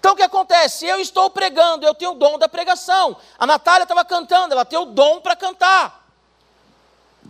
Então 0.00 0.14
o 0.14 0.16
que 0.16 0.22
acontece? 0.24 0.84
Eu 0.84 0.98
estou 0.98 1.30
pregando, 1.30 1.86
eu 1.86 1.94
tenho 1.94 2.10
o 2.10 2.16
dom 2.16 2.40
da 2.40 2.48
pregação. 2.48 3.16
A 3.38 3.46
Natália 3.46 3.84
estava 3.84 4.04
cantando, 4.04 4.52
ela 4.52 4.64
tem 4.64 4.80
o 4.80 4.86
dom 4.86 5.20
para 5.20 5.36
cantar. 5.36 6.01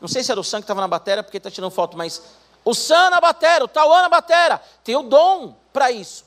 Não 0.03 0.09
sei 0.09 0.25
se 0.25 0.33
era 0.33 0.41
o 0.41 0.43
Sam 0.43 0.59
que 0.59 0.65
estava 0.65 0.81
na 0.81 0.89
bateria, 0.89 1.23
porque 1.23 1.37
está 1.37 1.49
tirando 1.49 1.71
foto, 1.71 1.97
mas 1.97 2.21
o 2.65 2.75
Sam 2.75 3.11
na 3.11 3.21
bateria, 3.21 3.65
o 3.65 3.69
Tauan 3.69 4.03
na 4.03 4.09
bateria, 4.09 4.61
tem 4.83 4.97
o 4.97 5.03
dom 5.05 5.55
para 5.73 5.93
isso. 5.93 6.25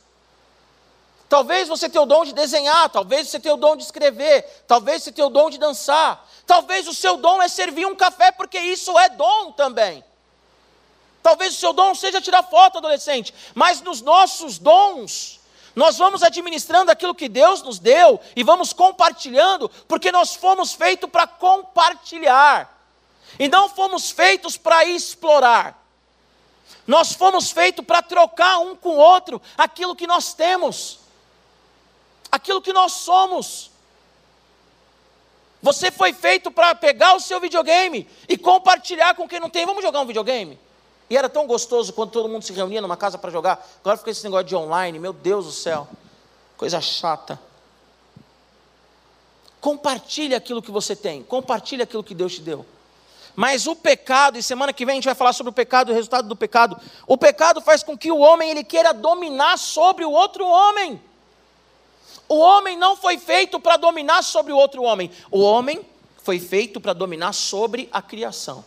Talvez 1.27 1.67
você 1.67 1.89
tenha 1.89 2.01
o 2.01 2.05
dom 2.05 2.23
de 2.23 2.33
desenhar, 2.33 2.87
talvez 2.89 3.27
você 3.27 3.37
tenha 3.37 3.53
o 3.53 3.57
dom 3.57 3.75
de 3.75 3.83
escrever, 3.83 4.63
talvez 4.65 5.03
você 5.03 5.11
tenha 5.11 5.27
o 5.27 5.29
dom 5.29 5.49
de 5.49 5.57
dançar, 5.57 6.25
talvez 6.47 6.87
o 6.87 6.93
seu 6.93 7.17
dom 7.17 7.41
é 7.41 7.49
servir 7.49 7.85
um 7.85 7.95
café, 7.97 8.31
porque 8.31 8.57
isso 8.57 8.97
é 8.97 9.09
dom 9.09 9.51
também. 9.51 10.01
Talvez 11.21 11.53
o 11.53 11.59
seu 11.59 11.73
dom 11.73 11.93
seja 11.93 12.21
tirar 12.21 12.43
foto, 12.43 12.77
adolescente, 12.77 13.33
mas 13.53 13.81
nos 13.81 14.01
nossos 14.01 14.57
dons, 14.57 15.41
nós 15.75 15.97
vamos 15.97 16.23
administrando 16.23 16.91
aquilo 16.91 17.13
que 17.13 17.27
Deus 17.27 17.61
nos 17.61 17.77
deu 17.77 18.21
e 18.37 18.41
vamos 18.41 18.71
compartilhando, 18.71 19.67
porque 19.85 20.13
nós 20.13 20.33
fomos 20.33 20.71
feitos 20.71 21.09
para 21.09 21.27
compartilhar, 21.27 22.74
e 23.39 23.47
não 23.47 23.69
fomos 23.69 24.11
feitos 24.11 24.57
para 24.57 24.85
explorar. 24.85 25.83
Nós 26.87 27.13
fomos 27.13 27.51
feitos 27.51 27.85
para 27.85 28.01
trocar 28.01 28.59
um 28.59 28.75
com 28.75 28.89
o 28.89 28.97
outro 28.97 29.41
aquilo 29.57 29.95
que 29.95 30.05
nós 30.05 30.33
temos, 30.33 30.99
aquilo 32.31 32.61
que 32.61 32.73
nós 32.73 32.91
somos. 32.93 33.71
Você 35.61 35.89
foi 35.89 36.13
feito 36.13 36.51
para 36.51 36.75
pegar 36.75 37.15
o 37.15 37.19
seu 37.19 37.39
videogame 37.39 38.07
e 38.29 38.37
compartilhar 38.37 39.15
com 39.15 39.27
quem 39.27 39.39
não 39.39 39.49
tem. 39.49 39.65
Vamos 39.65 39.83
jogar 39.83 40.01
um 40.01 40.05
videogame? 40.05 40.59
E 41.09 41.17
era 41.17 41.27
tão 41.27 41.47
gostoso 41.47 41.93
quando 41.93 42.11
todo 42.11 42.29
mundo 42.29 42.43
se 42.43 42.53
reunia 42.53 42.81
numa 42.81 42.97
casa 42.97 43.17
para 43.17 43.31
jogar. 43.31 43.67
Agora 43.79 43.97
fica 43.97 44.11
esse 44.11 44.23
negócio 44.23 44.45
de 44.45 44.55
online, 44.55 44.99
meu 44.99 45.13
Deus 45.13 45.45
do 45.45 45.51
céu. 45.51 45.87
Coisa 46.55 46.79
chata. 46.81 47.39
Compartilhe 49.59 50.35
aquilo 50.35 50.61
que 50.61 50.69
você 50.69 50.95
tem, 50.95 51.23
compartilhe 51.23 51.81
aquilo 51.81 52.03
que 52.03 52.13
Deus 52.13 52.35
te 52.35 52.41
deu. 52.41 52.63
Mas 53.35 53.67
o 53.67 53.75
pecado, 53.75 54.37
e 54.37 54.43
semana 54.43 54.71
que 54.71 54.85
vem 54.85 54.93
a 54.93 54.95
gente 54.95 55.05
vai 55.05 55.15
falar 55.15 55.33
sobre 55.33 55.49
o 55.49 55.53
pecado, 55.53 55.91
o 55.91 55.93
resultado 55.93 56.27
do 56.27 56.35
pecado. 56.35 56.79
O 57.05 57.17
pecado 57.17 57.61
faz 57.61 57.83
com 57.83 57.97
que 57.97 58.11
o 58.11 58.19
homem 58.19 58.49
ele 58.49 58.63
queira 58.63 58.93
dominar 58.93 59.57
sobre 59.57 60.05
o 60.05 60.11
outro 60.11 60.45
homem. 60.45 61.01
O 62.29 62.37
homem 62.37 62.77
não 62.77 62.95
foi 62.95 63.17
feito 63.17 63.59
para 63.59 63.77
dominar 63.77 64.23
sobre 64.23 64.53
o 64.53 64.57
outro 64.57 64.83
homem. 64.83 65.11
O 65.29 65.41
homem 65.41 65.85
foi 66.23 66.39
feito 66.39 66.79
para 66.79 66.93
dominar 66.93 67.33
sobre 67.33 67.89
a 67.91 68.01
criação. 68.01 68.63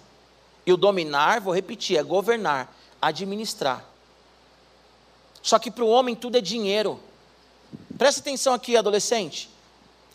E 0.66 0.72
o 0.72 0.76
dominar, 0.76 1.40
vou 1.40 1.54
repetir, 1.54 1.96
é 1.96 2.02
governar, 2.02 2.72
administrar. 3.00 3.84
Só 5.42 5.58
que 5.58 5.70
para 5.70 5.84
o 5.84 5.88
homem 5.88 6.14
tudo 6.14 6.36
é 6.36 6.40
dinheiro. 6.40 7.00
Presta 7.96 8.20
atenção 8.20 8.52
aqui, 8.52 8.76
adolescente. 8.76 9.48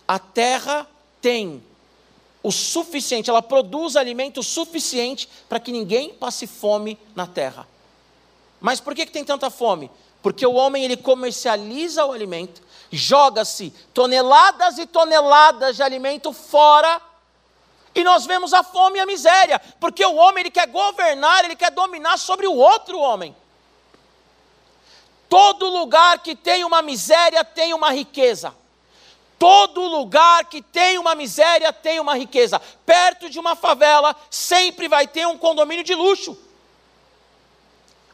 A 0.07 0.19
terra 0.19 0.87
tem 1.19 1.63
o 2.43 2.51
suficiente, 2.51 3.29
ela 3.29 3.41
produz 3.41 3.95
alimento 3.95 4.43
suficiente 4.43 5.29
para 5.47 5.59
que 5.59 5.71
ninguém 5.71 6.13
passe 6.13 6.45
fome 6.45 6.99
na 7.15 7.25
terra. 7.25 7.65
Mas 8.59 8.81
por 8.81 8.93
que, 8.93 9.05
que 9.05 9.11
tem 9.11 9.23
tanta 9.23 9.49
fome? 9.49 9.89
Porque 10.21 10.45
o 10.45 10.53
homem 10.53 10.83
ele 10.83 10.97
comercializa 10.97 12.05
o 12.05 12.11
alimento, 12.11 12.61
joga-se 12.91 13.73
toneladas 13.93 14.77
e 14.77 14.85
toneladas 14.85 15.77
de 15.77 15.83
alimento 15.83 16.33
fora 16.33 17.01
e 17.95 18.03
nós 18.03 18.25
vemos 18.25 18.53
a 18.53 18.63
fome 18.63 18.97
e 18.97 19.01
a 19.01 19.05
miséria, 19.05 19.59
porque 19.79 20.03
o 20.03 20.15
homem 20.15 20.41
ele 20.41 20.51
quer 20.51 20.67
governar, 20.67 21.45
ele 21.45 21.55
quer 21.55 21.71
dominar 21.71 22.17
sobre 22.17 22.47
o 22.47 22.55
outro 22.55 22.97
homem. 22.97 23.35
Todo 25.29 25.69
lugar 25.69 26.19
que 26.19 26.35
tem 26.35 26.63
uma 26.63 26.81
miséria 26.81 27.43
tem 27.43 27.73
uma 27.73 27.91
riqueza. 27.91 28.55
Todo 29.43 29.81
lugar 29.81 30.45
que 30.45 30.61
tem 30.61 30.97
uma 30.97 31.13
miséria 31.13 31.73
tem 31.73 31.99
uma 31.99 32.15
riqueza. 32.15 32.61
Perto 32.85 33.29
de 33.29 33.37
uma 33.37 33.57
favela 33.57 34.15
sempre 34.29 34.87
vai 34.87 35.05
ter 35.05 35.27
um 35.27 35.37
condomínio 35.37 35.83
de 35.83 35.93
luxo. 35.93 36.37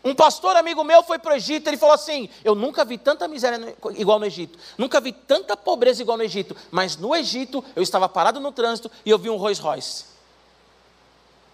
Um 0.03 0.15
pastor 0.15 0.55
amigo 0.55 0.83
meu 0.83 1.03
foi 1.03 1.19
para 1.19 1.33
o 1.33 1.35
Egito, 1.35 1.67
ele 1.67 1.77
falou 1.77 1.93
assim: 1.93 2.31
Eu 2.43 2.55
nunca 2.55 2.83
vi 2.83 2.97
tanta 2.97 3.27
miséria 3.27 3.77
igual 3.95 4.17
no 4.17 4.25
Egito, 4.25 4.57
nunca 4.75 4.99
vi 4.99 5.11
tanta 5.11 5.55
pobreza 5.55 6.01
igual 6.01 6.17
no 6.17 6.23
Egito, 6.23 6.55
mas 6.71 6.97
no 6.97 7.15
Egito 7.15 7.63
eu 7.75 7.83
estava 7.83 8.09
parado 8.09 8.39
no 8.39 8.51
trânsito 8.51 8.89
e 9.05 9.11
eu 9.11 9.19
vi 9.19 9.29
um 9.29 9.35
Rolls 9.37 9.61
Royce, 9.61 10.05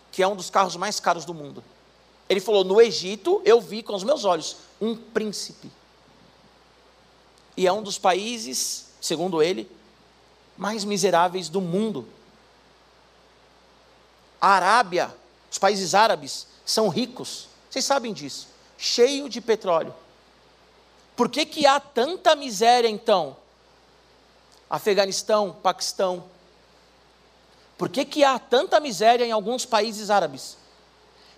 que 0.10 0.24
é 0.24 0.28
um 0.28 0.38
dos 0.38 0.50
carros 0.50 0.78
mais 0.78 1.02
caros 1.02 1.26
do 1.26 1.34
mundo. 1.34 1.62
Ele 2.30 2.40
falou: 2.40 2.64
No 2.64 2.80
Egito 2.80 3.42
eu 3.44 3.60
vi 3.60 3.84
com 3.84 3.94
os 3.94 4.06
meus 4.06 4.24
olhos 4.24 4.56
um 4.80 4.96
príncipe, 4.96 5.70
e 7.58 7.68
é 7.68 7.74
um 7.74 7.84
dos 7.84 7.98
países, 7.98 8.85
segundo 9.06 9.42
ele, 9.42 9.70
mais 10.58 10.84
miseráveis 10.84 11.50
do 11.50 11.62
mundo. 11.62 12.08
A 14.40 14.50
Arábia, 14.50 15.14
os 15.52 15.58
países 15.58 15.94
árabes, 15.94 16.48
são 16.66 16.90
ricos 16.90 17.48
vocês 17.76 17.84
sabem 17.84 18.14
disso. 18.14 18.48
Cheio 18.78 19.28
de 19.28 19.42
petróleo. 19.42 19.94
Por 21.14 21.28
que, 21.28 21.46
que 21.46 21.66
há 21.66 21.78
tanta 21.78 22.34
miséria 22.34 22.88
então? 22.88 23.36
Afeganistão, 24.70 25.52
Paquistão. 25.62 26.24
Por 27.78 27.90
que, 27.90 28.06
que 28.06 28.24
há 28.24 28.40
tanta 28.40 28.80
miséria 28.80 29.26
em 29.26 29.34
alguns 29.34 29.66
países 29.66 30.10
árabes? 30.10 30.56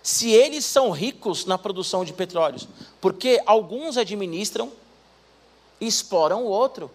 Se 0.00 0.30
eles 0.30 0.64
são 0.64 0.92
ricos 0.92 1.44
na 1.44 1.58
produção 1.58 2.04
de 2.04 2.12
petróleos, 2.12 2.68
porque 3.00 3.42
alguns 3.44 3.96
administram 3.96 4.70
e 5.80 5.88
exploram 5.88 6.44
o 6.44 6.48
outro. 6.48 6.88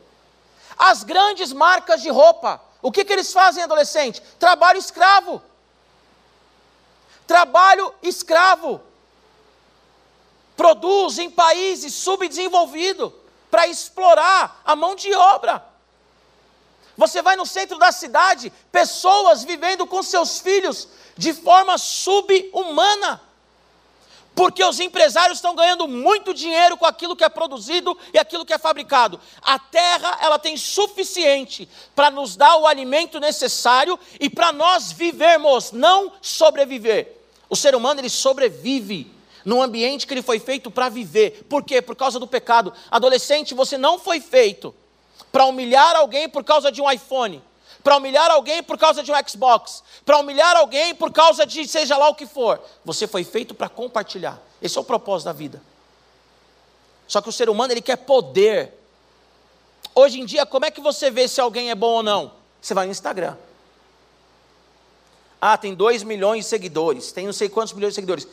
As 0.77 1.03
grandes 1.03 1.53
marcas 1.53 2.01
de 2.01 2.09
roupa, 2.09 2.61
o 2.81 2.91
que, 2.91 3.05
que 3.05 3.13
eles 3.13 3.31
fazem, 3.31 3.63
adolescente? 3.63 4.21
Trabalho 4.39 4.77
escravo. 4.77 5.41
Trabalho 7.25 7.93
escravo 8.01 8.81
produz 10.55 11.17
em 11.17 11.29
países 11.29 11.93
subdesenvolvidos 11.93 13.11
para 13.49 13.67
explorar 13.67 14.61
a 14.65 14.75
mão 14.75 14.95
de 14.95 15.13
obra. 15.13 15.63
Você 16.95 17.21
vai 17.21 17.35
no 17.35 17.45
centro 17.45 17.77
da 17.77 17.91
cidade, 17.91 18.51
pessoas 18.71 19.43
vivendo 19.43 19.87
com 19.87 20.03
seus 20.03 20.39
filhos 20.39 20.87
de 21.17 21.33
forma 21.33 21.77
subhumana. 21.77 23.21
Porque 24.35 24.63
os 24.63 24.79
empresários 24.79 25.37
estão 25.37 25.55
ganhando 25.55 25.87
muito 25.87 26.33
dinheiro 26.33 26.75
com 26.75 26.85
aquilo 26.85 27.15
que 27.15 27.23
é 27.23 27.29
produzido 27.29 27.97
e 28.11 28.17
aquilo 28.17 28.45
que 28.45 28.53
é 28.53 28.57
fabricado. 28.57 29.19
A 29.41 29.59
terra, 29.59 30.17
ela 30.21 30.39
tem 30.39 30.57
suficiente 30.57 31.69
para 31.95 32.09
nos 32.09 32.35
dar 32.35 32.57
o 32.57 32.65
alimento 32.65 33.19
necessário 33.19 33.99
e 34.19 34.29
para 34.29 34.51
nós 34.51 34.91
vivermos, 34.91 35.71
não 35.71 36.13
sobreviver. 36.21 37.15
O 37.47 37.55
ser 37.55 37.75
humano 37.75 38.01
ele 38.01 38.09
sobrevive 38.09 39.11
num 39.45 39.61
ambiente 39.61 40.07
que 40.07 40.13
ele 40.13 40.23
foi 40.23 40.39
feito 40.39 40.71
para 40.71 40.89
viver. 40.89 41.45
Por 41.47 41.63
quê? 41.63 41.81
Por 41.81 41.95
causa 41.95 42.19
do 42.19 42.25
pecado. 42.25 42.73
Adolescente, 42.89 43.53
você 43.53 43.77
não 43.77 43.99
foi 43.99 44.19
feito 44.19 44.73
para 45.31 45.45
humilhar 45.45 45.95
alguém 45.95 46.27
por 46.27 46.43
causa 46.43 46.71
de 46.71 46.81
um 46.81 46.89
iPhone. 46.89 47.41
Para 47.83 47.97
humilhar 47.97 48.31
alguém 48.31 48.63
por 48.63 48.77
causa 48.77 49.03
de 49.03 49.11
um 49.11 49.15
Xbox, 49.27 49.83
para 50.05 50.17
humilhar 50.17 50.55
alguém 50.55 50.95
por 50.95 51.11
causa 51.11 51.45
de 51.45 51.67
seja 51.67 51.97
lá 51.97 52.07
o 52.07 52.15
que 52.15 52.25
for. 52.25 52.61
Você 52.85 53.07
foi 53.07 53.23
feito 53.23 53.53
para 53.53 53.67
compartilhar. 53.67 54.41
Esse 54.61 54.77
é 54.77 54.81
o 54.81 54.83
propósito 54.83 55.25
da 55.25 55.33
vida. 55.33 55.61
Só 57.07 57.21
que 57.21 57.27
o 57.27 57.31
ser 57.31 57.49
humano 57.49 57.73
ele 57.73 57.81
quer 57.81 57.97
poder. 57.97 58.73
Hoje 59.93 60.21
em 60.21 60.25
dia, 60.25 60.45
como 60.45 60.65
é 60.65 60.71
que 60.71 60.79
você 60.79 61.11
vê 61.11 61.27
se 61.27 61.41
alguém 61.41 61.69
é 61.69 61.75
bom 61.75 61.95
ou 61.95 62.03
não? 62.03 62.31
Você 62.61 62.73
vai 62.73 62.85
no 62.85 62.91
Instagram. 62.91 63.35
Ah, 65.41 65.57
tem 65.57 65.75
2 65.75 66.03
milhões 66.03 66.45
de 66.45 66.49
seguidores, 66.49 67.11
tem 67.11 67.25
não 67.25 67.33
sei 67.33 67.49
quantos 67.49 67.73
milhões 67.73 67.91
de 67.91 67.95
seguidores. 67.95 68.25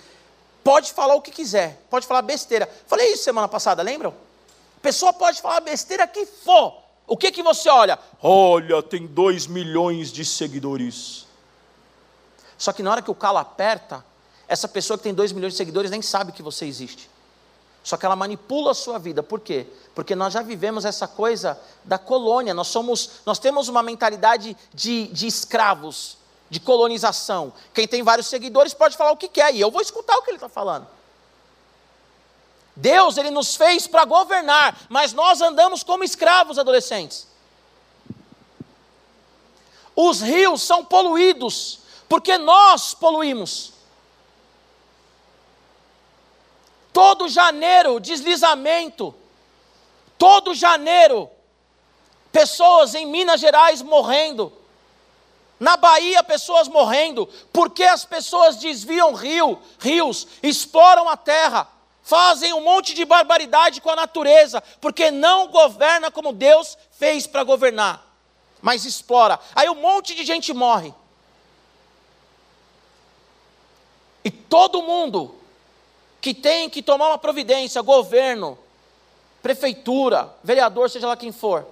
Pode 0.62 0.92
falar 0.92 1.16
o 1.16 1.20
que 1.20 1.32
quiser, 1.32 1.82
pode 1.90 2.06
falar 2.06 2.22
besteira. 2.22 2.68
Falei 2.86 3.12
isso 3.12 3.24
semana 3.24 3.48
passada, 3.48 3.82
lembram? 3.82 4.14
Pessoa 4.80 5.12
pode 5.12 5.42
falar 5.42 5.60
besteira 5.60 6.06
que 6.06 6.24
for. 6.24 6.79
O 7.10 7.16
que, 7.16 7.32
que 7.32 7.42
você 7.42 7.68
olha? 7.68 7.98
Olha, 8.22 8.80
tem 8.84 9.04
2 9.04 9.48
milhões 9.48 10.12
de 10.12 10.24
seguidores. 10.24 11.26
Só 12.56 12.72
que 12.72 12.84
na 12.84 12.92
hora 12.92 13.02
que 13.02 13.10
o 13.10 13.16
calo 13.16 13.38
aperta, 13.38 14.04
essa 14.46 14.68
pessoa 14.68 14.96
que 14.96 15.02
tem 15.02 15.12
2 15.12 15.32
milhões 15.32 15.54
de 15.54 15.56
seguidores 15.56 15.90
nem 15.90 16.00
sabe 16.02 16.30
que 16.30 16.40
você 16.40 16.66
existe. 16.66 17.10
Só 17.82 17.96
que 17.96 18.06
ela 18.06 18.14
manipula 18.14 18.70
a 18.70 18.74
sua 18.74 18.96
vida. 18.96 19.24
Por 19.24 19.40
quê? 19.40 19.66
Porque 19.92 20.14
nós 20.14 20.32
já 20.32 20.40
vivemos 20.40 20.84
essa 20.84 21.08
coisa 21.08 21.60
da 21.82 21.98
colônia. 21.98 22.54
Nós 22.54 22.68
somos, 22.68 23.10
nós 23.26 23.40
temos 23.40 23.66
uma 23.66 23.82
mentalidade 23.82 24.56
de, 24.72 25.08
de 25.08 25.26
escravos, 25.26 26.16
de 26.48 26.60
colonização. 26.60 27.52
Quem 27.74 27.88
tem 27.88 28.04
vários 28.04 28.28
seguidores 28.28 28.72
pode 28.72 28.96
falar 28.96 29.10
o 29.10 29.16
que 29.16 29.26
quer 29.26 29.52
e 29.52 29.60
eu 29.60 29.72
vou 29.72 29.82
escutar 29.82 30.16
o 30.16 30.22
que 30.22 30.30
ele 30.30 30.36
está 30.36 30.48
falando. 30.48 30.86
Deus 32.80 33.18
ele 33.18 33.30
nos 33.30 33.54
fez 33.56 33.86
para 33.86 34.04
governar, 34.04 34.86
mas 34.88 35.12
nós 35.12 35.40
andamos 35.40 35.82
como 35.82 36.02
escravos 36.02 36.58
adolescentes. 36.58 37.28
Os 39.94 40.20
rios 40.20 40.62
são 40.62 40.84
poluídos 40.84 41.80
porque 42.08 42.38
nós 42.38 42.94
poluímos. 42.94 43.74
Todo 46.92 47.28
janeiro, 47.28 48.00
deslizamento. 48.00 49.14
Todo 50.16 50.54
janeiro, 50.54 51.30
pessoas 52.32 52.94
em 52.94 53.06
Minas 53.06 53.40
Gerais 53.40 53.82
morrendo. 53.82 54.52
Na 55.58 55.76
Bahia, 55.76 56.22
pessoas 56.22 56.68
morrendo, 56.68 57.28
porque 57.52 57.84
as 57.84 58.06
pessoas 58.06 58.56
desviam 58.56 59.12
rio, 59.12 59.60
rios, 59.78 60.26
exploram 60.42 61.06
a 61.06 61.18
terra, 61.18 61.68
fazem 62.02 62.52
um 62.52 62.60
monte 62.60 62.94
de 62.94 63.04
barbaridade 63.04 63.80
com 63.80 63.90
a 63.90 63.96
natureza, 63.96 64.62
porque 64.80 65.10
não 65.10 65.48
governa 65.48 66.10
como 66.10 66.32
Deus 66.32 66.76
fez 66.92 67.26
para 67.26 67.44
governar, 67.44 68.04
mas 68.60 68.84
explora. 68.84 69.38
Aí 69.54 69.68
um 69.68 69.74
monte 69.74 70.14
de 70.14 70.24
gente 70.24 70.52
morre. 70.52 70.92
E 74.24 74.30
todo 74.30 74.82
mundo 74.82 75.34
que 76.20 76.34
tem 76.34 76.68
que 76.68 76.82
tomar 76.82 77.08
uma 77.08 77.18
providência, 77.18 77.80
governo, 77.80 78.58
prefeitura, 79.42 80.34
vereador, 80.44 80.90
seja 80.90 81.06
lá 81.06 81.16
quem 81.16 81.32
for, 81.32 81.66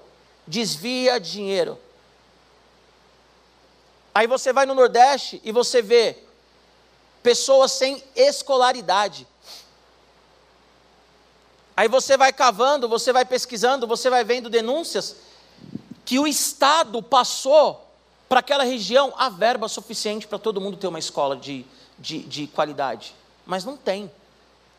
desvia 0.47 1.20
dinheiro. 1.20 1.79
Aí 4.14 4.26
você 4.26 4.53
vai 4.53 4.64
no 4.66 4.74
Nordeste 4.74 5.41
e 5.45 5.53
você 5.53 5.83
vê 5.83 6.16
pessoas 7.22 7.72
sem 7.72 8.03
escolaridade. 8.16 9.26
Aí 11.79 11.87
você 11.87 12.16
vai 12.16 12.33
cavando, 12.33 12.89
você 12.89 13.12
vai 13.12 13.24
pesquisando, 13.24 13.87
você 13.87 14.11
vai 14.11 14.24
vendo 14.24 14.51
denúncias 14.51 15.14
que 16.05 16.18
o 16.18 16.26
Estado 16.26 17.01
passou 17.01 17.89
para 18.29 18.41
aquela 18.41 18.64
região 18.64 19.14
a 19.16 19.29
verba 19.29 19.68
suficiente 19.68 20.26
para 20.26 20.41
todo 20.41 20.61
mundo 20.61 20.76
ter 20.76 20.89
uma 20.89 20.99
escola 20.99 21.37
de, 21.37 21.64
de, 21.97 22.18
de 22.24 22.49
qualidade. 22.49 23.14
Mas 23.47 23.64
não 23.64 23.76
tem 23.76 24.11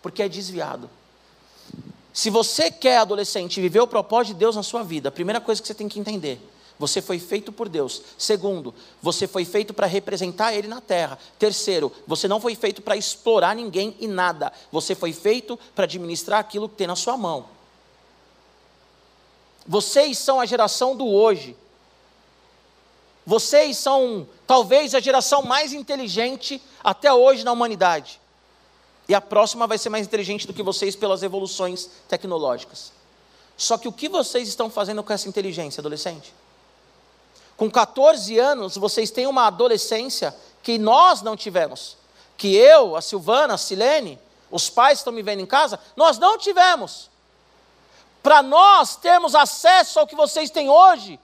porque 0.02 0.22
é 0.22 0.28
desviado. 0.28 0.90
Se 2.12 2.30
você 2.30 2.70
quer, 2.70 2.98
adolescente, 2.98 3.62
viver 3.62 3.80
o 3.80 3.88
propósito 3.88 4.34
de 4.34 4.40
Deus 4.40 4.58
na 4.58 4.64
sua 4.64 4.84
vida, 4.84 5.08
a 5.08 5.12
primeira 5.14 5.40
coisa 5.40 5.62
que 5.62 5.70
você 5.70 5.74
tem 5.74 5.88
que 5.88 6.02
entender, 6.02 6.38
você 6.80 7.02
foi 7.02 7.20
feito 7.20 7.52
por 7.52 7.68
Deus. 7.68 8.02
Segundo, 8.18 8.74
você 9.02 9.28
foi 9.28 9.44
feito 9.44 9.74
para 9.74 9.86
representar 9.86 10.54
Ele 10.54 10.70
na 10.70 10.80
terra. 10.80 11.20
Terceiro, 11.38 11.92
você 12.08 12.26
não 12.26 12.40
foi 12.40 12.56
feito 12.56 12.82
para 12.82 12.96
explorar 12.96 13.54
ninguém 13.54 13.98
e 14.00 14.08
nada. 14.08 14.54
Você 14.72 14.96
foi 14.96 15.12
feito 15.12 15.60
para 15.76 15.84
administrar 15.84 16.40
aquilo 16.40 16.70
que 16.70 16.76
tem 16.76 16.88
na 16.88 16.96
sua 16.96 17.18
mão. 17.18 17.48
Vocês 19.68 20.18
são 20.18 20.40
a 20.40 20.46
geração 20.46 20.96
do 20.96 21.06
hoje. 21.06 21.56
Vocês 23.26 23.78
são 23.78 24.26
talvez 24.48 24.96
a 24.96 25.02
geração 25.02 25.44
mais 25.44 25.74
inteligente 25.74 26.64
até 26.82 27.14
hoje 27.14 27.44
na 27.44 27.52
humanidade. 27.52 28.22
E 29.08 29.14
a 29.14 29.20
próxima 29.20 29.68
vai 29.68 29.78
ser 29.78 29.90
mais 29.90 30.08
inteligente 30.08 30.48
do 30.48 30.54
que 30.54 30.64
vocês 30.64 30.96
pelas 30.96 31.24
evoluções 31.24 31.90
tecnológicas. 32.08 32.94
Só 33.58 33.78
que 33.78 33.88
o 33.88 33.92
que 33.92 34.08
vocês 34.08 34.48
estão 34.48 34.70
fazendo 34.70 35.04
com 35.04 35.12
essa 35.12 35.28
inteligência, 35.28 35.82
adolescente? 35.82 36.34
Com 37.60 37.70
14 37.70 38.40
anos, 38.40 38.76
vocês 38.76 39.12
têm 39.12 39.28
uma 39.28 39.46
adolescência 39.46 40.36
que 40.64 40.80
nós 40.80 41.22
não 41.22 41.38
tivemos. 41.38 41.96
Que 42.36 42.56
eu, 42.56 42.96
a 42.96 43.02
Silvana, 43.02 43.54
a 43.54 43.58
Silene, 43.58 44.18
os 44.50 44.68
pais 44.68 45.00
estão 45.00 45.14
me 45.14 45.22
vendo 45.22 45.42
em 45.42 45.46
casa, 45.46 45.80
nós 45.96 46.18
não 46.18 46.40
tivemos. 46.40 47.08
Para 48.24 48.42
nós 48.42 48.96
termos 48.96 49.36
acesso 49.36 50.00
ao 50.00 50.08
que 50.08 50.16
vocês 50.16 50.50
têm 50.50 50.70
hoje, 50.70 51.20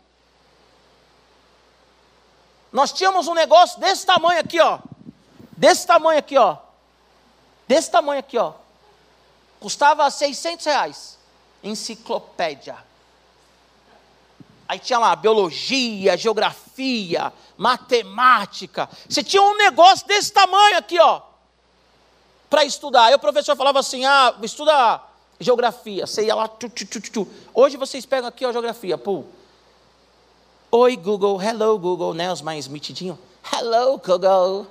nós 2.71 2.91
tínhamos 2.91 3.27
um 3.27 3.33
negócio 3.33 3.79
desse 3.79 4.05
tamanho 4.05 4.39
aqui, 4.39 4.59
ó. 4.59 4.77
Desse 5.57 5.87
tamanho 5.87 6.19
aqui, 6.19 6.37
ó 6.37 6.57
desse 7.67 7.89
tamanho 7.89 8.19
aqui, 8.19 8.37
ó. 8.37 8.53
Custava 9.59 10.09
600 10.09 10.65
reais. 10.65 11.17
Enciclopédia. 11.63 12.77
Aí 14.67 14.79
tinha 14.79 14.97
lá 14.97 15.15
biologia, 15.15 16.17
geografia, 16.17 17.31
matemática. 17.57 18.89
Você 19.07 19.23
tinha 19.23 19.41
um 19.41 19.55
negócio 19.57 20.07
desse 20.07 20.31
tamanho 20.33 20.77
aqui, 20.77 20.99
ó. 20.99 21.21
Para 22.49 22.65
estudar. 22.65 23.05
Aí 23.05 23.13
o 23.13 23.19
professor 23.19 23.55
falava 23.55 23.79
assim: 23.79 24.05
ah, 24.05 24.35
estuda 24.41 25.01
geografia. 25.39 26.07
Você 26.07 26.25
ia 26.25 26.35
lá. 26.35 26.47
Tu, 26.47 26.69
tu, 26.69 27.01
tu, 27.01 27.27
Hoje 27.53 27.77
vocês 27.77 28.05
pegam 28.05 28.27
aqui 28.27 28.45
a 28.45 28.51
geografia. 28.51 28.97
Pô. 28.97 29.23
Oi, 30.71 30.95
Google. 30.95 31.41
Hello, 31.41 31.77
Google. 31.77 32.13
Né? 32.13 32.31
Os 32.31 32.41
mais 32.41 32.67
mitidinhos. 32.67 33.17
Hello, 33.53 33.99
Google 33.99 34.67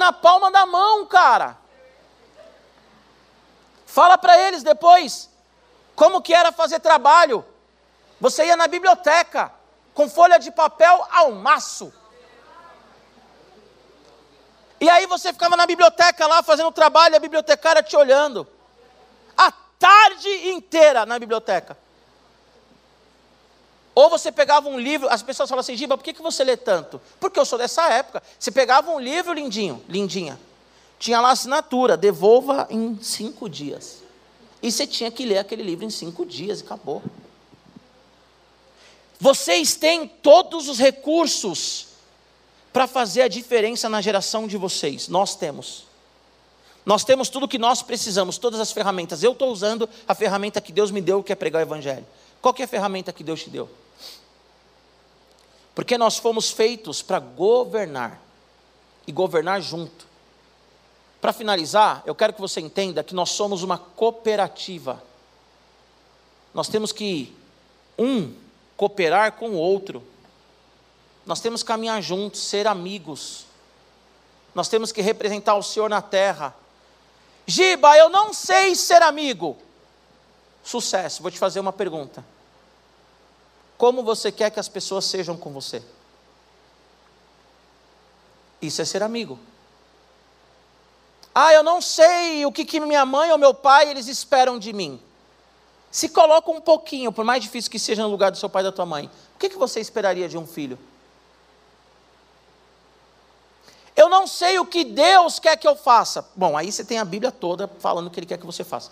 na 0.00 0.12
palma 0.12 0.50
da 0.50 0.64
mão, 0.64 1.04
cara. 1.06 1.58
Fala 3.86 4.16
para 4.16 4.38
eles 4.38 4.62
depois 4.62 5.28
como 5.94 6.22
que 6.22 6.32
era 6.32 6.52
fazer 6.52 6.80
trabalho. 6.80 7.44
Você 8.20 8.44
ia 8.44 8.56
na 8.56 8.68
biblioteca 8.68 9.52
com 9.94 10.08
folha 10.08 10.38
de 10.38 10.50
papel 10.50 11.06
ao 11.10 11.32
maço. 11.32 11.92
E 14.80 14.88
aí 14.88 15.06
você 15.06 15.32
ficava 15.32 15.56
na 15.56 15.66
biblioteca 15.66 16.26
lá 16.26 16.42
fazendo 16.42 16.70
trabalho, 16.72 17.16
a 17.16 17.18
bibliotecária 17.18 17.82
te 17.82 17.96
olhando. 17.96 18.46
A 19.36 19.50
tarde 19.78 20.28
inteira 20.50 21.04
na 21.06 21.18
biblioteca. 21.18 21.76
Ou 23.94 24.08
você 24.08 24.30
pegava 24.30 24.68
um 24.68 24.78
livro, 24.78 25.08
as 25.10 25.22
pessoas 25.22 25.48
falam 25.48 25.60
assim, 25.60 25.76
Giba, 25.76 25.98
por 25.98 26.04
que, 26.04 26.12
que 26.12 26.22
você 26.22 26.44
lê 26.44 26.56
tanto? 26.56 27.00
Porque 27.18 27.38
eu 27.38 27.44
sou 27.44 27.58
dessa 27.58 27.88
época. 27.90 28.22
Você 28.38 28.50
pegava 28.50 28.90
um 28.90 29.00
livro 29.00 29.32
lindinho, 29.32 29.84
lindinha, 29.88 30.38
tinha 30.98 31.20
lá 31.20 31.30
assinatura, 31.30 31.96
devolva 31.96 32.66
em 32.70 32.98
cinco 33.02 33.48
dias. 33.48 34.02
E 34.62 34.70
você 34.70 34.86
tinha 34.86 35.10
que 35.10 35.24
ler 35.24 35.38
aquele 35.38 35.62
livro 35.62 35.84
em 35.84 35.90
cinco 35.90 36.24
dias 36.24 36.60
e 36.60 36.64
acabou. 36.64 37.02
Vocês 39.20 39.74
têm 39.74 40.08
todos 40.08 40.68
os 40.68 40.78
recursos 40.78 41.88
para 42.72 42.86
fazer 42.86 43.22
a 43.22 43.28
diferença 43.28 43.88
na 43.88 44.00
geração 44.00 44.46
de 44.46 44.56
vocês. 44.56 45.08
Nós 45.08 45.36
temos. 45.36 45.84
Nós 46.86 47.04
temos 47.04 47.28
tudo 47.28 47.44
o 47.44 47.48
que 47.48 47.58
nós 47.58 47.82
precisamos, 47.82 48.38
todas 48.38 48.58
as 48.58 48.72
ferramentas. 48.72 49.22
Eu 49.22 49.32
estou 49.32 49.50
usando 49.50 49.86
a 50.08 50.14
ferramenta 50.14 50.60
que 50.60 50.72
Deus 50.72 50.90
me 50.90 51.02
deu, 51.02 51.22
que 51.22 51.32
é 51.32 51.34
pregar 51.34 51.60
o 51.60 51.62
Evangelho. 51.62 52.06
Qual 52.40 52.54
é 52.58 52.62
a 52.62 52.68
ferramenta 52.68 53.12
que 53.12 53.22
Deus 53.22 53.42
te 53.42 53.50
deu? 53.50 53.68
Porque 55.74 55.98
nós 55.98 56.16
fomos 56.16 56.50
feitos 56.50 57.02
para 57.02 57.18
governar 57.18 58.20
e 59.06 59.12
governar 59.12 59.60
junto. 59.60 60.06
Para 61.20 61.34
finalizar, 61.34 62.02
eu 62.06 62.14
quero 62.14 62.32
que 62.32 62.40
você 62.40 62.60
entenda 62.60 63.04
que 63.04 63.14
nós 63.14 63.30
somos 63.30 63.62
uma 63.62 63.76
cooperativa. 63.76 65.02
Nós 66.54 66.68
temos 66.68 66.92
que 66.92 67.36
um 67.98 68.34
cooperar 68.80 69.32
com 69.32 69.50
o 69.50 69.58
outro. 69.58 70.02
Nós 71.26 71.38
temos 71.38 71.62
que 71.62 71.66
caminhar 71.66 72.00
juntos, 72.02 72.40
ser 72.40 72.66
amigos. 72.66 73.44
Nós 74.54 74.68
temos 74.68 74.90
que 74.90 75.02
representar 75.02 75.54
o 75.54 75.62
Senhor 75.62 75.90
na 75.90 76.00
terra. 76.00 76.56
Giba, 77.46 77.94
eu 77.98 78.08
não 78.08 78.32
sei 78.32 78.74
ser 78.74 79.02
amigo. 79.02 79.58
Sucesso. 80.64 81.20
Vou 81.20 81.30
te 81.30 81.38
fazer 81.38 81.60
uma 81.60 81.74
pergunta. 81.74 82.24
como 83.76 84.02
você 84.02 84.32
quer 84.32 84.50
que 84.50 84.60
as 84.60 84.68
pessoas 84.68 85.04
sejam 85.04 85.36
com 85.36 85.50
você. 85.52 85.82
Isso 88.62 88.80
é 88.80 88.84
ser 88.86 89.02
amigo. 89.02 89.38
Ah, 91.34 91.52
eu 91.52 91.62
não 91.62 91.82
sei 91.82 92.46
o 92.46 92.52
que, 92.52 92.64
que 92.64 92.80
minha 92.80 93.04
mãe 93.04 93.30
ou 93.30 93.36
meu 93.38 93.52
pai 93.52 93.90
eles 93.90 94.06
esperam 94.06 94.58
de 94.58 94.72
mim. 94.72 95.02
Se 95.90 96.08
coloca 96.08 96.50
um 96.50 96.60
pouquinho, 96.60 97.10
por 97.10 97.24
mais 97.24 97.42
difícil 97.42 97.70
que 97.70 97.78
seja 97.78 98.02
no 98.02 98.08
lugar 98.08 98.30
do 98.30 98.38
seu 98.38 98.48
pai 98.48 98.62
e 98.62 98.64
da 98.64 98.72
tua 98.72 98.86
mãe, 98.86 99.10
o 99.34 99.38
que, 99.38 99.48
você 99.50 99.80
esperaria 99.80 100.28
de 100.28 100.38
um 100.38 100.46
filho? 100.46 100.78
Eu 103.96 104.08
não 104.08 104.26
sei 104.26 104.58
o 104.58 104.64
que 104.64 104.84
Deus 104.84 105.38
quer 105.38 105.56
que 105.56 105.66
eu 105.66 105.74
faça. 105.74 106.24
Bom, 106.36 106.56
aí 106.56 106.70
você 106.70 106.84
tem 106.84 106.98
a 106.98 107.04
Bíblia 107.04 107.32
toda 107.32 107.68
falando 107.80 108.06
o 108.06 108.10
que 108.10 108.20
Ele 108.20 108.26
quer 108.26 108.38
que 108.38 108.46
você 108.46 108.62
faça. 108.62 108.90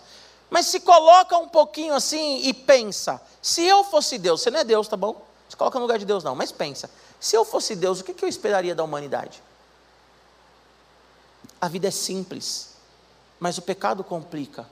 Mas 0.49 0.65
se 0.65 0.81
coloca 0.81 1.37
um 1.37 1.47
pouquinho 1.47 1.93
assim 1.93 2.41
e 2.43 2.53
pensa: 2.53 3.21
se 3.41 3.63
eu 3.63 3.83
fosse 3.83 4.17
Deus, 4.17 4.41
você 4.41 4.51
não 4.51 4.59
é 4.59 4.63
Deus, 4.63 4.87
tá 4.87 4.97
bom? 4.97 5.25
Se 5.47 5.55
coloca 5.55 5.79
no 5.79 5.85
lugar 5.85 5.97
de 5.97 6.05
Deus, 6.05 6.23
não, 6.23 6.35
mas 6.35 6.51
pensa: 6.51 6.89
se 7.19 7.35
eu 7.35 7.45
fosse 7.45 7.75
Deus, 7.75 8.01
o 8.01 8.03
que 8.03 8.23
eu 8.23 8.29
esperaria 8.29 8.75
da 8.75 8.83
humanidade? 8.83 9.41
A 11.61 11.67
vida 11.67 11.87
é 11.87 11.91
simples, 11.91 12.75
mas 13.39 13.57
o 13.57 13.61
pecado 13.61 14.03
complica. 14.03 14.67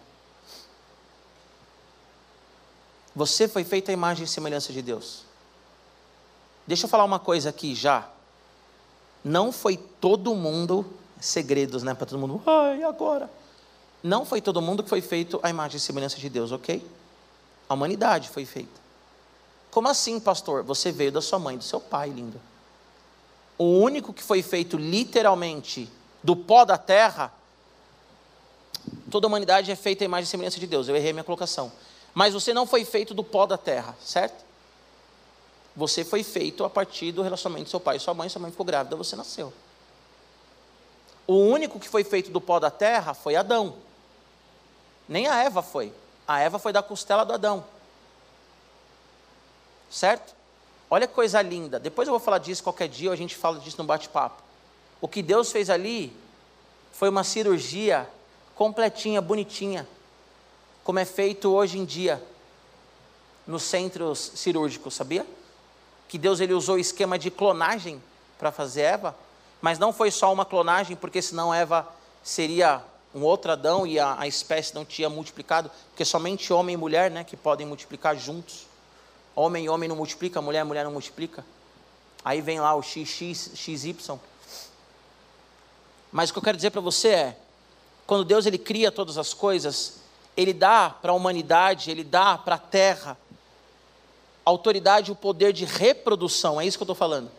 Você 3.17 3.47
foi 3.47 3.63
feito 3.63 3.89
à 3.89 3.93
imagem 3.93 4.25
e 4.25 4.27
semelhança 4.27 4.71
de 4.71 4.79
Deus. 4.79 5.23
Deixa 6.67 6.85
eu 6.85 6.89
falar 6.89 7.03
uma 7.03 7.17
coisa 7.17 7.49
aqui 7.49 7.73
já. 7.73 8.07
Não 9.23 9.51
foi 9.51 9.75
todo 9.75 10.35
mundo, 10.35 10.85
segredos, 11.19 11.81
né, 11.81 11.95
para 11.95 12.05
todo 12.05 12.19
mundo, 12.19 12.39
ai, 12.45 12.83
agora? 12.83 13.27
Não 14.03 14.23
foi 14.23 14.39
todo 14.39 14.61
mundo 14.61 14.83
que 14.83 14.89
foi 14.89 15.01
feito 15.01 15.39
à 15.41 15.49
imagem 15.49 15.77
e 15.77 15.79
semelhança 15.79 16.17
de 16.17 16.29
Deus, 16.29 16.51
ok? 16.51 16.87
A 17.67 17.73
humanidade 17.73 18.29
foi 18.29 18.45
feita. 18.45 18.79
Como 19.71 19.87
assim, 19.87 20.19
pastor? 20.19 20.61
Você 20.61 20.91
veio 20.91 21.11
da 21.11 21.19
sua 21.19 21.39
mãe, 21.39 21.57
do 21.57 21.63
seu 21.63 21.79
pai, 21.79 22.11
lindo. 22.11 22.39
O 23.57 23.79
único 23.79 24.13
que 24.13 24.21
foi 24.21 24.43
feito 24.43 24.77
literalmente 24.77 25.89
do 26.21 26.35
pó 26.35 26.63
da 26.63 26.77
terra, 26.77 27.33
toda 29.09 29.25
a 29.25 29.27
humanidade 29.29 29.71
é 29.71 29.75
feita 29.75 30.03
à 30.03 30.05
imagem 30.05 30.25
e 30.25 30.27
semelhança 30.27 30.59
de 30.59 30.67
Deus. 30.67 30.87
Eu 30.87 30.95
errei 30.95 31.09
a 31.09 31.13
minha 31.13 31.23
colocação. 31.23 31.71
Mas 32.17 32.33
você 32.33 32.51
não 32.51 32.65
foi 32.65 32.83
feito 32.83 33.13
do 33.13 33.23
pó 33.23 33.45
da 33.45 33.59
terra, 33.59 33.95
certo? 34.03 34.43
Você 35.75 36.03
foi 36.03 36.23
feito 36.23 36.65
a 36.65 36.69
partir 36.69 37.11
do 37.11 37.21
relacionamento 37.21 37.65
do 37.65 37.69
seu 37.69 37.79
pai 37.79 37.97
e 37.97 37.99
sua 37.99 38.15
mãe. 38.15 38.27
Sua 38.27 38.41
mãe 38.41 38.49
ficou 38.49 38.65
grávida, 38.65 38.95
você 38.95 39.15
nasceu. 39.15 39.53
O 41.27 41.35
único 41.35 41.79
que 41.79 41.87
foi 41.87 42.03
feito 42.03 42.31
do 42.31 42.41
pó 42.41 42.59
da 42.59 42.71
terra 42.71 43.13
foi 43.13 43.35
Adão. 43.35 43.75
Nem 45.07 45.27
a 45.27 45.43
Eva 45.43 45.61
foi. 45.61 45.93
A 46.27 46.39
Eva 46.39 46.57
foi 46.57 46.73
da 46.73 46.81
costela 46.81 47.23
do 47.23 47.33
Adão. 47.33 47.63
Certo? 49.87 50.33
Olha 50.89 51.07
que 51.07 51.13
coisa 51.13 51.39
linda. 51.43 51.79
Depois 51.79 52.07
eu 52.07 52.13
vou 52.13 52.19
falar 52.19 52.39
disso 52.39 52.63
qualquer 52.63 52.87
dia, 52.87 53.09
ou 53.09 53.13
a 53.13 53.15
gente 53.15 53.35
fala 53.35 53.59
disso 53.59 53.77
no 53.77 53.83
bate-papo. 53.83 54.41
O 54.99 55.07
que 55.07 55.21
Deus 55.21 55.51
fez 55.51 55.69
ali 55.69 56.11
foi 56.91 57.09
uma 57.09 57.23
cirurgia 57.23 58.09
completinha, 58.55 59.21
bonitinha, 59.21 59.87
como 60.87 60.99
é 60.99 61.03
feito 61.03 61.53
hoje 61.53 61.77
em 61.77 61.83
dia 61.83 62.23
nos 63.45 63.63
centros 63.63 64.31
cirúrgicos, 64.35 64.93
sabia? 64.93 65.27
Que 66.07 66.17
Deus 66.17 66.39
ele 66.39 66.53
usou 66.53 66.75
o 66.75 66.79
esquema 66.79 67.19
de 67.19 67.29
clonagem 67.29 68.01
para 68.39 68.53
fazer 68.53 68.83
Eva, 68.83 69.13
mas 69.61 69.77
não 69.77 69.91
foi 69.91 70.09
só 70.09 70.31
uma 70.31 70.45
clonagem, 70.45 70.95
porque 70.95 71.21
senão 71.21 71.53
Eva 71.53 71.85
seria 72.23 72.81
um 73.13 73.21
outro 73.21 73.51
Adão 73.51 73.85
e 73.85 73.99
a, 73.99 74.17
a 74.17 74.27
espécie 74.29 74.73
não 74.73 74.85
tinha 74.85 75.09
multiplicado, 75.09 75.69
porque 75.89 76.05
somente 76.05 76.53
homem 76.53 76.75
e 76.75 76.77
mulher, 76.77 77.11
né, 77.11 77.25
que 77.25 77.35
podem 77.35 77.67
multiplicar 77.67 78.15
juntos. 78.15 78.65
Homem 79.35 79.65
e 79.65 79.69
homem 79.69 79.89
não 79.89 79.95
multiplica, 79.97 80.41
mulher 80.41 80.61
e 80.61 80.63
mulher 80.63 80.85
não 80.85 80.93
multiplica. 80.93 81.43
Aí 82.23 82.39
vem 82.39 82.61
lá 82.61 82.73
o 82.73 82.81
XX, 82.81 83.51
XY. 83.53 84.17
Mas 86.13 86.29
o 86.29 86.33
que 86.33 86.39
eu 86.39 86.43
quero 86.43 86.55
dizer 86.55 86.71
para 86.71 86.79
você 86.79 87.09
é, 87.09 87.37
quando 88.05 88.23
Deus 88.23 88.45
ele 88.45 88.57
cria 88.57 88.89
todas 88.89 89.17
as 89.17 89.33
coisas, 89.33 90.06
ele 90.37 90.53
dá 90.53 90.89
para 90.89 91.11
a 91.11 91.15
humanidade, 91.15 91.89
ele 91.89 92.03
dá 92.03 92.37
para 92.37 92.55
a 92.55 92.59
terra 92.59 93.17
autoridade 94.45 95.09
e 95.09 95.11
o 95.11 95.15
poder 95.15 95.51
de 95.51 95.65
reprodução. 95.65 96.61
É 96.61 96.65
isso 96.65 96.77
que 96.77 96.83
eu 96.83 96.85
estou 96.85 96.95
falando. 96.95 97.29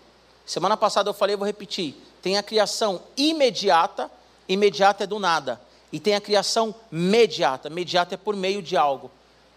Semana 0.45 0.77
passada 0.77 1.09
eu 1.09 1.15
falei, 1.15 1.37
vou 1.37 1.47
repetir. 1.47 1.95
Tem 2.21 2.37
a 2.37 2.43
criação 2.43 3.01
imediata, 3.17 4.11
imediata 4.49 5.05
é 5.05 5.07
do 5.07 5.19
nada. 5.19 5.61
E 5.91 5.99
tem 5.99 6.15
a 6.15 6.21
criação 6.21 6.75
mediata, 6.91 7.71
mediata 7.71 8.15
é 8.15 8.19
por 8.19 8.37
meio 8.37 8.61
de 8.61 8.77
algo. 8.77 9.11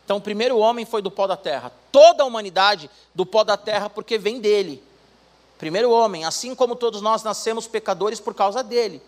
Então, 0.05 0.17
o 0.17 0.21
primeiro 0.21 0.57
homem 0.57 0.85
foi 0.85 1.01
do 1.01 1.11
pó 1.11 1.27
da 1.27 1.35
terra. 1.35 1.71
Toda 1.91 2.23
a 2.23 2.25
humanidade 2.25 2.89
do 3.13 3.25
pó 3.25 3.43
da 3.43 3.57
terra, 3.57 3.89
porque 3.89 4.17
vem 4.17 4.39
dele. 4.39 4.81
Primeiro 5.57 5.91
homem, 5.91 6.25
assim 6.25 6.55
como 6.55 6.75
todos 6.75 7.01
nós 7.01 7.21
nascemos 7.21 7.67
pecadores 7.67 8.19
por 8.19 8.33
causa 8.33 8.63
dele. 8.63 9.01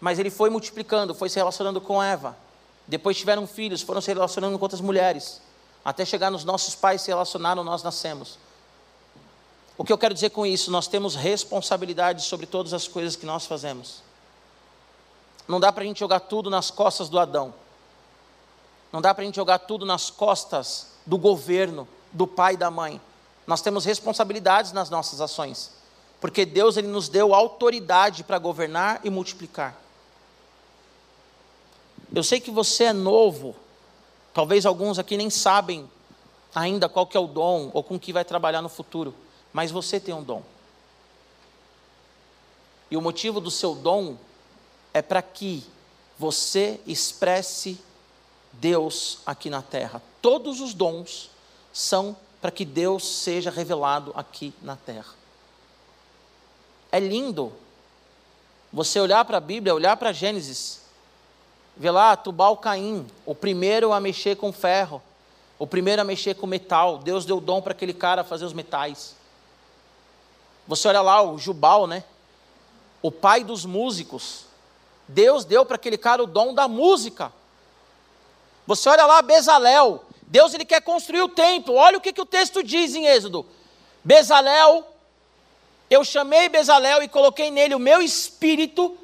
Mas 0.00 0.18
ele 0.18 0.30
foi 0.30 0.50
multiplicando, 0.50 1.14
foi 1.14 1.28
se 1.28 1.36
relacionando 1.36 1.80
com 1.80 2.02
Eva. 2.02 2.36
Depois 2.86 3.16
tiveram 3.16 3.46
filhos, 3.46 3.82
foram 3.82 4.00
se 4.00 4.12
relacionando 4.12 4.58
com 4.58 4.64
outras 4.64 4.80
mulheres. 4.80 5.40
Até 5.84 6.04
chegar 6.04 6.30
nos 6.30 6.44
nossos 6.44 6.74
pais 6.74 7.02
se 7.02 7.08
relacionaram, 7.08 7.64
nós 7.64 7.82
nascemos. 7.82 8.38
O 9.78 9.84
que 9.84 9.92
eu 9.92 9.98
quero 9.98 10.14
dizer 10.14 10.30
com 10.30 10.46
isso? 10.46 10.70
Nós 10.70 10.88
temos 10.88 11.14
responsabilidade 11.14 12.22
sobre 12.22 12.46
todas 12.46 12.72
as 12.72 12.88
coisas 12.88 13.14
que 13.16 13.26
nós 13.26 13.46
fazemos. 13.46 14.02
Não 15.46 15.60
dá 15.60 15.70
para 15.70 15.84
a 15.84 15.86
gente 15.86 16.00
jogar 16.00 16.20
tudo 16.20 16.50
nas 16.50 16.70
costas 16.70 17.08
do 17.08 17.18
Adão. 17.18 17.54
Não 18.92 19.00
dá 19.00 19.14
para 19.14 19.22
a 19.22 19.26
gente 19.26 19.36
jogar 19.36 19.60
tudo 19.60 19.84
nas 19.84 20.10
costas 20.10 20.88
do 21.04 21.18
governo, 21.18 21.86
do 22.12 22.26
pai 22.26 22.54
e 22.54 22.56
da 22.56 22.70
mãe. 22.70 23.00
Nós 23.46 23.60
temos 23.60 23.84
responsabilidades 23.84 24.72
nas 24.72 24.90
nossas 24.90 25.20
ações, 25.20 25.70
porque 26.20 26.44
Deus 26.44 26.76
ele 26.76 26.88
nos 26.88 27.08
deu 27.08 27.34
autoridade 27.34 28.24
para 28.24 28.38
governar 28.38 29.00
e 29.04 29.10
multiplicar. 29.10 29.85
Eu 32.16 32.22
sei 32.22 32.40
que 32.40 32.50
você 32.50 32.84
é 32.84 32.92
novo, 32.94 33.54
talvez 34.32 34.64
alguns 34.64 34.98
aqui 34.98 35.18
nem 35.18 35.28
sabem 35.28 35.86
ainda 36.54 36.88
qual 36.88 37.06
que 37.06 37.14
é 37.14 37.20
o 37.20 37.26
dom 37.26 37.70
ou 37.74 37.82
com 37.82 37.98
que 37.98 38.10
vai 38.10 38.24
trabalhar 38.24 38.62
no 38.62 38.70
futuro, 38.70 39.14
mas 39.52 39.70
você 39.70 40.00
tem 40.00 40.14
um 40.14 40.22
dom. 40.22 40.42
E 42.90 42.96
o 42.96 43.02
motivo 43.02 43.38
do 43.38 43.50
seu 43.50 43.74
dom 43.74 44.16
é 44.94 45.02
para 45.02 45.20
que 45.20 45.62
você 46.18 46.80
expresse 46.86 47.78
Deus 48.50 49.18
aqui 49.26 49.50
na 49.50 49.60
terra. 49.60 50.00
Todos 50.22 50.62
os 50.62 50.72
dons 50.72 51.30
são 51.70 52.16
para 52.40 52.50
que 52.50 52.64
Deus 52.64 53.06
seja 53.06 53.50
revelado 53.50 54.14
aqui 54.16 54.54
na 54.62 54.74
terra. 54.74 55.12
É 56.90 56.98
lindo 56.98 57.52
você 58.72 58.98
olhar 58.98 59.22
para 59.26 59.36
a 59.36 59.40
Bíblia, 59.40 59.74
olhar 59.74 59.98
para 59.98 60.14
Gênesis, 60.14 60.85
ver 61.76 61.90
lá 61.90 62.16
Tubal 62.16 62.56
Caim, 62.56 63.06
o 63.24 63.34
primeiro 63.34 63.92
a 63.92 64.00
mexer 64.00 64.36
com 64.36 64.52
ferro, 64.52 65.02
o 65.58 65.66
primeiro 65.66 66.02
a 66.02 66.04
mexer 66.04 66.34
com 66.34 66.46
metal. 66.46 66.98
Deus 66.98 67.24
deu 67.24 67.40
dom 67.40 67.60
para 67.60 67.72
aquele 67.72 67.92
cara 67.92 68.24
fazer 68.24 68.44
os 68.44 68.52
metais. 68.52 69.14
Você 70.66 70.88
olha 70.88 71.02
lá 71.02 71.22
o 71.22 71.38
Jubal, 71.38 71.86
né? 71.86 72.02
O 73.02 73.10
pai 73.10 73.44
dos 73.44 73.64
músicos. 73.64 74.46
Deus 75.06 75.44
deu 75.44 75.64
para 75.64 75.76
aquele 75.76 75.96
cara 75.96 76.22
o 76.22 76.26
dom 76.26 76.52
da 76.52 76.66
música. 76.66 77.32
Você 78.66 78.88
olha 78.88 79.06
lá 79.06 79.22
Bezalel, 79.22 80.04
Deus 80.22 80.52
ele 80.54 80.64
quer 80.64 80.80
construir 80.80 81.22
o 81.22 81.28
templo. 81.28 81.74
Olha 81.74 81.98
o 81.98 82.00
que, 82.00 82.12
que 82.12 82.20
o 82.20 82.26
texto 82.26 82.62
diz 82.62 82.94
em 82.94 83.06
Êxodo. 83.06 83.46
Bezalel, 84.02 84.84
eu 85.88 86.04
chamei 86.04 86.48
Bezalel 86.48 87.02
e 87.02 87.08
coloquei 87.08 87.50
nele 87.50 87.74
o 87.74 87.78
meu 87.78 88.02
espírito 88.02 88.96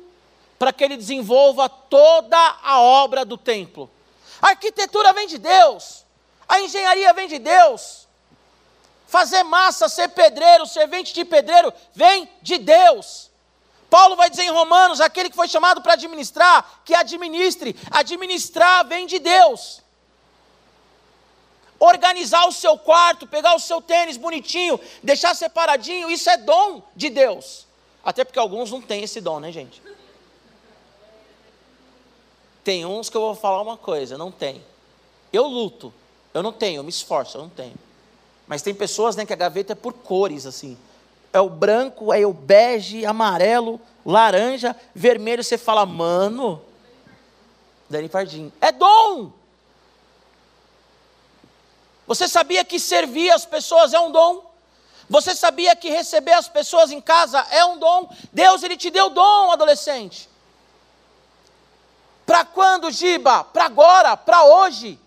para 0.62 0.72
que 0.72 0.84
ele 0.84 0.96
desenvolva 0.96 1.68
toda 1.68 2.38
a 2.62 2.80
obra 2.80 3.24
do 3.24 3.36
templo. 3.36 3.90
A 4.40 4.50
arquitetura 4.50 5.12
vem 5.12 5.26
de 5.26 5.36
Deus, 5.36 6.06
a 6.48 6.60
engenharia 6.60 7.12
vem 7.12 7.26
de 7.26 7.40
Deus, 7.40 8.06
fazer 9.08 9.42
massa, 9.42 9.88
ser 9.88 10.10
pedreiro, 10.10 10.64
servente 10.64 11.12
de 11.12 11.24
pedreiro, 11.24 11.74
vem 11.92 12.28
de 12.40 12.58
Deus. 12.58 13.28
Paulo 13.90 14.14
vai 14.14 14.30
dizer 14.30 14.44
em 14.44 14.52
Romanos: 14.52 15.00
aquele 15.00 15.30
que 15.30 15.34
foi 15.34 15.48
chamado 15.48 15.82
para 15.82 15.94
administrar, 15.94 16.82
que 16.84 16.94
administre, 16.94 17.74
administrar 17.90 18.86
vem 18.86 19.04
de 19.08 19.18
Deus 19.18 19.82
organizar 21.80 22.46
o 22.46 22.52
seu 22.52 22.78
quarto, 22.78 23.26
pegar 23.26 23.56
o 23.56 23.58
seu 23.58 23.82
tênis 23.82 24.16
bonitinho, 24.16 24.78
deixar 25.02 25.34
separadinho, 25.34 26.08
isso 26.08 26.30
é 26.30 26.36
dom 26.36 26.80
de 26.94 27.10
Deus. 27.10 27.66
Até 28.04 28.22
porque 28.22 28.38
alguns 28.38 28.70
não 28.70 28.80
têm 28.80 29.02
esse 29.02 29.20
dom, 29.20 29.40
né, 29.40 29.50
gente? 29.50 29.82
Tem 32.64 32.86
uns 32.86 33.08
que 33.08 33.16
eu 33.16 33.20
vou 33.20 33.34
falar 33.34 33.62
uma 33.62 33.76
coisa, 33.76 34.16
não 34.16 34.30
tem. 34.30 34.62
Eu 35.32 35.46
luto, 35.46 35.92
eu 36.32 36.42
não 36.42 36.52
tenho, 36.52 36.78
eu 36.78 36.84
me 36.84 36.90
esforço, 36.90 37.36
eu 37.36 37.42
não 37.42 37.48
tenho. 37.48 37.74
Mas 38.46 38.62
tem 38.62 38.74
pessoas 38.74 39.16
né, 39.16 39.24
que 39.24 39.32
a 39.32 39.36
gaveta 39.36 39.72
é 39.72 39.76
por 39.76 39.92
cores, 39.92 40.46
assim. 40.46 40.76
É 41.32 41.40
o 41.40 41.48
branco, 41.48 42.12
é 42.12 42.24
o 42.26 42.32
bege, 42.32 43.06
amarelo, 43.06 43.80
laranja, 44.04 44.76
vermelho. 44.94 45.42
Você 45.42 45.56
fala, 45.56 45.86
mano, 45.86 46.60
Dani 47.88 48.08
Pardim, 48.08 48.52
é 48.60 48.70
dom. 48.70 49.32
Você 52.06 52.28
sabia 52.28 52.64
que 52.64 52.78
servir 52.78 53.30
as 53.30 53.46
pessoas 53.46 53.94
é 53.94 54.00
um 54.00 54.10
dom? 54.12 54.50
Você 55.08 55.34
sabia 55.34 55.74
que 55.74 55.88
receber 55.88 56.32
as 56.32 56.48
pessoas 56.48 56.90
em 56.90 57.00
casa 57.00 57.40
é 57.50 57.64
um 57.64 57.78
dom? 57.78 58.08
Deus 58.32 58.62
ele 58.62 58.76
te 58.76 58.90
deu 58.90 59.10
dom, 59.10 59.50
adolescente. 59.50 60.28
Para 62.32 62.46
quando, 62.46 62.90
Giba? 62.90 63.44
Para 63.44 63.66
agora, 63.66 64.16
para 64.16 64.42
hoje. 64.42 64.98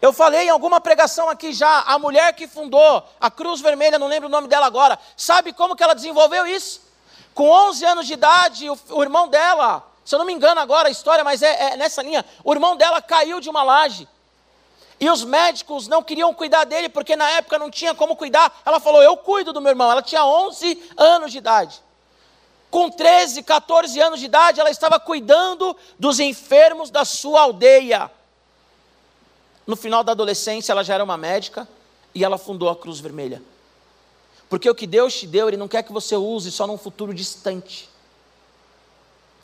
Eu 0.00 0.14
falei 0.14 0.46
em 0.46 0.48
alguma 0.48 0.80
pregação 0.80 1.28
aqui 1.28 1.52
já, 1.52 1.80
a 1.80 1.98
mulher 1.98 2.32
que 2.32 2.48
fundou 2.48 3.06
a 3.20 3.30
Cruz 3.30 3.60
Vermelha, 3.60 3.98
não 3.98 4.06
lembro 4.06 4.26
o 4.26 4.32
nome 4.32 4.48
dela 4.48 4.64
agora, 4.64 4.98
sabe 5.14 5.52
como 5.52 5.76
que 5.76 5.82
ela 5.82 5.94
desenvolveu 5.94 6.46
isso? 6.46 6.80
Com 7.34 7.50
11 7.50 7.84
anos 7.84 8.06
de 8.06 8.14
idade, 8.14 8.70
o, 8.70 8.78
o 8.92 9.02
irmão 9.02 9.28
dela, 9.28 9.86
se 10.06 10.14
eu 10.14 10.18
não 10.18 10.24
me 10.24 10.32
engano 10.32 10.58
agora 10.58 10.88
a 10.88 10.90
história, 10.90 11.22
mas 11.22 11.42
é, 11.42 11.72
é 11.72 11.76
nessa 11.76 12.02
linha, 12.02 12.24
o 12.42 12.54
irmão 12.54 12.78
dela 12.78 13.02
caiu 13.02 13.40
de 13.42 13.50
uma 13.50 13.62
laje. 13.62 14.08
E 14.98 15.10
os 15.10 15.22
médicos 15.22 15.86
não 15.86 16.02
queriam 16.02 16.32
cuidar 16.32 16.64
dele, 16.64 16.88
porque 16.88 17.14
na 17.14 17.28
época 17.32 17.58
não 17.58 17.70
tinha 17.70 17.94
como 17.94 18.16
cuidar. 18.16 18.58
Ela 18.64 18.80
falou: 18.80 19.02
Eu 19.02 19.18
cuido 19.18 19.52
do 19.52 19.60
meu 19.60 19.70
irmão. 19.70 19.92
Ela 19.92 20.02
tinha 20.02 20.24
11 20.24 20.92
anos 20.96 21.30
de 21.30 21.38
idade. 21.38 21.80
Com 22.70 22.90
13, 22.90 23.42
14 23.42 23.98
anos 24.00 24.20
de 24.20 24.26
idade, 24.26 24.60
ela 24.60 24.70
estava 24.70 25.00
cuidando 25.00 25.76
dos 25.98 26.20
enfermos 26.20 26.90
da 26.90 27.04
sua 27.04 27.42
aldeia. 27.42 28.10
No 29.66 29.76
final 29.76 30.04
da 30.04 30.12
adolescência, 30.12 30.72
ela 30.72 30.82
já 30.82 30.94
era 30.94 31.04
uma 31.04 31.16
médica 31.16 31.68
e 32.14 32.24
ela 32.24 32.36
fundou 32.38 32.68
a 32.68 32.76
Cruz 32.76 33.00
Vermelha. 33.00 33.42
Porque 34.48 34.68
o 34.68 34.74
que 34.74 34.86
Deus 34.86 35.14
te 35.14 35.26
deu, 35.26 35.48
Ele 35.48 35.56
não 35.56 35.68
quer 35.68 35.82
que 35.82 35.92
você 35.92 36.16
use 36.16 36.50
só 36.50 36.66
num 36.66 36.78
futuro 36.78 37.12
distante. 37.12 37.88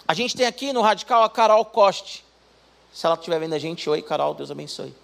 A 0.06 0.14
gente 0.14 0.36
tem 0.36 0.46
aqui 0.46 0.72
no 0.72 0.82
Radical 0.82 1.22
a 1.22 1.30
Carol 1.30 1.64
Coste. 1.64 2.24
Se 2.92 3.06
ela 3.06 3.14
estiver 3.14 3.38
vendo 3.38 3.54
a 3.54 3.58
gente, 3.58 3.88
oi 3.88 4.02
Carol, 4.02 4.34
Deus 4.34 4.50
abençoe. 4.50 4.94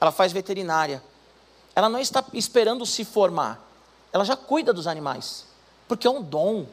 Ela 0.00 0.10
faz 0.10 0.32
veterinária. 0.32 1.02
Ela 1.74 1.88
não 1.88 1.98
está 1.98 2.24
esperando 2.34 2.84
se 2.84 3.04
formar. 3.04 3.60
Ela 4.12 4.24
já 4.24 4.36
cuida 4.36 4.72
dos 4.72 4.86
animais. 4.86 5.46
Porque 5.88 6.06
é 6.06 6.10
um 6.10 6.22
dom. 6.22 6.66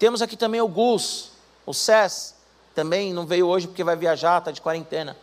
Temos 0.00 0.22
aqui 0.22 0.34
também 0.34 0.62
o 0.62 0.66
Gus, 0.66 1.28
o 1.66 1.74
Cés, 1.74 2.34
também 2.74 3.12
não 3.12 3.26
veio 3.26 3.46
hoje 3.46 3.66
porque 3.66 3.84
vai 3.84 3.94
viajar, 3.94 4.38
está 4.38 4.50
de 4.50 4.58
quarentena. 4.58 5.14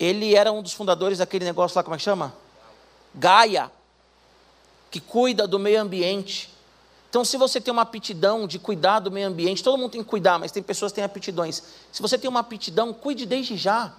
Ele 0.00 0.34
era 0.34 0.50
um 0.50 0.62
dos 0.62 0.72
fundadores 0.72 1.18
daquele 1.18 1.44
negócio 1.44 1.76
lá, 1.76 1.82
como 1.82 1.94
é 1.94 1.98
que 1.98 2.02
chama? 2.02 2.32
Gaia, 3.14 3.70
que 4.90 5.00
cuida 5.00 5.46
do 5.46 5.58
meio 5.58 5.82
ambiente. 5.82 6.50
Então, 7.10 7.26
se 7.26 7.36
você 7.36 7.60
tem 7.60 7.70
uma 7.70 7.82
aptidão 7.82 8.46
de 8.46 8.58
cuidar 8.58 9.00
do 9.00 9.10
meio 9.10 9.28
ambiente, 9.28 9.62
todo 9.62 9.76
mundo 9.76 9.90
tem 9.90 10.02
que 10.02 10.08
cuidar, 10.08 10.38
mas 10.38 10.50
tem 10.50 10.62
pessoas 10.62 10.92
que 10.92 10.96
têm 10.96 11.04
aptidões. 11.04 11.62
Se 11.92 12.00
você 12.00 12.16
tem 12.16 12.30
uma 12.30 12.40
aptidão, 12.40 12.94
cuide 12.94 13.26
desde 13.26 13.54
já. 13.54 13.92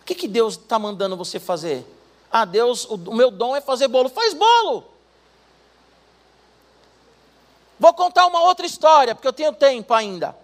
O 0.00 0.04
que, 0.04 0.14
que 0.14 0.28
Deus 0.28 0.54
está 0.54 0.78
mandando 0.78 1.16
você 1.16 1.40
fazer? 1.40 1.84
Ah, 2.30 2.44
Deus, 2.44 2.84
o, 2.84 2.94
o 2.94 3.14
meu 3.16 3.28
dom 3.28 3.56
é 3.56 3.60
fazer 3.60 3.88
bolo. 3.88 4.08
Faz 4.08 4.34
bolo! 4.34 4.99
Vou 7.80 7.94
contar 7.94 8.26
uma 8.26 8.42
outra 8.42 8.66
história, 8.66 9.14
porque 9.14 9.26
eu 9.26 9.32
tenho 9.32 9.54
tempo 9.54 9.94
ainda. 9.94 10.36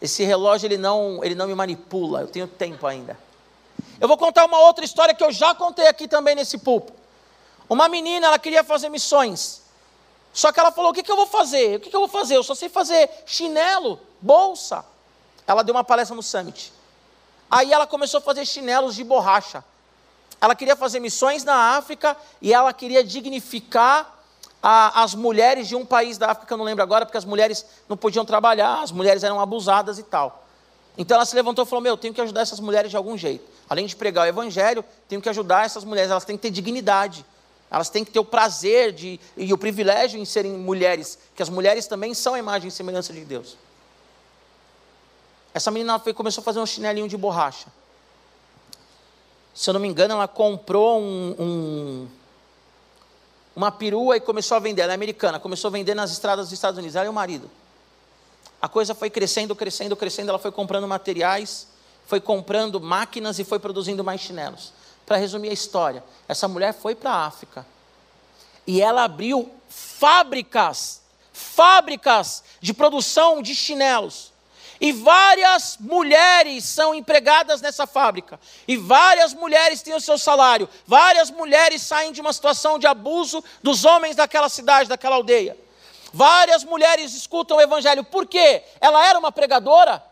Esse 0.00 0.24
relógio 0.24 0.66
ele 0.66 0.76
não, 0.76 1.22
ele 1.22 1.36
não 1.36 1.46
me 1.46 1.54
manipula, 1.54 2.22
eu 2.22 2.26
tenho 2.26 2.48
tempo 2.48 2.84
ainda. 2.84 3.16
Eu 4.00 4.08
vou 4.08 4.18
contar 4.18 4.44
uma 4.44 4.58
outra 4.58 4.84
história 4.84 5.14
que 5.14 5.22
eu 5.22 5.30
já 5.30 5.54
contei 5.54 5.86
aqui 5.86 6.08
também 6.08 6.34
nesse 6.34 6.58
pulpo. 6.58 6.92
Uma 7.68 7.88
menina, 7.88 8.26
ela 8.26 8.40
queria 8.40 8.64
fazer 8.64 8.88
missões. 8.88 9.62
Só 10.32 10.50
que 10.50 10.58
ela 10.58 10.72
falou: 10.72 10.90
o 10.90 10.94
que, 10.94 11.04
que 11.04 11.12
eu 11.12 11.14
vou 11.14 11.28
fazer? 11.28 11.76
O 11.76 11.80
que, 11.80 11.90
que 11.90 11.94
eu 11.94 12.00
vou 12.00 12.08
fazer? 12.08 12.36
Eu 12.36 12.42
só 12.42 12.56
sei 12.56 12.68
fazer 12.68 13.08
chinelo, 13.24 14.00
bolsa. 14.20 14.84
Ela 15.46 15.62
deu 15.62 15.72
uma 15.72 15.84
palestra 15.84 16.16
no 16.16 16.24
Summit. 16.24 16.72
Aí 17.48 17.72
ela 17.72 17.86
começou 17.86 18.18
a 18.18 18.20
fazer 18.20 18.44
chinelos 18.44 18.96
de 18.96 19.04
borracha. 19.04 19.62
Ela 20.40 20.56
queria 20.56 20.74
fazer 20.74 20.98
missões 20.98 21.44
na 21.44 21.76
África 21.76 22.16
e 22.40 22.52
ela 22.52 22.72
queria 22.72 23.04
dignificar 23.04 24.21
a, 24.62 25.02
as 25.02 25.14
mulheres 25.14 25.66
de 25.66 25.74
um 25.74 25.84
país 25.84 26.16
da 26.16 26.30
África, 26.30 26.46
que 26.46 26.52
eu 26.52 26.56
não 26.56 26.64
lembro 26.64 26.82
agora, 26.82 27.04
porque 27.04 27.18
as 27.18 27.24
mulheres 27.24 27.66
não 27.88 27.96
podiam 27.96 28.24
trabalhar, 28.24 28.82
as 28.82 28.92
mulheres 28.92 29.24
eram 29.24 29.40
abusadas 29.40 29.98
e 29.98 30.02
tal. 30.04 30.46
Então 30.96 31.16
ela 31.16 31.24
se 31.24 31.34
levantou 31.34 31.64
e 31.64 31.68
falou: 31.68 31.82
Meu, 31.82 31.96
tenho 31.96 32.14
que 32.14 32.20
ajudar 32.20 32.42
essas 32.42 32.60
mulheres 32.60 32.90
de 32.90 32.96
algum 32.96 33.18
jeito. 33.18 33.44
Além 33.68 33.86
de 33.86 33.96
pregar 33.96 34.26
o 34.26 34.28
evangelho, 34.28 34.84
tenho 35.08 35.20
que 35.20 35.28
ajudar 35.28 35.64
essas 35.64 35.84
mulheres, 35.84 36.10
elas 36.10 36.24
têm 36.24 36.36
que 36.36 36.42
ter 36.42 36.50
dignidade. 36.50 37.24
Elas 37.70 37.88
têm 37.88 38.04
que 38.04 38.10
ter 38.10 38.18
o 38.18 38.24
prazer 38.24 38.92
de, 38.92 39.18
e 39.34 39.50
o 39.50 39.56
privilégio 39.56 40.20
em 40.20 40.26
serem 40.26 40.52
mulheres, 40.52 41.18
que 41.34 41.42
as 41.42 41.48
mulheres 41.48 41.86
também 41.86 42.12
são 42.12 42.34
a 42.34 42.38
imagem 42.38 42.68
e 42.68 42.70
semelhança 42.70 43.14
de 43.14 43.24
Deus. 43.24 43.56
Essa 45.54 45.70
menina 45.70 45.98
foi, 45.98 46.12
começou 46.12 46.42
a 46.42 46.44
fazer 46.44 46.60
um 46.60 46.66
chinelinho 46.66 47.08
de 47.08 47.16
borracha. 47.16 47.68
Se 49.54 49.70
eu 49.70 49.74
não 49.74 49.80
me 49.80 49.88
engano, 49.88 50.12
ela 50.12 50.28
comprou 50.28 51.00
um, 51.00 51.34
um 51.38 52.08
uma 53.54 53.70
perua 53.70 54.16
e 54.16 54.20
começou 54.20 54.56
a 54.56 54.60
vender. 54.60 54.82
Ela 54.82 54.92
é 54.92 54.94
americana, 54.94 55.38
começou 55.38 55.68
a 55.68 55.72
vender 55.72 55.94
nas 55.94 56.10
estradas 56.10 56.46
dos 56.46 56.52
Estados 56.52 56.78
Unidos. 56.78 56.96
Ela 56.96 57.06
e 57.06 57.08
o 57.08 57.12
marido. 57.12 57.50
A 58.60 58.68
coisa 58.68 58.94
foi 58.94 59.10
crescendo, 59.10 59.54
crescendo, 59.54 59.96
crescendo. 59.96 60.30
Ela 60.30 60.38
foi 60.38 60.52
comprando 60.52 60.86
materiais, 60.86 61.66
foi 62.06 62.20
comprando 62.20 62.80
máquinas 62.80 63.38
e 63.38 63.44
foi 63.44 63.58
produzindo 63.58 64.04
mais 64.04 64.20
chinelos. 64.20 64.72
Para 65.04 65.16
resumir 65.16 65.50
a 65.50 65.52
história, 65.52 66.02
essa 66.28 66.46
mulher 66.46 66.72
foi 66.72 66.94
para 66.94 67.10
a 67.10 67.26
África 67.26 67.66
e 68.66 68.80
ela 68.80 69.04
abriu 69.04 69.50
fábricas, 69.68 71.00
fábricas 71.32 72.44
de 72.60 72.72
produção 72.72 73.42
de 73.42 73.54
chinelos. 73.54 74.31
E 74.82 74.90
várias 74.90 75.76
mulheres 75.78 76.64
são 76.64 76.92
empregadas 76.92 77.60
nessa 77.60 77.86
fábrica. 77.86 78.40
E 78.66 78.76
várias 78.76 79.32
mulheres 79.32 79.80
têm 79.80 79.94
o 79.94 80.00
seu 80.00 80.18
salário. 80.18 80.68
Várias 80.84 81.30
mulheres 81.30 81.82
saem 81.82 82.10
de 82.10 82.20
uma 82.20 82.32
situação 82.32 82.80
de 82.80 82.86
abuso 82.88 83.44
dos 83.62 83.84
homens 83.84 84.16
daquela 84.16 84.48
cidade, 84.48 84.88
daquela 84.88 85.14
aldeia. 85.14 85.56
Várias 86.12 86.64
mulheres 86.64 87.14
escutam 87.14 87.58
o 87.58 87.60
evangelho. 87.60 88.02
Por 88.02 88.26
quê? 88.26 88.64
Ela 88.80 89.06
era 89.06 89.16
uma 89.16 89.30
pregadora? 89.30 90.02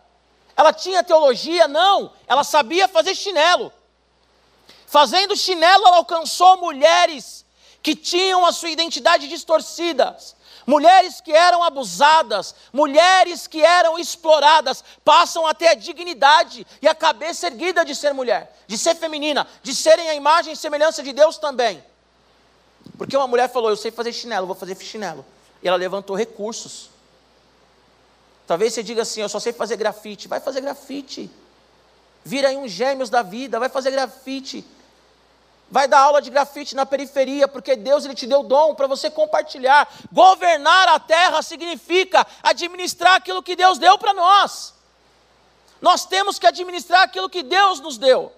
Ela 0.56 0.72
tinha 0.72 1.02
teologia? 1.02 1.66
Não. 1.66 2.12
Ela 2.28 2.44
sabia 2.44 2.86
fazer 2.86 3.16
chinelo. 3.16 3.72
Fazendo 4.86 5.36
chinelo, 5.36 5.84
ela 5.84 5.96
alcançou 5.96 6.58
mulheres 6.58 7.44
que 7.82 7.96
tinham 7.96 8.46
a 8.46 8.52
sua 8.52 8.70
identidade 8.70 9.26
distorcida 9.26 10.16
mulheres 10.70 11.20
que 11.20 11.32
eram 11.32 11.64
abusadas, 11.64 12.54
mulheres 12.72 13.48
que 13.48 13.60
eram 13.60 13.98
exploradas, 13.98 14.84
passam 15.04 15.44
a 15.44 15.52
ter 15.52 15.66
a 15.66 15.74
dignidade 15.74 16.64
e 16.80 16.86
a 16.86 16.94
cabeça 16.94 17.48
erguida 17.48 17.84
de 17.84 17.92
ser 17.92 18.14
mulher, 18.14 18.56
de 18.68 18.78
ser 18.78 18.94
feminina, 18.94 19.48
de 19.64 19.74
serem 19.74 20.08
a 20.08 20.14
imagem 20.14 20.52
e 20.52 20.56
semelhança 20.56 21.02
de 21.02 21.12
Deus 21.12 21.38
também. 21.38 21.82
Porque 22.96 23.16
uma 23.16 23.26
mulher 23.26 23.50
falou: 23.50 23.68
Eu 23.68 23.76
sei 23.76 23.90
fazer 23.90 24.12
chinelo, 24.12 24.46
vou 24.46 24.54
fazer 24.54 24.76
chinelo. 24.76 25.26
E 25.60 25.66
ela 25.66 25.76
levantou 25.76 26.14
recursos. 26.14 26.88
Talvez 28.46 28.72
você 28.72 28.84
diga 28.84 29.02
assim: 29.02 29.22
Eu 29.22 29.28
só 29.28 29.40
sei 29.40 29.52
fazer 29.52 29.76
grafite. 29.76 30.28
Vai 30.28 30.38
fazer 30.38 30.60
grafite. 30.60 31.28
Vira 32.24 32.48
aí 32.48 32.56
um 32.56 32.68
gêmeos 32.68 33.10
da 33.10 33.22
vida, 33.22 33.58
vai 33.58 33.68
fazer 33.68 33.90
grafite 33.90 34.64
vai 35.70 35.86
dar 35.86 36.00
aula 36.00 36.20
de 36.20 36.30
grafite 36.30 36.74
na 36.74 36.84
periferia, 36.84 37.46
porque 37.46 37.76
Deus 37.76 38.04
ele 38.04 38.14
te 38.14 38.26
deu 38.26 38.42
dom 38.42 38.74
para 38.74 38.86
você 38.86 39.08
compartilhar. 39.10 39.88
Governar 40.12 40.88
a 40.88 40.98
terra 40.98 41.40
significa 41.42 42.26
administrar 42.42 43.14
aquilo 43.14 43.42
que 43.42 43.54
Deus 43.54 43.78
deu 43.78 43.96
para 43.96 44.12
nós. 44.12 44.74
Nós 45.80 46.04
temos 46.04 46.38
que 46.38 46.46
administrar 46.46 47.02
aquilo 47.02 47.30
que 47.30 47.42
Deus 47.42 47.80
nos 47.80 47.96
deu. 47.96 48.32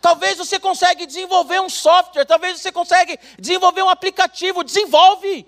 Talvez 0.00 0.36
você 0.36 0.60
consiga 0.60 1.06
desenvolver 1.06 1.60
um 1.60 1.70
software, 1.70 2.26
talvez 2.26 2.60
você 2.60 2.70
consiga 2.70 3.18
desenvolver 3.38 3.82
um 3.82 3.88
aplicativo, 3.88 4.62
desenvolve. 4.62 5.46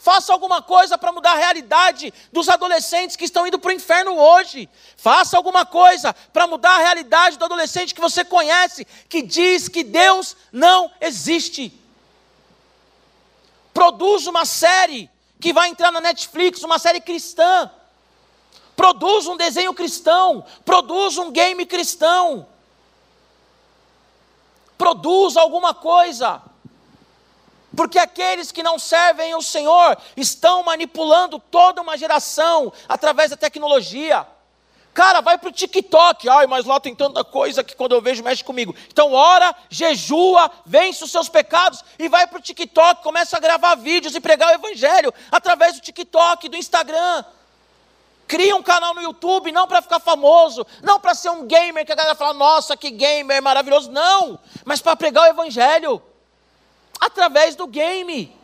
Faça 0.00 0.32
alguma 0.32 0.62
coisa 0.62 0.96
para 0.96 1.12
mudar 1.12 1.32
a 1.32 1.36
realidade 1.36 2.10
dos 2.32 2.48
adolescentes 2.48 3.16
que 3.16 3.26
estão 3.26 3.46
indo 3.46 3.58
para 3.58 3.68
o 3.68 3.72
inferno 3.72 4.16
hoje. 4.16 4.66
Faça 4.96 5.36
alguma 5.36 5.66
coisa 5.66 6.14
para 6.32 6.46
mudar 6.46 6.70
a 6.70 6.78
realidade 6.78 7.36
do 7.36 7.44
adolescente 7.44 7.94
que 7.94 8.00
você 8.00 8.24
conhece, 8.24 8.86
que 9.10 9.20
diz 9.20 9.68
que 9.68 9.84
Deus 9.84 10.34
não 10.50 10.90
existe. 11.02 11.70
Produz 13.74 14.26
uma 14.26 14.46
série 14.46 15.10
que 15.38 15.52
vai 15.52 15.68
entrar 15.68 15.92
na 15.92 16.00
Netflix, 16.00 16.62
uma 16.62 16.78
série 16.78 17.02
cristã. 17.02 17.70
Produz 18.74 19.26
um 19.26 19.36
desenho 19.36 19.74
cristão. 19.74 20.46
Produz 20.64 21.18
um 21.18 21.30
game 21.30 21.66
cristão. 21.66 22.48
Produz 24.78 25.36
alguma 25.36 25.74
coisa. 25.74 26.40
Porque 27.76 27.98
aqueles 27.98 28.50
que 28.50 28.62
não 28.62 28.78
servem 28.78 29.34
o 29.34 29.42
Senhor 29.42 29.96
estão 30.16 30.62
manipulando 30.62 31.38
toda 31.38 31.80
uma 31.80 31.96
geração 31.96 32.72
através 32.88 33.30
da 33.30 33.36
tecnologia. 33.36 34.26
Cara, 34.92 35.20
vai 35.20 35.38
para 35.38 35.48
o 35.48 35.52
TikTok. 35.52 36.28
Ai, 36.28 36.46
mas 36.46 36.64
lá 36.64 36.80
tem 36.80 36.94
tanta 36.94 37.22
coisa 37.22 37.62
que 37.62 37.76
quando 37.76 37.94
eu 37.94 38.02
vejo 38.02 38.24
mexe 38.24 38.42
comigo. 38.42 38.74
Então, 38.88 39.12
ora, 39.12 39.54
jejua, 39.68 40.50
vence 40.66 41.04
os 41.04 41.12
seus 41.12 41.28
pecados 41.28 41.84
e 41.98 42.08
vai 42.08 42.26
para 42.26 42.38
o 42.38 42.42
TikTok, 42.42 43.02
começa 43.02 43.36
a 43.36 43.40
gravar 43.40 43.76
vídeos 43.76 44.14
e 44.14 44.20
pregar 44.20 44.50
o 44.50 44.54
Evangelho 44.54 45.14
através 45.30 45.76
do 45.76 45.80
TikTok, 45.80 46.48
do 46.48 46.56
Instagram. 46.56 47.24
Cria 48.26 48.54
um 48.54 48.62
canal 48.62 48.94
no 48.94 49.02
YouTube, 49.02 49.50
não 49.50 49.66
para 49.66 49.82
ficar 49.82 50.00
famoso, 50.00 50.66
não 50.82 51.00
para 51.00 51.14
ser 51.14 51.30
um 51.30 51.46
gamer 51.46 51.84
que 51.84 51.92
a 51.92 51.96
galera 51.96 52.14
fala, 52.14 52.34
nossa, 52.34 52.76
que 52.76 52.90
gamer 52.90 53.42
maravilhoso. 53.42 53.90
Não, 53.90 54.38
mas 54.64 54.80
para 54.80 54.94
pregar 54.96 55.24
o 55.24 55.30
Evangelho 55.30 56.02
através 57.00 57.56
do 57.56 57.66
game. 57.66 58.38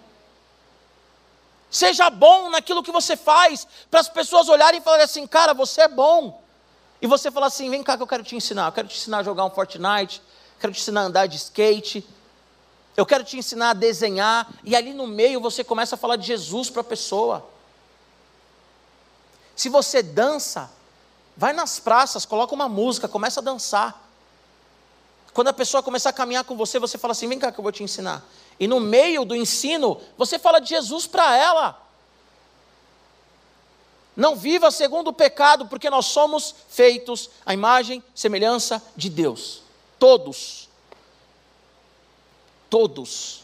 Seja 1.71 2.09
bom 2.09 2.49
naquilo 2.49 2.83
que 2.83 2.93
você 2.93 3.17
faz, 3.17 3.67
para 3.91 4.01
as 4.01 4.09
pessoas 4.09 4.49
olharem 4.49 4.81
e 4.81 4.83
falarem 4.83 5.05
assim, 5.05 5.27
cara, 5.27 5.53
você 5.53 5.83
é 5.83 5.89
bom. 5.89 6.43
E 7.01 7.07
você 7.07 7.31
falar 7.31 7.49
assim: 7.49 7.69
vem 7.69 7.83
cá 7.83 7.97
que 7.97 8.03
eu 8.03 8.07
quero 8.07 8.23
te 8.23 8.35
ensinar. 8.35 8.67
Eu 8.67 8.73
quero 8.73 8.89
te 8.89 8.97
ensinar 8.97 9.19
a 9.19 9.23
jogar 9.23 9.45
um 9.45 9.51
Fortnite, 9.51 10.23
quero 10.59 10.73
te 10.73 10.81
ensinar 10.81 11.03
a 11.03 11.05
andar 11.05 11.27
de 11.27 11.37
skate, 11.37 12.07
eu 12.97 13.05
quero 13.05 13.25
te 13.25 13.37
ensinar 13.37 13.71
a 13.71 13.75
desenhar. 13.75 14.49
E 14.65 14.75
ali 14.75 14.95
no 14.95 15.07
meio 15.07 15.41
você 15.41 15.63
começa 15.63 15.97
a 15.97 15.99
falar 15.99 16.17
de 16.17 16.27
Jesus 16.27 16.71
para 16.71 16.81
a 16.81 16.85
pessoa. 16.85 17.47
Se 19.55 19.69
você 19.69 20.03
dança, 20.03 20.71
vai 21.37 21.53
nas 21.53 21.79
praças, 21.79 22.25
coloca 22.25 22.55
uma 22.55 22.69
música, 22.69 23.09
começa 23.09 23.41
a 23.41 23.43
dançar. 23.43 24.03
Quando 25.33 25.49
a 25.49 25.53
pessoa 25.53 25.83
começar 25.83 26.11
a 26.11 26.13
caminhar 26.13 26.45
com 26.45 26.57
você, 26.57 26.79
você 26.79 26.97
fala 26.97 27.13
assim: 27.13 27.29
vem 27.29 27.39
cá 27.39 27.53
que 27.53 27.59
eu 27.59 27.63
vou 27.63 27.73
te 27.73 27.83
ensinar. 27.83 28.25
E 28.59 28.67
no 28.67 28.81
meio 28.81 29.25
do 29.25 29.35
ensino, 29.35 30.01
você 30.17 30.39
fala 30.39 30.61
de 30.61 30.71
Jesus 30.71 31.07
para 31.07 31.37
ela. 31.37 31.87
Não 34.17 34.35
viva 34.35 34.71
segundo 34.71 35.09
o 35.09 35.13
pecado, 35.13 35.67
porque 35.67 35.91
nós 35.91 36.07
somos 36.07 36.55
feitos 36.69 37.29
à 37.45 37.53
imagem, 37.53 38.03
semelhança 38.15 38.83
de 38.97 39.11
Deus. 39.11 39.63
Todos. 39.99 40.69
Todos. 42.71 43.43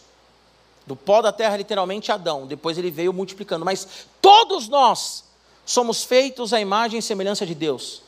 Do 0.86 0.96
pó 0.96 1.20
da 1.20 1.30
terra, 1.30 1.58
literalmente, 1.58 2.10
Adão. 2.10 2.46
Depois 2.46 2.78
ele 2.78 2.90
veio 2.90 3.12
multiplicando. 3.12 3.66
Mas 3.66 4.06
todos 4.22 4.66
nós 4.66 5.24
somos 5.66 6.02
feitos 6.04 6.54
à 6.54 6.60
imagem 6.60 6.98
e 6.98 7.02
semelhança 7.02 7.44
de 7.44 7.54
Deus. 7.54 8.02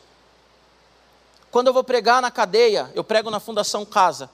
Quando 1.50 1.66
eu 1.68 1.72
vou 1.72 1.84
pregar 1.84 2.22
na 2.22 2.30
cadeia, 2.30 2.90
eu 2.94 3.04
prego 3.04 3.30
na 3.30 3.38
Fundação 3.38 3.84
Casa. 3.84 4.30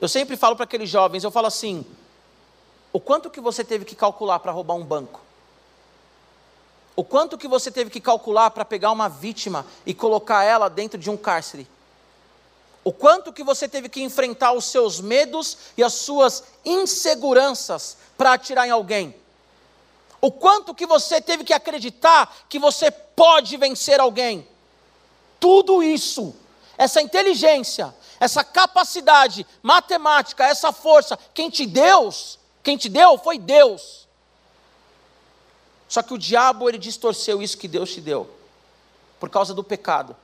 Eu 0.00 0.08
sempre 0.08 0.36
falo 0.36 0.56
para 0.56 0.64
aqueles 0.64 0.90
jovens, 0.90 1.24
eu 1.24 1.30
falo 1.30 1.46
assim: 1.46 1.84
o 2.92 3.00
quanto 3.00 3.30
que 3.30 3.40
você 3.40 3.64
teve 3.64 3.84
que 3.84 3.94
calcular 3.94 4.38
para 4.38 4.52
roubar 4.52 4.74
um 4.74 4.84
banco? 4.84 5.20
O 6.94 7.02
quanto 7.02 7.38
que 7.38 7.48
você 7.48 7.70
teve 7.70 7.88
que 7.88 8.00
calcular 8.00 8.50
para 8.50 8.64
pegar 8.64 8.90
uma 8.90 9.08
vítima 9.08 9.64
e 9.86 9.94
colocar 9.94 10.44
ela 10.44 10.68
dentro 10.68 10.98
de 10.98 11.08
um 11.08 11.16
cárcere? 11.16 11.66
O 12.84 12.92
quanto 12.92 13.32
que 13.32 13.42
você 13.42 13.66
teve 13.66 13.88
que 13.88 14.02
enfrentar 14.02 14.52
os 14.52 14.66
seus 14.66 15.00
medos 15.00 15.56
e 15.76 15.82
as 15.82 15.94
suas 15.94 16.44
inseguranças 16.64 17.96
para 18.18 18.34
atirar 18.34 18.66
em 18.66 18.70
alguém? 18.70 19.14
O 20.20 20.30
quanto 20.30 20.74
que 20.74 20.86
você 20.86 21.20
teve 21.20 21.44
que 21.44 21.52
acreditar 21.54 22.44
que 22.48 22.58
você 22.58 22.90
pode 22.90 23.56
vencer 23.56 23.98
alguém? 23.98 24.46
Tudo 25.40 25.82
isso, 25.82 26.34
essa 26.76 27.00
inteligência, 27.00 27.94
essa 28.20 28.44
capacidade 28.44 29.46
matemática, 29.62 30.44
essa 30.44 30.72
força, 30.72 31.18
quem 31.32 31.48
te 31.48 31.66
deu, 31.66 32.12
quem 32.62 32.76
te 32.76 32.88
deu 32.88 33.18
foi 33.18 33.38
Deus. 33.38 34.06
Só 35.88 36.02
que 36.02 36.14
o 36.14 36.18
diabo 36.18 36.68
ele 36.68 36.78
distorceu 36.78 37.42
isso 37.42 37.58
que 37.58 37.68
Deus 37.68 37.92
te 37.92 38.00
deu 38.00 38.28
por 39.20 39.28
causa 39.28 39.52
do 39.52 39.62
pecado. 39.62 40.16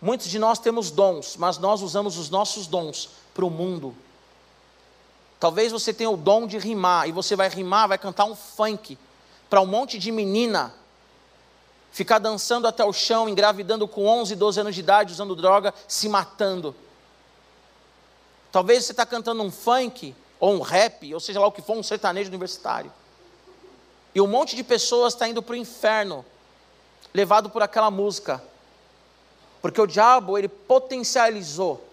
Muitos 0.00 0.28
de 0.28 0.38
nós 0.38 0.58
temos 0.58 0.90
dons, 0.90 1.36
mas 1.36 1.58
nós 1.58 1.82
usamos 1.82 2.16
os 2.16 2.30
nossos 2.30 2.66
dons 2.66 3.10
para 3.34 3.44
o 3.44 3.50
mundo. 3.50 3.94
Talvez 5.38 5.72
você 5.72 5.92
tenha 5.92 6.10
o 6.10 6.16
dom 6.16 6.46
de 6.46 6.56
rimar 6.58 7.08
e 7.08 7.12
você 7.12 7.36
vai 7.36 7.48
rimar, 7.48 7.88
vai 7.88 7.98
cantar 7.98 8.24
um 8.24 8.34
funk 8.34 8.96
para 9.48 9.60
um 9.60 9.66
monte 9.66 9.98
de 9.98 10.12
menina 10.12 10.74
ficar 11.90 12.18
dançando 12.18 12.66
até 12.66 12.84
o 12.84 12.92
chão, 12.92 13.28
engravidando 13.28 13.86
com 13.88 14.06
11, 14.06 14.36
12 14.36 14.60
anos 14.60 14.74
de 14.74 14.80
idade, 14.80 15.12
usando 15.12 15.34
droga, 15.34 15.74
se 15.88 16.08
matando. 16.08 16.74
Talvez 18.52 18.84
você 18.84 18.92
está 18.92 19.06
cantando 19.06 19.42
um 19.42 19.50
funk 19.50 20.14
ou 20.38 20.54
um 20.54 20.60
rap, 20.60 21.12
ou 21.12 21.20
seja 21.20 21.38
lá 21.38 21.46
o 21.46 21.52
que 21.52 21.62
for, 21.62 21.76
um 21.76 21.82
sertanejo 21.82 22.28
universitário. 22.28 22.92
E 24.14 24.20
um 24.20 24.26
monte 24.26 24.56
de 24.56 24.64
pessoas 24.64 25.14
está 25.14 25.28
indo 25.28 25.42
para 25.42 25.52
o 25.52 25.56
inferno, 25.56 26.24
levado 27.14 27.48
por 27.48 27.62
aquela 27.62 27.90
música. 27.90 28.42
Porque 29.62 29.80
o 29.80 29.86
diabo, 29.86 30.36
ele 30.36 30.48
potencializou 30.48 31.86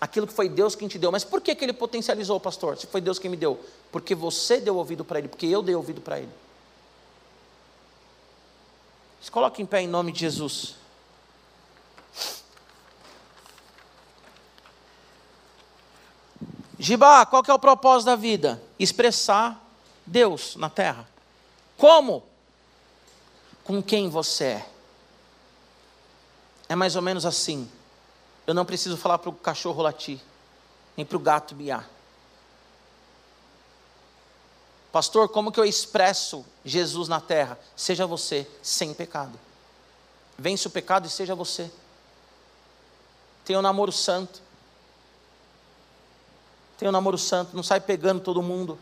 aquilo 0.00 0.26
que 0.26 0.32
foi 0.32 0.48
Deus 0.48 0.74
quem 0.74 0.88
te 0.88 0.98
deu. 0.98 1.10
Mas 1.12 1.24
por 1.24 1.40
que, 1.40 1.54
que 1.54 1.64
ele 1.64 1.72
potencializou, 1.72 2.38
pastor? 2.38 2.76
Se 2.76 2.86
foi 2.86 3.00
Deus 3.00 3.18
quem 3.18 3.30
me 3.30 3.36
deu? 3.36 3.58
Porque 3.92 4.14
você 4.14 4.60
deu 4.60 4.76
ouvido 4.76 5.04
para 5.04 5.18
ele, 5.18 5.28
porque 5.28 5.46
eu 5.46 5.62
dei 5.62 5.74
ouvido 5.74 6.00
para 6.00 6.18
ele. 6.18 6.30
Se 9.20 9.30
coloque 9.30 9.60
em 9.60 9.66
pé 9.66 9.82
em 9.82 9.88
nome 9.88 10.12
de 10.12 10.20
Jesus. 10.20 10.76
Gibá, 16.82 17.26
qual 17.26 17.42
que 17.42 17.50
é 17.50 17.54
o 17.54 17.58
propósito 17.58 18.06
da 18.06 18.16
vida? 18.16 18.60
Expressar 18.78 19.62
Deus 20.06 20.56
na 20.56 20.70
terra. 20.70 21.06
Como? 21.76 22.22
Com 23.62 23.82
quem 23.82 24.08
você 24.08 24.44
é. 24.44 24.70
É 26.70 26.74
mais 26.74 26.96
ou 26.96 27.02
menos 27.02 27.26
assim. 27.26 27.70
Eu 28.46 28.54
não 28.54 28.64
preciso 28.64 28.96
falar 28.96 29.18
para 29.18 29.28
o 29.28 29.34
cachorro 29.34 29.82
latir, 29.82 30.18
nem 30.96 31.04
para 31.04 31.18
o 31.18 31.20
gato 31.20 31.54
miar. 31.54 31.86
Pastor, 34.90 35.28
como 35.28 35.52
que 35.52 35.60
eu 35.60 35.66
expresso 35.66 36.46
Jesus 36.64 37.08
na 37.08 37.20
terra? 37.20 37.58
Seja 37.76 38.06
você 38.06 38.50
sem 38.62 38.94
pecado. 38.94 39.38
Vence 40.38 40.66
o 40.66 40.70
pecado 40.70 41.06
e 41.06 41.10
seja 41.10 41.34
você. 41.34 41.70
Tenha 43.44 43.58
um 43.58 43.62
namoro 43.62 43.92
santo 43.92 44.48
tem 46.80 46.88
um 46.88 46.92
namoro 46.92 47.18
santo, 47.18 47.54
não 47.54 47.62
sai 47.62 47.78
pegando 47.78 48.22
todo 48.22 48.40
mundo. 48.40 48.78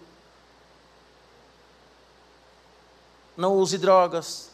Não 3.36 3.57
use 3.57 3.76
drogas. 3.76 4.51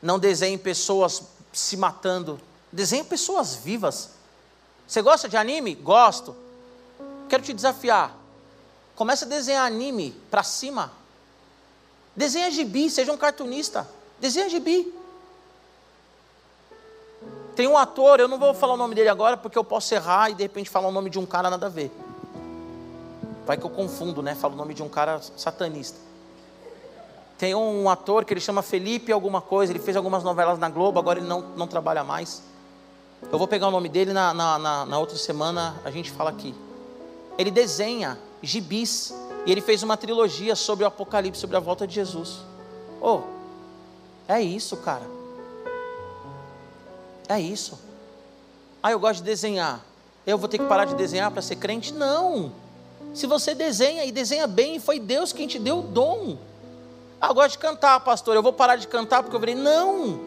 Não 0.00 0.18
desenhe 0.18 0.56
pessoas 0.56 1.24
se 1.52 1.76
matando. 1.76 2.40
Desenhe 2.72 3.04
pessoas 3.04 3.54
vivas. 3.56 4.12
Você 4.86 5.02
gosta 5.02 5.28
de 5.28 5.36
anime? 5.36 5.74
Gosto. 5.74 6.34
Quero 7.28 7.42
te 7.42 7.52
desafiar. 7.52 8.16
Comece 8.96 9.24
a 9.24 9.28
desenhar 9.28 9.66
anime 9.66 10.12
para 10.30 10.42
cima. 10.42 10.90
Desenha 12.16 12.50
gibi, 12.50 12.88
seja 12.88 13.12
um 13.12 13.18
cartunista. 13.18 13.86
Desenha 14.18 14.48
gibi. 14.48 14.90
Tem 17.58 17.66
um 17.66 17.76
ator, 17.76 18.20
eu 18.20 18.28
não 18.28 18.38
vou 18.38 18.54
falar 18.54 18.74
o 18.74 18.76
nome 18.76 18.94
dele 18.94 19.08
agora 19.08 19.36
porque 19.36 19.58
eu 19.58 19.64
posso 19.64 19.92
errar 19.92 20.30
e 20.30 20.34
de 20.34 20.44
repente 20.44 20.70
falar 20.70 20.86
o 20.86 20.92
nome 20.92 21.10
de 21.10 21.18
um 21.18 21.26
cara 21.26 21.50
nada 21.50 21.66
a 21.66 21.68
ver. 21.68 21.90
Vai 23.44 23.56
que 23.56 23.64
eu 23.64 23.70
confundo, 23.70 24.22
né? 24.22 24.36
Falo 24.36 24.54
o 24.54 24.56
nome 24.56 24.74
de 24.74 24.80
um 24.80 24.88
cara 24.88 25.20
satanista. 25.36 25.98
Tem 27.36 27.56
um 27.56 27.90
ator 27.90 28.24
que 28.24 28.32
ele 28.32 28.40
chama 28.40 28.62
Felipe 28.62 29.10
alguma 29.10 29.40
coisa, 29.40 29.72
ele 29.72 29.80
fez 29.80 29.96
algumas 29.96 30.22
novelas 30.22 30.56
na 30.56 30.68
Globo, 30.68 31.00
agora 31.00 31.18
ele 31.18 31.26
não, 31.26 31.40
não 31.56 31.66
trabalha 31.66 32.04
mais. 32.04 32.44
Eu 33.22 33.36
vou 33.36 33.48
pegar 33.48 33.66
o 33.66 33.72
nome 33.72 33.88
dele 33.88 34.12
na, 34.12 34.32
na, 34.32 34.56
na, 34.56 34.86
na 34.86 34.98
outra 35.00 35.16
semana, 35.16 35.74
a 35.84 35.90
gente 35.90 36.12
fala 36.12 36.30
aqui. 36.30 36.54
Ele 37.36 37.50
desenha 37.50 38.16
gibis 38.40 39.12
e 39.44 39.50
ele 39.50 39.60
fez 39.60 39.82
uma 39.82 39.96
trilogia 39.96 40.54
sobre 40.54 40.84
o 40.84 40.86
Apocalipse, 40.86 41.40
sobre 41.40 41.56
a 41.56 41.60
volta 41.60 41.88
de 41.88 41.94
Jesus. 41.96 42.38
Oh, 43.00 43.22
é 44.28 44.40
isso, 44.40 44.76
cara. 44.76 45.17
É 47.28 47.38
isso. 47.38 47.78
Ah, 48.82 48.90
eu 48.90 48.98
gosto 48.98 49.18
de 49.18 49.24
desenhar. 49.24 49.80
Eu 50.26 50.38
vou 50.38 50.48
ter 50.48 50.58
que 50.58 50.64
parar 50.64 50.86
de 50.86 50.94
desenhar 50.94 51.30
para 51.30 51.42
ser 51.42 51.56
crente? 51.56 51.92
Não. 51.92 52.52
Se 53.12 53.26
você 53.26 53.54
desenha 53.54 54.04
e 54.04 54.12
desenha 54.12 54.46
bem, 54.46 54.78
foi 54.80 54.98
Deus 54.98 55.32
quem 55.32 55.46
te 55.46 55.58
deu 55.58 55.80
o 55.80 55.82
dom. 55.82 56.38
Ah, 57.20 57.28
eu 57.28 57.34
gosto 57.34 57.52
de 57.52 57.58
cantar, 57.58 58.00
pastor. 58.00 58.34
Eu 58.34 58.42
vou 58.42 58.52
parar 58.52 58.76
de 58.76 58.88
cantar 58.88 59.22
porque 59.22 59.36
eu 59.36 59.40
virei. 59.40 59.54
Não. 59.54 60.20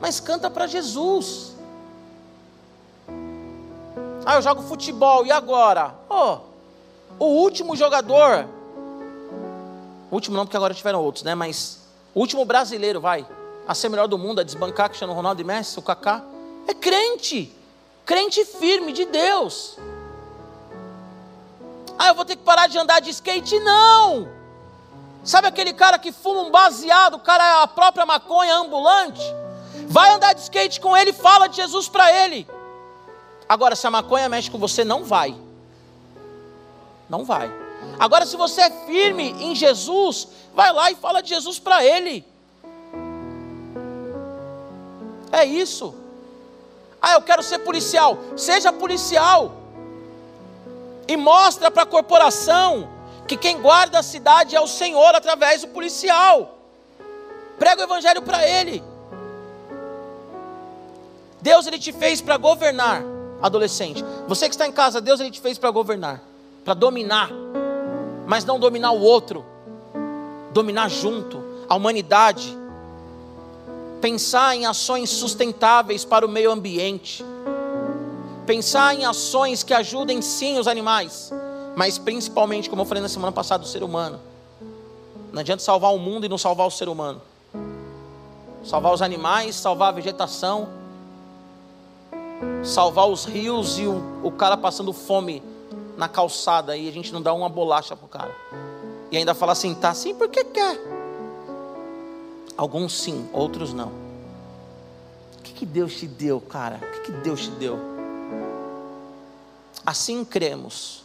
Mas 0.00 0.18
canta 0.18 0.50
para 0.50 0.66
Jesus. 0.66 1.54
Ah, 4.26 4.36
eu 4.36 4.42
jogo 4.42 4.62
futebol. 4.62 5.24
E 5.24 5.30
agora? 5.30 5.94
Oh, 6.08 6.38
o 7.18 7.26
último 7.26 7.76
jogador. 7.76 8.48
Último 10.10 10.36
não, 10.36 10.44
porque 10.44 10.56
agora 10.56 10.74
tiveram 10.74 11.02
outros, 11.02 11.22
né? 11.24 11.34
Mas 11.34 11.80
o 12.14 12.20
último 12.20 12.44
brasileiro, 12.44 13.00
vai 13.00 13.26
a 13.66 13.74
ser 13.74 13.88
melhor 13.88 14.06
do 14.06 14.18
mundo, 14.18 14.40
a 14.40 14.44
desbancar 14.44 14.88
Cristiano 14.88 15.12
Ronaldo 15.12 15.40
e 15.40 15.44
Messi, 15.44 15.78
o 15.78 15.82
Kaká, 15.82 16.22
é 16.66 16.74
crente, 16.74 17.52
crente 18.04 18.44
firme 18.44 18.92
de 18.92 19.04
Deus. 19.06 19.78
Ah, 21.98 22.08
eu 22.08 22.14
vou 22.14 22.24
ter 22.24 22.36
que 22.36 22.42
parar 22.42 22.66
de 22.66 22.76
andar 22.78 23.00
de 23.00 23.10
skate? 23.10 23.58
Não! 23.60 24.28
Sabe 25.22 25.48
aquele 25.48 25.72
cara 25.72 25.98
que 25.98 26.12
fuma 26.12 26.42
um 26.42 26.50
baseado, 26.50 27.14
o 27.14 27.20
cara 27.20 27.42
é 27.42 27.62
a 27.62 27.66
própria 27.66 28.04
maconha 28.04 28.56
ambulante? 28.56 29.22
Vai 29.86 30.10
andar 30.10 30.34
de 30.34 30.42
skate 30.42 30.80
com 30.80 30.96
ele 30.96 31.12
fala 31.12 31.46
de 31.46 31.56
Jesus 31.56 31.88
para 31.88 32.12
ele. 32.24 32.46
Agora, 33.48 33.76
se 33.76 33.86
a 33.86 33.90
maconha 33.90 34.28
mexe 34.28 34.50
com 34.50 34.58
você, 34.58 34.84
não 34.84 35.04
vai. 35.04 35.34
Não 37.08 37.24
vai. 37.24 37.50
Agora, 37.98 38.26
se 38.26 38.36
você 38.36 38.62
é 38.62 38.70
firme 38.86 39.30
em 39.40 39.54
Jesus, 39.54 40.28
vai 40.54 40.72
lá 40.72 40.90
e 40.90 40.96
fala 40.96 41.22
de 41.22 41.28
Jesus 41.28 41.58
para 41.58 41.84
ele. 41.84 42.33
É 45.34 45.44
isso. 45.44 45.92
Ah, 47.02 47.14
eu 47.14 47.22
quero 47.22 47.42
ser 47.42 47.58
policial. 47.58 48.16
Seja 48.36 48.72
policial. 48.72 49.52
E 51.08 51.16
mostra 51.16 51.70
para 51.72 51.82
a 51.82 51.86
corporação 51.86 52.88
que 53.26 53.36
quem 53.36 53.60
guarda 53.60 53.98
a 53.98 54.02
cidade 54.02 54.54
é 54.54 54.60
o 54.60 54.68
Senhor 54.68 55.12
através 55.12 55.62
do 55.62 55.68
policial. 55.68 56.56
Prega 57.58 57.82
o 57.82 57.84
evangelho 57.84 58.22
para 58.22 58.46
ele. 58.46 58.82
Deus 61.40 61.66
ele 61.66 61.78
te 61.78 61.92
fez 61.92 62.20
para 62.20 62.36
governar, 62.36 63.02
adolescente. 63.42 64.04
Você 64.28 64.48
que 64.48 64.54
está 64.54 64.66
em 64.66 64.72
casa, 64.72 65.00
Deus 65.00 65.20
ele 65.20 65.32
te 65.32 65.40
fez 65.40 65.58
para 65.58 65.70
governar, 65.70 66.22
para 66.64 66.74
dominar, 66.74 67.28
mas 68.26 68.44
não 68.44 68.58
dominar 68.58 68.92
o 68.92 69.00
outro, 69.00 69.44
dominar 70.52 70.88
junto 70.88 71.44
a 71.68 71.74
humanidade. 71.74 72.56
Pensar 74.04 74.54
em 74.54 74.66
ações 74.66 75.08
sustentáveis 75.08 76.04
para 76.04 76.26
o 76.26 76.28
meio 76.28 76.50
ambiente. 76.50 77.24
Pensar 78.44 78.94
em 78.94 79.06
ações 79.06 79.62
que 79.62 79.72
ajudem 79.72 80.20
sim 80.20 80.58
os 80.58 80.68
animais, 80.68 81.32
mas 81.74 81.96
principalmente, 81.96 82.68
como 82.68 82.82
eu 82.82 82.84
falei 82.84 83.02
na 83.02 83.08
semana 83.08 83.32
passada, 83.32 83.64
o 83.64 83.66
ser 83.66 83.82
humano. 83.82 84.20
Não 85.32 85.40
adianta 85.40 85.62
salvar 85.62 85.94
o 85.94 85.98
mundo 85.98 86.26
e 86.26 86.28
não 86.28 86.36
salvar 86.36 86.66
o 86.66 86.70
ser 86.70 86.86
humano. 86.86 87.18
Salvar 88.62 88.92
os 88.92 89.00
animais, 89.00 89.54
salvar 89.54 89.88
a 89.88 89.92
vegetação, 89.92 90.68
salvar 92.62 93.08
os 93.08 93.24
rios 93.24 93.78
e 93.78 93.86
o, 93.86 94.02
o 94.22 94.30
cara 94.30 94.58
passando 94.58 94.92
fome 94.92 95.42
na 95.96 96.10
calçada 96.10 96.76
e 96.76 96.90
a 96.90 96.92
gente 96.92 97.10
não 97.10 97.22
dá 97.22 97.32
uma 97.32 97.48
bolacha 97.48 97.96
pro 97.96 98.06
cara. 98.06 98.36
E 99.10 99.16
ainda 99.16 99.32
fala 99.32 99.52
assim, 99.52 99.74
tá 99.74 99.88
assim 99.88 100.14
porque 100.14 100.44
quer. 100.44 101.03
Alguns 102.56 102.98
sim, 103.00 103.28
outros 103.32 103.72
não. 103.72 103.88
O 105.38 105.42
que, 105.42 105.52
que 105.52 105.66
Deus 105.66 105.94
te 105.94 106.06
deu, 106.06 106.40
cara? 106.40 106.76
O 106.76 106.92
que, 106.92 107.00
que 107.00 107.12
Deus 107.12 107.42
te 107.42 107.50
deu? 107.50 107.78
Assim 109.84 110.24
cremos. 110.24 111.04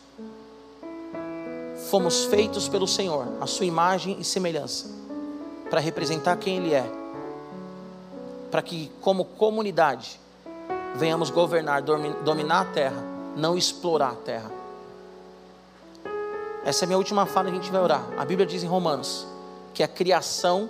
Fomos 1.89 2.26
feitos 2.26 2.68
pelo 2.68 2.88
Senhor, 2.88 3.28
a 3.41 3.47
sua 3.47 3.66
imagem 3.66 4.18
e 4.20 4.24
semelhança, 4.24 4.88
para 5.70 5.80
representar 5.80 6.38
quem 6.38 6.58
Ele 6.58 6.74
é, 6.74 6.86
para 8.52 8.62
que, 8.62 8.91
como 9.02 9.26
comunidade, 9.26 10.20
venhamos 10.95 11.30
governar, 11.30 11.82
dominar 11.82 12.62
a 12.62 12.66
terra, 12.66 13.04
não 13.36 13.58
explorar 13.58 14.12
a 14.12 14.16
terra. 14.16 14.52
Essa 16.64 16.84
é 16.84 16.86
a 16.86 16.88
minha 16.88 16.97
última 16.97 17.26
fala, 17.26 17.50
a 17.50 17.52
gente 17.52 17.72
vai 17.72 17.82
orar. 17.82 18.04
A 18.18 18.26
Bíblia 18.26 18.45
diz 18.45 18.62
em 18.64 18.68
Romanos 18.68 19.26
que 19.74 19.82
a 19.82 19.88
criação, 19.88 20.70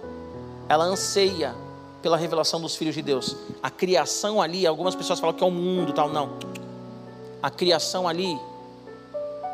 ela 0.70 0.86
anseia 0.86 1.55
pela 2.01 2.15
revelação 2.15 2.61
dos 2.61 2.76
filhos 2.76 2.93
de 2.93 3.01
Deus. 3.01 3.36
A 3.61 3.72
criação 3.72 4.39
ali, 4.39 4.67
algumas 4.67 4.95
pessoas 4.95 5.20
falam 5.20 5.36
que 5.36 5.43
é 5.43 5.47
o 5.47 5.51
mundo, 5.51 5.91
tal, 5.91 6.09
não. 6.09 6.30
A 7.41 7.49
criação 7.49 8.07
ali 8.07 8.39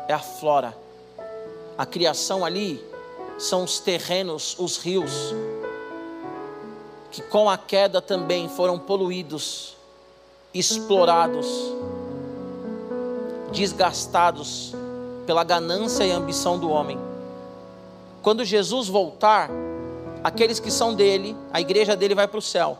é 0.06 0.12
a 0.12 0.18
flora. 0.18 0.76
A 1.78 1.86
criação 1.86 2.44
ali 2.44 2.84
são 3.38 3.64
os 3.64 3.80
terrenos, 3.80 4.56
os 4.58 4.76
rios, 4.76 5.34
que 7.10 7.22
com 7.22 7.48
a 7.48 7.56
queda 7.56 8.02
também 8.02 8.48
foram 8.48 8.78
poluídos 8.78 9.74
explorados, 10.52 11.46
desgastados 13.52 14.74
pela 15.26 15.44
ganância 15.44 16.04
e 16.04 16.12
ambição 16.12 16.58
do 16.58 16.70
homem. 16.70 16.98
Quando 18.22 18.44
Jesus 18.44 18.88
voltar, 18.88 19.50
aqueles 20.26 20.58
que 20.58 20.72
são 20.72 20.92
dele, 20.92 21.36
a 21.52 21.60
igreja 21.60 21.94
dele 21.94 22.12
vai 22.12 22.26
para 22.26 22.38
o 22.38 22.42
céu, 22.42 22.76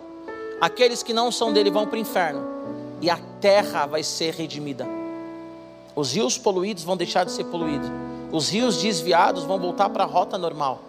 aqueles 0.61 1.05
que 1.05 1.13
não 1.13 1.31
são 1.31 1.53
dele 1.53 1.71
vão 1.71 1.87
para 1.87 1.95
o 1.95 2.01
inferno, 2.01 2.45
e 3.01 3.09
a 3.09 3.17
terra 3.41 3.87
vai 3.87 4.03
ser 4.03 4.35
redimida. 4.35 4.85
Os 5.95 6.11
rios 6.11 6.37
poluídos 6.37 6.83
vão 6.83 6.97
deixar 6.97 7.23
de 7.23 7.31
ser 7.31 7.45
poluídos, 7.45 7.89
os 8.33 8.49
rios 8.49 8.83
desviados 8.83 9.45
vão 9.45 9.61
voltar 9.61 9.89
para 9.91 10.03
a 10.03 10.07
rota 10.09 10.37
normal, 10.37 10.81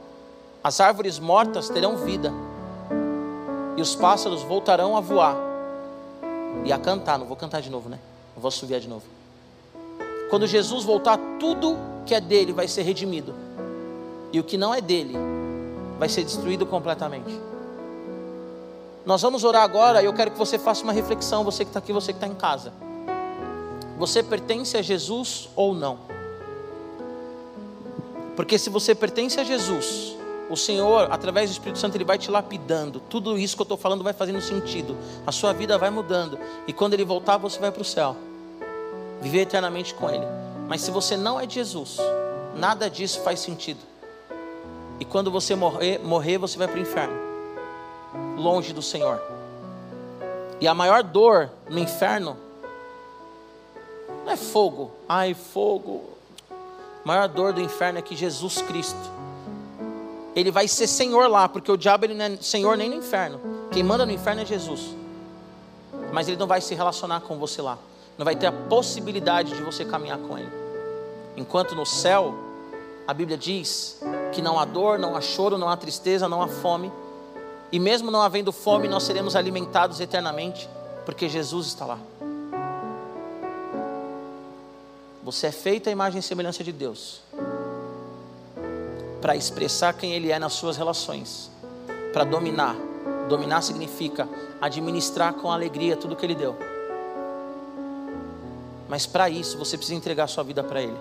as 0.64 0.82
árvores 0.82 1.20
mortas 1.20 1.70
terão 1.70 1.96
vida, 1.96 2.34
e 3.78 3.82
os 3.82 3.94
pássaros 3.94 4.42
voltarão 4.42 4.98
a 4.98 5.00
voar 5.00 5.38
e 6.66 6.74
a 6.74 6.80
cantar. 6.80 7.20
Não 7.20 7.28
vou 7.28 7.38
cantar 7.38 7.62
de 7.62 7.70
novo, 7.70 7.88
né? 7.88 8.00
Vou 8.36 8.50
subir 8.50 8.80
de 8.80 8.88
novo. 8.88 9.06
Quando 10.32 10.48
Jesus 10.48 10.84
voltar, 10.84 11.20
tudo 11.40 11.78
que 12.04 12.16
é 12.16 12.20
dele 12.20 12.52
vai 12.52 12.68
ser 12.68 12.82
redimido. 12.82 13.36
E 14.34 14.40
o 14.40 14.44
que 14.44 14.58
não 14.58 14.74
é 14.74 14.82
dele 14.82 15.37
vai 15.98 16.10
ser 16.10 16.24
destruído 16.24 16.66
completamente. 16.66 17.40
Nós 19.06 19.22
vamos 19.22 19.44
orar 19.44 19.64
agora 19.64 20.02
e 20.02 20.06
eu 20.06 20.14
quero 20.14 20.32
que 20.32 20.38
você 20.38 20.60
faça 20.60 20.84
uma 20.84 20.92
reflexão, 20.92 21.44
você 21.44 21.64
que 21.64 21.70
está 21.70 21.80
aqui, 21.80 21.94
você 21.94 22.12
que 22.12 22.18
está 22.18 22.28
em 22.28 22.36
casa. 22.36 22.74
Você 23.98 24.22
pertence 24.22 24.78
a 24.78 24.82
Jesus 24.82 25.50
ou 25.56 25.74
não? 25.74 25.98
Porque 28.36 28.60
se 28.60 28.70
você 28.70 28.94
pertence 28.94 29.40
a 29.40 29.44
Jesus, 29.44 30.16
o 30.50 30.56
Senhor, 30.56 31.12
através 31.12 31.50
do 31.50 31.54
Espírito 31.54 31.80
Santo, 31.80 31.96
Ele 31.96 32.06
vai 32.06 32.18
te 32.18 32.30
lapidando. 32.30 33.00
Tudo 33.00 33.38
isso 33.38 33.56
que 33.56 33.62
eu 33.62 33.66
estou 33.66 33.78
falando 33.78 34.04
vai 34.04 34.14
fazendo 34.14 34.40
sentido. 34.42 34.96
A 35.26 35.32
sua 35.32 35.54
vida 35.54 35.78
vai 35.78 35.90
mudando. 35.90 36.38
E 36.68 36.74
quando 36.74 36.94
Ele 36.94 37.04
voltar, 37.04 37.38
você 37.38 37.60
vai 37.60 37.72
para 37.72 37.82
o 37.82 37.86
céu. 37.86 38.16
Viver 39.22 39.42
eternamente 39.42 39.94
com 39.96 40.10
Ele. 40.10 40.26
Mas 40.68 40.82
se 40.82 40.92
você 40.92 41.18
não 41.18 41.40
é 41.40 41.46
de 41.46 41.56
Jesus, 41.56 41.98
nada 42.56 42.90
disso 42.90 43.22
faz 43.22 43.40
sentido. 43.40 43.80
E 45.00 45.06
quando 45.06 45.32
você 45.32 45.56
morrer, 45.56 46.00
morrer 46.00 46.38
você 46.38 46.58
vai 46.58 46.68
para 46.68 46.78
o 46.78 46.82
inferno. 46.82 47.16
Longe 48.36 48.74
do 48.74 48.82
Senhor. 48.82 49.22
E 50.60 50.68
a 50.68 50.74
maior 50.74 51.04
dor 51.04 51.50
no 51.70 51.80
inferno 51.80 52.36
não 54.26 54.32
é 54.32 54.38
fogo. 54.38 54.92
Ai, 55.08 55.34
fogo. 55.34 56.04
A 56.50 57.08
maior 57.08 57.28
dor 57.28 57.54
do 57.54 57.62
inferno 57.62 58.00
é 58.00 58.02
que 58.02 58.16
Jesus 58.16 58.62
Cristo 58.62 59.18
ele 60.38 60.52
vai 60.52 60.68
ser 60.68 60.86
senhor 60.86 61.28
lá, 61.28 61.50
porque 61.50 61.72
o 61.72 61.76
diabo 61.76 62.06
ele 62.06 62.14
não 62.14 62.26
é 62.26 62.38
senhor 62.40 62.78
nem 62.78 62.88
no 62.88 62.96
inferno. 62.96 63.42
Quem 63.72 63.82
manda 63.82 64.06
no 64.06 64.12
inferno 64.12 64.44
é 64.44 64.46
Jesus. 64.46 64.96
Mas 66.14 66.28
ele 66.28 66.38
não 66.38 66.46
vai 66.46 66.62
se 66.62 66.76
relacionar 66.76 67.22
com 67.22 67.40
você 67.40 67.60
lá. 67.60 67.76
Não 68.20 68.24
vai 68.24 68.36
ter 68.36 68.46
a 68.46 68.52
possibilidade 68.52 69.56
de 69.56 69.64
você 69.64 69.84
caminhar 69.84 70.20
com 70.20 70.38
ele. 70.38 70.52
Enquanto 71.36 71.74
no 71.74 71.88
céu, 71.88 72.36
a 73.08 73.16
Bíblia 73.16 73.36
diz 73.36 74.00
que 74.34 74.42
não 74.42 74.60
há 74.60 74.66
dor, 74.66 75.00
não 75.00 75.16
há 75.16 75.22
choro, 75.22 75.58
não 75.58 75.70
há 75.70 75.78
tristeza, 75.78 76.28
não 76.28 76.42
há 76.42 76.48
fome. 76.48 76.92
E 77.72 77.80
mesmo 77.80 78.10
não 78.12 78.22
havendo 78.22 78.52
fome, 78.52 78.88
nós 78.88 79.04
seremos 79.04 79.36
alimentados 79.36 80.00
eternamente, 80.00 80.70
porque 81.06 81.28
Jesus 81.28 81.68
está 81.68 81.86
lá. 81.86 82.00
Você 85.24 85.48
é 85.48 85.52
feito 85.52 85.90
à 85.90 85.92
imagem 85.92 86.20
e 86.20 86.24
semelhança 86.24 86.64
de 86.64 86.72
Deus 86.72 87.22
para 89.22 89.36
expressar 89.36 89.94
quem 89.94 90.14
Ele 90.14 90.32
é 90.32 90.40
nas 90.40 90.54
suas 90.54 90.78
relações, 90.78 91.52
para 92.14 92.24
dominar. 92.24 92.76
Dominar 93.28 93.62
significa 93.62 94.28
administrar 94.62 95.34
com 95.34 95.52
alegria 95.52 95.98
tudo 95.98 96.16
que 96.16 96.26
Ele 96.26 96.36
deu. 96.36 96.56
Mas 98.88 99.06
para 99.06 99.30
isso 99.30 99.58
você 99.58 99.76
precisa 99.76 99.98
entregar 99.98 100.28
sua 100.28 100.44
vida 100.44 100.64
para 100.64 100.82
Ele. 100.82 100.98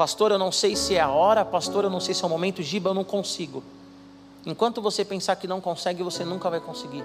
Pastor, 0.00 0.32
eu 0.32 0.38
não 0.38 0.50
sei 0.50 0.74
se 0.74 0.94
é 0.94 1.00
a 1.00 1.10
hora, 1.10 1.44
pastor, 1.44 1.84
eu 1.84 1.90
não 1.90 2.00
sei 2.00 2.14
se 2.14 2.24
é 2.24 2.26
o 2.26 2.30
momento, 2.30 2.62
Giba, 2.62 2.88
eu 2.88 2.94
não 2.94 3.04
consigo. 3.04 3.62
Enquanto 4.46 4.80
você 4.80 5.04
pensar 5.04 5.36
que 5.36 5.46
não 5.46 5.60
consegue, 5.60 6.02
você 6.02 6.24
nunca 6.24 6.48
vai 6.48 6.58
conseguir. 6.58 7.04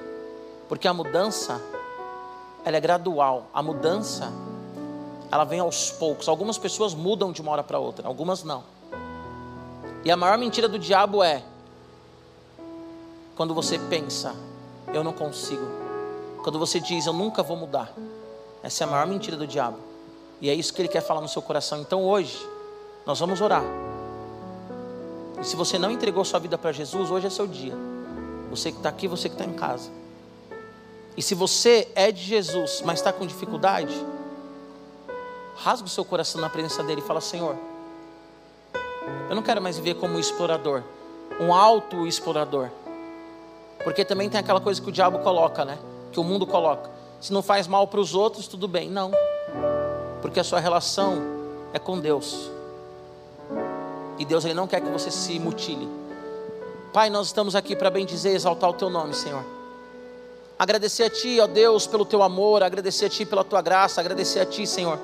Porque 0.70 0.88
a 0.88 0.94
mudança, 0.94 1.62
ela 2.64 2.78
é 2.78 2.80
gradual. 2.80 3.48
A 3.54 3.62
mudança, 3.62 4.32
ela 5.30 5.44
vem 5.44 5.60
aos 5.60 5.92
poucos. 5.92 6.30
Algumas 6.30 6.58
pessoas 6.58 6.94
mudam 6.94 7.34
de 7.34 7.42
uma 7.42 7.52
hora 7.52 7.64
para 7.66 7.78
outra, 7.78 8.08
algumas 8.08 8.46
não. 8.46 8.64
E 10.06 10.10
a 10.10 10.16
maior 10.16 10.38
mentira 10.38 10.70
do 10.70 10.80
diabo 10.80 11.22
é 11.22 11.44
quando 13.36 13.54
você 13.54 13.78
pensa, 13.78 14.34
eu 14.94 15.04
não 15.04 15.12
consigo. 15.12 15.68
Quando 16.42 16.58
você 16.58 16.80
diz, 16.80 17.06
eu 17.06 17.12
nunca 17.12 17.44
vou 17.44 17.58
mudar. 17.58 17.92
Essa 18.64 18.86
é 18.86 18.88
a 18.88 18.90
maior 18.90 19.06
mentira 19.06 19.36
do 19.36 19.46
diabo. 19.46 19.80
E 20.40 20.50
é 20.50 20.54
isso 20.54 20.74
que 20.74 20.82
ele 20.82 20.88
quer 20.88 21.02
falar 21.02 21.20
no 21.20 21.28
seu 21.28 21.42
coração. 21.42 21.82
Então 21.82 22.02
hoje, 22.02 22.55
nós 23.06 23.20
vamos 23.20 23.40
orar. 23.42 23.64
E 25.40 25.46
se 25.46 25.56
você 25.56 25.78
não 25.78 25.92
entregou 25.92 26.26
sua 26.26 26.40
vida 26.40 26.58
para 26.58 26.72
Jesus, 26.72 27.12
hoje 27.12 27.28
é 27.28 27.30
seu 27.30 27.46
dia. 27.46 27.74
Você 28.50 28.72
que 28.72 28.78
está 28.78 28.90
aqui, 28.90 29.08
você 29.08 29.30
que 29.30 29.36
está 29.36 29.46
em 29.46 29.54
casa. 29.54 29.90
E 31.18 31.22
se 31.22 31.36
você 31.36 31.88
é 31.96 32.12
de 32.12 32.22
Jesus, 32.22 32.82
mas 32.86 33.00
está 33.00 33.14
com 33.14 33.26
dificuldade, 33.26 33.96
rasga 35.56 35.86
o 35.86 35.90
seu 35.90 36.04
coração 36.04 36.42
na 36.42 36.50
presença 36.50 36.84
dele 36.84 37.02
e 37.02 37.04
fala: 37.04 37.22
Senhor, 37.22 37.56
eu 39.30 39.36
não 39.36 39.44
quero 39.44 39.62
mais 39.62 39.78
viver 39.78 39.96
como 39.96 40.16
um 40.16 40.20
explorador, 40.20 40.84
um 41.40 41.54
auto-explorador. 41.54 42.70
Porque 43.84 44.04
também 44.04 44.30
tem 44.30 44.40
aquela 44.40 44.60
coisa 44.60 44.82
que 44.82 44.90
o 44.90 44.92
diabo 44.92 45.20
coloca, 45.20 45.64
né? 45.64 45.78
Que 46.12 46.20
o 46.20 46.24
mundo 46.24 46.48
coloca. 46.48 46.90
Se 47.22 47.32
não 47.32 47.44
faz 47.44 47.68
mal 47.68 47.88
para 47.88 48.00
os 48.00 48.16
outros, 48.16 48.48
tudo 48.48 48.68
bem. 48.68 48.90
Não. 48.90 49.12
Porque 50.22 50.40
a 50.40 50.44
sua 50.44 50.60
relação 50.60 51.22
é 51.72 51.80
com 51.80 52.00
Deus. 52.00 52.55
E 54.18 54.26
Deus 54.26 54.46
ele 54.46 54.54
não 54.54 54.68
quer 54.68 54.82
que 54.82 54.90
você 54.90 55.12
se 55.12 55.38
mutile. 55.40 55.88
Pai, 56.94 57.10
nós 57.10 57.28
estamos 57.28 57.56
aqui 57.56 57.76
para 57.76 57.90
bendizer 57.90 58.32
e 58.32 58.36
exaltar 58.36 58.70
o 58.70 58.74
teu 58.74 58.90
nome, 58.90 59.14
Senhor. 59.14 59.44
Agradecer 60.58 61.04
a 61.04 61.10
ti, 61.10 61.38
ó 61.42 61.48
Deus, 61.48 61.86
pelo 61.86 62.06
teu 62.06 62.24
amor, 62.24 62.64
agradecer 62.64 63.06
a 63.06 63.10
ti 63.10 63.26
pela 63.26 63.44
tua 63.44 63.62
graça, 63.62 64.00
agradecer 64.00 64.40
a 64.40 64.46
ti, 64.46 64.66
Senhor, 64.66 64.98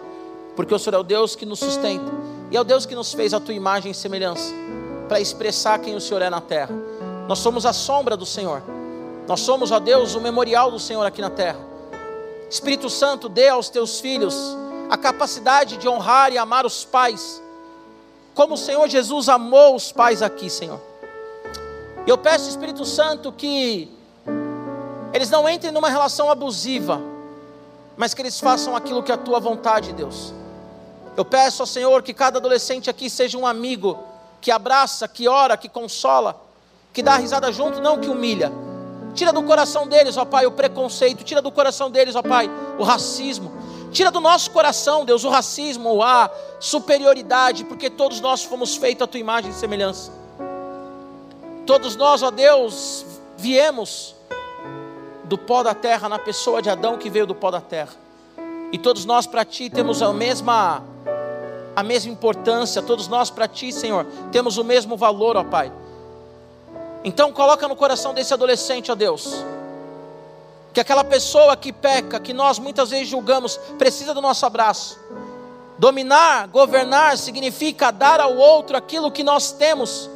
porque 0.56 0.74
o 0.74 0.80
Senhor 0.80 0.96
é 0.96 1.00
o 1.00 1.04
Deus 1.04 1.36
que 1.36 1.46
nos 1.46 1.60
sustenta 1.60 2.10
e 2.50 2.56
é 2.56 2.62
o 2.62 2.64
Deus 2.64 2.86
que 2.86 2.96
nos 2.96 3.14
fez 3.14 3.34
a 3.34 3.40
tua 3.40 3.54
imagem 3.54 3.92
e 3.92 3.96
semelhança 3.96 4.54
para 5.10 5.20
expressar 5.20 5.80
quem 5.80 5.94
o 5.94 6.00
Senhor 6.00 6.22
é 6.22 6.30
na 6.30 6.40
terra. 6.40 6.74
Nós 7.28 7.40
somos 7.40 7.66
a 7.66 7.74
sombra 7.74 8.16
do 8.16 8.26
Senhor. 8.26 8.64
Nós 9.28 9.42
somos, 9.42 9.72
ó 9.72 9.80
Deus, 9.80 10.16
o 10.16 10.22
memorial 10.22 10.72
do 10.72 10.80
Senhor 10.80 11.06
aqui 11.06 11.22
na 11.22 11.30
terra. 11.30 11.60
Espírito 12.50 12.90
Santo, 12.90 13.28
dê 13.28 13.50
aos 13.50 13.70
teus 13.70 14.00
filhos 14.00 14.36
a 14.90 14.98
capacidade 14.98 15.78
de 15.78 15.88
honrar 15.88 16.32
e 16.32 16.38
amar 16.38 16.66
os 16.66 16.86
pais, 16.86 17.41
como 18.34 18.54
o 18.54 18.58
Senhor 18.58 18.88
Jesus 18.88 19.30
amou 19.30 19.76
os 19.76 19.92
pais 19.92 20.22
aqui, 20.22 20.50
Senhor. 20.50 20.80
Eu 22.08 22.18
peço, 22.18 22.50
Espírito 22.50 22.86
Santo, 22.86 23.32
que 23.32 23.92
eles 25.14 25.30
não 25.30 25.48
entrem 25.48 25.72
numa 25.72 25.90
relação 25.90 26.32
abusiva, 26.32 27.02
mas 27.98 28.14
que 28.14 28.22
eles 28.22 28.40
façam 28.40 28.76
aquilo 28.76 29.04
que 29.04 29.12
é 29.12 29.16
a 29.16 29.18
tua 29.18 29.40
vontade, 29.40 29.94
Deus. 29.94 30.34
Eu 31.16 31.26
peço 31.26 31.62
ao 31.62 31.68
Senhor 31.68 32.02
que 32.02 32.14
cada 32.14 32.40
adolescente 32.40 32.90
aqui 32.90 33.10
seja 33.10 33.38
um 33.38 33.46
amigo 33.46 34.00
que 34.40 34.50
abraça, 34.50 35.08
que 35.08 35.28
ora, 35.28 35.58
que 35.58 35.68
consola, 35.68 36.42
que 36.94 37.04
dá 37.04 37.18
risada 37.18 37.52
junto, 37.52 37.82
não 37.82 38.00
que 38.00 38.10
humilha. 38.10 38.52
Tira 39.14 39.34
do 39.34 39.44
coração 39.44 39.88
deles, 39.88 40.16
ó 40.16 40.24
Pai, 40.24 40.46
o 40.46 40.52
preconceito, 40.52 41.24
tira 41.24 41.42
do 41.42 41.52
coração 41.52 41.92
deles, 41.92 42.16
ó 42.16 42.22
Pai, 42.24 42.50
o 42.80 42.84
racismo, 42.84 43.52
Tira 43.92 44.10
do 44.10 44.22
nosso 44.22 44.52
coração, 44.52 45.04
Deus, 45.04 45.24
o 45.24 45.30
racismo, 45.30 46.02
a 46.02 46.30
superioridade, 46.60 47.66
porque 47.66 47.90
todos 47.90 48.22
nós 48.22 48.44
fomos 48.44 48.76
feitos 48.76 49.04
a 49.04 49.08
tua 49.08 49.20
imagem 49.20 49.52
e 49.52 49.54
semelhança. 49.54 50.12
Todos 51.66 51.96
nós, 51.96 52.24
ó 52.24 52.32
Deus, 52.32 53.06
viemos 53.38 54.16
do 55.26 55.38
pó 55.38 55.62
da 55.62 55.74
terra, 55.74 56.08
na 56.08 56.20
pessoa 56.20 56.62
de 56.62 56.70
Adão 56.70 56.98
que 56.98 57.10
veio 57.10 57.28
do 57.28 57.36
pó 57.36 57.52
da 57.52 57.62
terra. 57.62 57.94
E 58.72 58.78
todos 58.78 59.04
nós 59.04 59.28
para 59.28 59.44
ti 59.44 59.70
temos 59.70 60.02
a 60.02 60.14
mesma 60.14 60.84
a 61.74 61.84
mesma 61.84 62.12
importância, 62.12 62.82
todos 62.82 63.08
nós 63.08 63.30
para 63.30 63.48
ti, 63.48 63.72
Senhor, 63.72 64.06
temos 64.32 64.58
o 64.58 64.64
mesmo 64.64 64.98
valor, 64.98 65.38
ó 65.38 65.44
Pai. 65.44 65.72
Então 67.04 67.32
coloca 67.32 67.68
no 67.68 67.76
coração 67.76 68.14
desse 68.14 68.34
adolescente, 68.34 68.92
ó 68.92 68.96
Deus, 68.96 69.44
que 70.74 70.80
aquela 70.80 71.04
pessoa 71.04 71.56
que 71.58 71.74
peca, 71.74 72.20
que 72.20 72.34
nós 72.34 72.58
muitas 72.58 72.90
vezes 72.90 73.10
julgamos, 73.10 73.58
precisa 73.78 74.14
do 74.14 74.22
nosso 74.22 74.46
abraço. 74.46 75.00
Dominar, 75.78 76.48
governar, 76.48 77.18
significa 77.18 77.92
dar 77.92 78.20
ao 78.20 78.38
outro 78.38 78.78
aquilo 78.78 79.12
que 79.12 79.24
nós 79.24 79.52
temos 79.52 80.10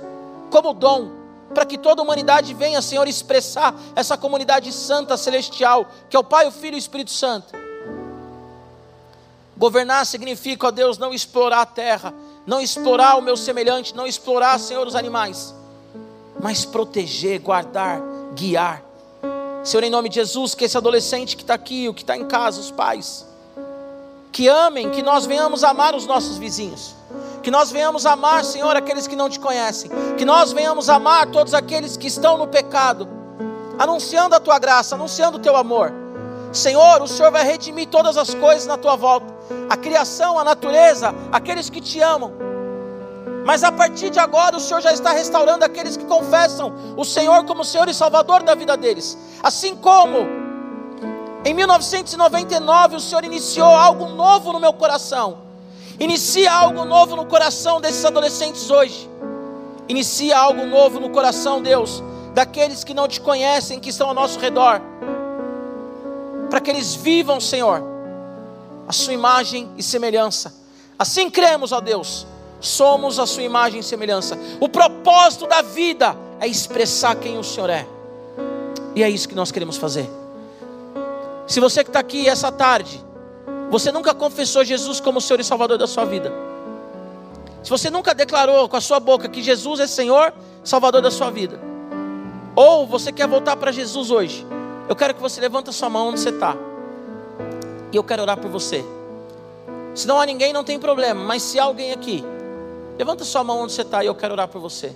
como 0.49 0.73
dom, 0.73 1.11
para 1.53 1.65
que 1.65 1.77
toda 1.77 2.01
a 2.01 2.03
humanidade 2.03 2.53
venha, 2.53 2.81
Senhor, 2.81 3.07
expressar 3.07 3.75
essa 3.95 4.17
comunidade 4.17 4.71
santa, 4.71 5.17
celestial, 5.17 5.87
que 6.09 6.15
é 6.15 6.19
o 6.19 6.23
Pai, 6.23 6.47
o 6.47 6.51
Filho 6.51 6.75
e 6.75 6.77
o 6.77 6.79
Espírito 6.79 7.11
Santo. 7.11 7.53
Governar 9.57 10.05
significa, 10.05 10.67
ó 10.67 10.71
Deus, 10.71 10.97
não 10.97 11.13
explorar 11.13 11.61
a 11.61 11.65
terra, 11.65 12.13
não 12.45 12.61
explorar 12.61 13.17
o 13.17 13.21
meu 13.21 13.35
semelhante, 13.35 13.95
não 13.95 14.05
explorar, 14.05 14.59
Senhor, 14.59 14.85
os 14.85 14.95
animais, 14.95 15.53
mas 16.39 16.63
proteger, 16.63 17.39
guardar, 17.39 18.01
guiar 18.35 18.84
Senhor, 19.65 19.83
em 19.83 19.89
nome 19.89 20.09
de 20.09 20.15
Jesus, 20.15 20.53
que 20.53 20.63
esse 20.63 20.77
adolescente 20.77 21.35
que 21.35 21.41
está 21.41 21.55
aqui, 21.55 21.89
o 21.89 21.93
que 21.93 22.03
está 22.03 22.15
em 22.15 22.25
casa, 22.25 22.61
os 22.61 22.69
pais, 22.69 23.25
que 24.31 24.47
amem, 24.47 24.91
que 24.91 25.01
nós 25.01 25.25
venhamos 25.25 25.63
amar 25.63 25.95
os 25.95 26.05
nossos 26.05 26.37
vizinhos, 26.37 26.95
que 27.41 27.49
nós 27.49 27.71
venhamos 27.71 28.05
amar, 28.05 28.45
Senhor, 28.45 28.75
aqueles 28.75 29.07
que 29.07 29.15
não 29.15 29.27
te 29.27 29.39
conhecem, 29.39 29.89
que 30.17 30.23
nós 30.23 30.53
venhamos 30.53 30.87
amar 30.87 31.25
todos 31.31 31.55
aqueles 31.55 31.97
que 31.97 32.05
estão 32.05 32.37
no 32.37 32.47
pecado, 32.47 33.09
anunciando 33.79 34.35
a 34.35 34.39
tua 34.39 34.59
graça, 34.59 34.93
anunciando 34.93 35.37
o 35.37 35.41
teu 35.41 35.57
amor. 35.57 35.91
Senhor, 36.53 37.01
o 37.01 37.07
Senhor 37.07 37.31
vai 37.31 37.43
redimir 37.43 37.87
todas 37.87 38.17
as 38.17 38.35
coisas 38.35 38.67
na 38.67 38.77
tua 38.77 38.95
volta, 38.95 39.33
a 39.67 39.75
criação, 39.75 40.37
a 40.37 40.43
natureza, 40.43 41.11
aqueles 41.31 41.71
que 41.71 41.81
te 41.81 41.99
amam. 42.01 42.31
Mas 43.45 43.63
a 43.63 43.71
partir 43.71 44.09
de 44.09 44.17
agora 44.17 44.57
o 44.57 44.59
Senhor 44.59 44.81
já 44.81 44.91
está 44.91 45.11
restaurando 45.11 45.63
aqueles 45.63 45.95
que 45.95 46.03
confessam 46.05 46.73
o 46.97 47.05
Senhor 47.05 47.45
como 47.45 47.63
Senhor 47.63 47.87
e 47.87 47.93
Salvador 47.93 48.41
da 48.41 48.55
vida 48.55 48.75
deles. 48.75 49.15
Assim 49.43 49.75
como 49.75 50.25
em 51.45 51.53
1999 51.53 52.95
o 52.95 52.99
Senhor 52.99 53.23
iniciou 53.23 53.67
algo 53.67 54.07
novo 54.07 54.51
no 54.51 54.59
meu 54.59 54.73
coração. 54.73 55.37
Inicia 55.99 56.51
algo 56.51 56.85
novo 56.85 57.15
no 57.15 57.27
coração 57.27 57.79
desses 57.79 58.03
adolescentes 58.03 58.71
hoje. 58.71 59.07
Inicia 59.87 60.39
algo 60.39 60.65
novo 60.65 60.99
no 60.99 61.11
coração, 61.11 61.61
Deus, 61.61 62.03
daqueles 62.33 62.83
que 62.83 62.95
não 62.95 63.07
te 63.07 63.21
conhecem, 63.21 63.79
que 63.79 63.91
estão 63.91 64.07
ao 64.07 64.15
nosso 64.15 64.39
redor. 64.39 64.81
Para 66.49 66.59
que 66.59 66.71
eles 66.71 66.95
vivam, 66.95 67.39
Senhor, 67.39 67.83
a 68.87 68.91
sua 68.91 69.13
imagem 69.13 69.69
e 69.77 69.83
semelhança. 69.83 70.51
Assim 70.97 71.29
cremos, 71.29 71.71
ó 71.71 71.79
Deus 71.79 72.25
somos 72.59 73.19
a 73.19 73.25
sua 73.25 73.43
imagem 73.43 73.79
e 73.79 73.83
semelhança. 73.83 74.37
O 74.59 74.67
propósito 74.67 75.47
da 75.47 75.61
vida 75.61 76.15
é 76.39 76.47
expressar 76.47 77.15
quem 77.15 77.37
o 77.37 77.43
Senhor 77.43 77.69
é. 77.69 77.87
E 78.95 79.03
é 79.03 79.09
isso 79.09 79.27
que 79.27 79.35
nós 79.35 79.51
queremos 79.51 79.77
fazer. 79.77 80.09
Se 81.47 81.59
você 81.59 81.83
que 81.83 81.89
está 81.89 81.99
aqui 81.99 82.27
essa 82.27 82.51
tarde, 82.51 83.03
você 83.69 83.91
nunca 83.91 84.13
confessou 84.13 84.63
Jesus 84.63 84.99
como 84.99 85.21
Senhor 85.21 85.39
e 85.39 85.43
Salvador 85.43 85.77
da 85.77 85.87
sua 85.87 86.05
vida. 86.05 86.31
Se 87.61 87.69
você 87.69 87.89
nunca 87.89 88.13
declarou 88.13 88.69
com 88.69 88.77
a 88.77 88.81
sua 88.81 88.99
boca 88.99 89.27
que 89.27 89.41
Jesus 89.41 89.79
é 89.79 89.87
Senhor, 89.87 90.33
Salvador 90.63 91.01
da 91.01 91.11
sua 91.11 91.29
vida. 91.29 91.59
Ou 92.55 92.87
você 92.87 93.11
quer 93.11 93.27
voltar 93.27 93.57
para 93.57 93.71
Jesus 93.71 94.11
hoje. 94.11 94.45
Eu 94.87 94.95
quero 94.95 95.13
que 95.13 95.21
você 95.21 95.41
levante 95.41 95.69
a 95.69 95.73
sua 95.73 95.89
mão 95.89 96.09
onde 96.09 96.19
você 96.19 96.29
está. 96.29 96.55
E 97.91 97.95
eu 97.95 98.03
quero 98.03 98.21
orar 98.21 98.37
por 98.37 98.49
você. 98.49 98.85
Se 99.93 100.07
não 100.07 100.19
há 100.19 100.25
ninguém, 100.25 100.53
não 100.53 100.63
tem 100.63 100.79
problema. 100.79 101.23
Mas 101.23 101.41
se 101.43 101.59
há 101.59 101.63
alguém 101.63 101.91
aqui 101.91 102.23
Levanta 102.97 103.25
sua 103.25 103.43
mão 103.43 103.59
onde 103.59 103.73
você 103.73 103.81
está 103.81 104.03
e 104.03 104.07
eu 104.07 104.15
quero 104.15 104.33
orar 104.33 104.47
por 104.47 104.61
você. 104.61 104.95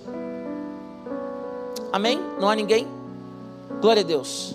Amém? 1.92 2.18
Não 2.38 2.48
há 2.48 2.54
ninguém? 2.54 2.88
Glória 3.80 4.00
a 4.00 4.04
Deus. 4.04 4.54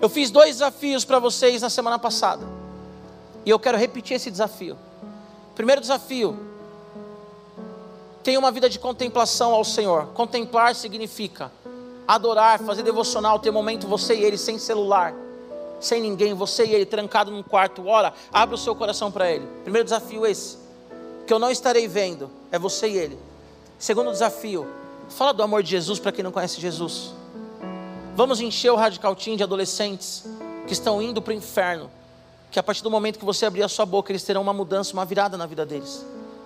Eu 0.00 0.08
fiz 0.08 0.30
dois 0.30 0.56
desafios 0.56 1.04
para 1.04 1.18
vocês 1.18 1.62
na 1.62 1.70
semana 1.70 1.98
passada. 1.98 2.46
E 3.44 3.50
eu 3.50 3.58
quero 3.58 3.78
repetir 3.78 4.16
esse 4.16 4.30
desafio. 4.30 4.76
Primeiro 5.54 5.80
desafio: 5.80 6.38
tenha 8.22 8.38
uma 8.38 8.50
vida 8.50 8.68
de 8.68 8.78
contemplação 8.78 9.54
ao 9.54 9.64
Senhor. 9.64 10.08
Contemplar 10.08 10.74
significa 10.74 11.50
adorar, 12.06 12.58
fazer 12.60 12.82
devocional, 12.82 13.38
ter 13.38 13.50
momento 13.50 13.86
você 13.86 14.14
e 14.14 14.24
ele 14.24 14.36
sem 14.36 14.58
celular, 14.58 15.14
sem 15.80 16.02
ninguém, 16.02 16.34
você 16.34 16.66
e 16.66 16.74
ele 16.74 16.84
trancado 16.84 17.30
num 17.30 17.42
quarto. 17.42 17.86
Ora, 17.86 18.12
abre 18.30 18.54
o 18.54 18.58
seu 18.58 18.74
coração 18.74 19.10
para 19.10 19.30
ele. 19.30 19.46
Primeiro 19.62 19.84
desafio 19.84 20.26
esse 20.26 20.65
que 21.26 21.32
eu 21.32 21.38
não 21.38 21.50
estarei 21.50 21.88
vendo, 21.88 22.30
é 22.52 22.58
você 22.58 22.88
e 22.88 22.96
ele. 22.96 23.18
Segundo 23.78 24.10
desafio, 24.10 24.66
fala 25.08 25.32
do 25.32 25.42
amor 25.42 25.62
de 25.62 25.70
Jesus 25.70 25.98
para 25.98 26.12
quem 26.12 26.22
não 26.22 26.32
conhece 26.32 26.60
Jesus. 26.60 27.12
Vamos 28.14 28.40
encher 28.40 28.70
o 28.70 28.76
Radical 28.76 29.14
Team 29.14 29.36
de 29.36 29.42
adolescentes 29.42 30.24
que 30.66 30.72
estão 30.72 31.02
indo 31.02 31.20
para 31.20 31.32
o 31.32 31.34
inferno. 31.34 31.90
Que 32.50 32.58
a 32.58 32.62
partir 32.62 32.82
do 32.82 32.90
momento 32.90 33.18
que 33.18 33.24
você 33.24 33.44
abrir 33.44 33.62
a 33.62 33.68
sua 33.68 33.84
boca, 33.84 34.10
eles 34.10 34.22
terão 34.22 34.40
uma 34.40 34.52
mudança, 34.52 34.92
uma 34.92 35.04
virada 35.04 35.36
na 35.36 35.44
vida 35.44 35.66
deles. 35.66 36.04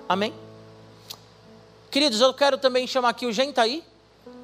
Amém? 0.08 0.34
Queridos, 1.90 2.20
eu 2.20 2.32
quero 2.34 2.58
também 2.58 2.86
chamar 2.86 3.10
aqui 3.10 3.26
o 3.26 3.32
Gen, 3.32 3.50
está 3.50 3.62
aí? 3.62 3.84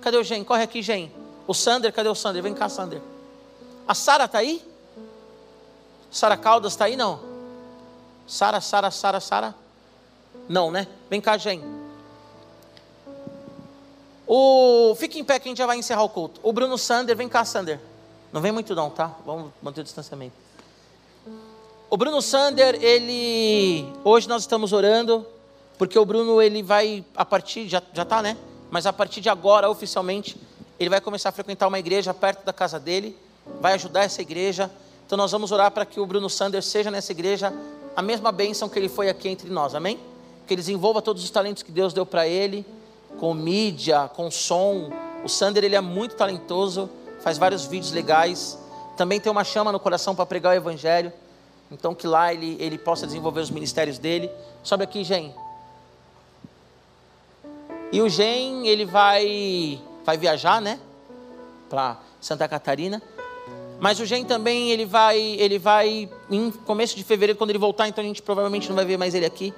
Cadê 0.00 0.16
o 0.16 0.22
Gen? 0.22 0.44
Corre 0.44 0.62
aqui, 0.62 0.82
Gen. 0.82 1.10
O 1.46 1.54
Sander, 1.54 1.92
cadê 1.92 2.08
o 2.08 2.14
Sander? 2.14 2.42
Vem 2.42 2.54
cá, 2.54 2.68
Sander. 2.68 3.00
A 3.88 3.94
Sara 3.94 4.26
está 4.26 4.38
aí? 4.38 4.62
Sara 6.10 6.36
Caldas 6.36 6.72
está 6.72 6.84
aí? 6.84 6.96
Não. 6.96 7.20
Sara, 8.26 8.60
Sara, 8.60 8.90
Sara, 8.90 9.20
Sara. 9.20 9.54
Não, 10.48 10.70
né? 10.70 10.86
Vem 11.10 11.20
cá, 11.20 11.36
Jen. 11.36 11.62
O... 14.26 14.94
Fique 14.96 15.18
em 15.18 15.24
pé 15.24 15.38
que 15.38 15.48
a 15.48 15.50
gente 15.50 15.58
já 15.58 15.66
vai 15.66 15.76
encerrar 15.76 16.02
o 16.02 16.08
culto. 16.08 16.40
O 16.42 16.52
Bruno 16.52 16.76
Sander, 16.76 17.16
vem 17.16 17.28
cá, 17.28 17.44
Sander. 17.44 17.80
Não 18.32 18.40
vem 18.40 18.52
muito 18.52 18.74
não, 18.74 18.90
tá? 18.90 19.14
Vamos 19.24 19.50
manter 19.62 19.80
o 19.80 19.84
distanciamento. 19.84 20.34
O 21.88 21.96
Bruno 21.96 22.20
Sander, 22.20 22.82
ele... 22.82 23.86
Hoje 24.04 24.28
nós 24.28 24.42
estamos 24.42 24.72
orando, 24.72 25.24
porque 25.78 25.98
o 25.98 26.04
Bruno, 26.04 26.42
ele 26.42 26.62
vai, 26.62 27.04
a 27.14 27.24
partir, 27.24 27.68
já, 27.68 27.82
já 27.92 28.04
tá, 28.04 28.20
né? 28.20 28.36
Mas 28.70 28.86
a 28.86 28.92
partir 28.92 29.20
de 29.20 29.28
agora, 29.28 29.70
oficialmente, 29.70 30.36
ele 30.78 30.90
vai 30.90 31.00
começar 31.00 31.28
a 31.28 31.32
frequentar 31.32 31.68
uma 31.68 31.78
igreja 31.78 32.12
perto 32.12 32.44
da 32.44 32.52
casa 32.52 32.80
dele, 32.80 33.16
vai 33.60 33.74
ajudar 33.74 34.02
essa 34.02 34.20
igreja. 34.20 34.70
Então 35.06 35.16
nós 35.16 35.30
vamos 35.30 35.52
orar 35.52 35.70
para 35.70 35.86
que 35.86 36.00
o 36.00 36.06
Bruno 36.06 36.28
Sander 36.28 36.62
seja 36.62 36.90
nessa 36.90 37.12
igreja 37.12 37.52
a 37.94 38.02
mesma 38.02 38.32
bênção 38.32 38.68
que 38.68 38.78
ele 38.78 38.88
foi 38.88 39.08
aqui 39.08 39.28
entre 39.28 39.48
nós, 39.48 39.74
amém? 39.74 39.98
Que 40.46 40.54
ele 40.54 40.62
desenvolva 40.62 41.02
todos 41.02 41.22
os 41.22 41.30
talentos 41.30 41.62
que 41.62 41.72
Deus 41.72 41.92
deu 41.92 42.06
para 42.06 42.26
ele, 42.26 42.64
com 43.18 43.34
mídia, 43.34 44.08
com 44.14 44.30
som. 44.30 44.90
O 45.24 45.28
Sander 45.28 45.64
ele 45.64 45.74
é 45.76 45.80
muito 45.80 46.14
talentoso, 46.14 46.88
faz 47.20 47.36
vários 47.38 47.64
vídeos 47.64 47.92
legais. 47.92 48.58
Também 48.96 49.20
tem 49.20 49.30
uma 49.30 49.44
chama 49.44 49.72
no 49.72 49.80
coração 49.80 50.14
para 50.14 50.24
pregar 50.24 50.52
o 50.52 50.56
evangelho. 50.56 51.12
Então 51.70 51.94
que 51.94 52.06
lá 52.06 52.32
ele, 52.32 52.56
ele 52.60 52.78
possa 52.78 53.06
desenvolver 53.06 53.40
os 53.40 53.50
ministérios 53.50 53.98
dele. 53.98 54.30
Sobe 54.62 54.84
aqui, 54.84 55.02
gente. 55.02 55.34
E 57.92 58.00
o 58.00 58.08
Gen, 58.08 58.66
ele 58.66 58.84
vai, 58.84 59.80
vai 60.04 60.16
viajar, 60.16 60.60
né? 60.60 60.78
Para 61.68 61.98
Santa 62.20 62.48
Catarina. 62.48 63.00
Mas 63.78 64.00
o 64.00 64.06
Gen 64.06 64.24
também, 64.24 64.70
ele 64.70 64.84
vai, 64.84 65.18
ele 65.18 65.58
vai, 65.58 66.08
em 66.30 66.50
começo 66.50 66.96
de 66.96 67.04
fevereiro, 67.04 67.38
quando 67.38 67.50
ele 67.50 67.58
voltar, 67.58 67.86
então 67.86 68.02
a 68.02 68.06
gente 68.06 68.22
provavelmente 68.22 68.68
não 68.68 68.76
vai 68.76 68.84
ver 68.84 68.96
mais 68.96 69.14
ele 69.14 69.26
aqui. 69.26 69.52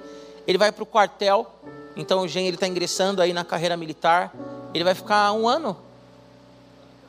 Ele 0.49 0.57
vai 0.57 0.71
para 0.71 0.81
o 0.81 0.85
quartel. 0.87 1.45
Então 1.95 2.21
o 2.21 2.27
Gen, 2.27 2.47
ele 2.47 2.55
está 2.55 2.67
ingressando 2.67 3.21
aí 3.21 3.33
na 3.33 3.45
carreira 3.45 3.77
militar. 3.77 4.33
Ele 4.73 4.83
vai 4.83 4.95
ficar 4.95 5.31
um 5.33 5.47
ano 5.47 5.77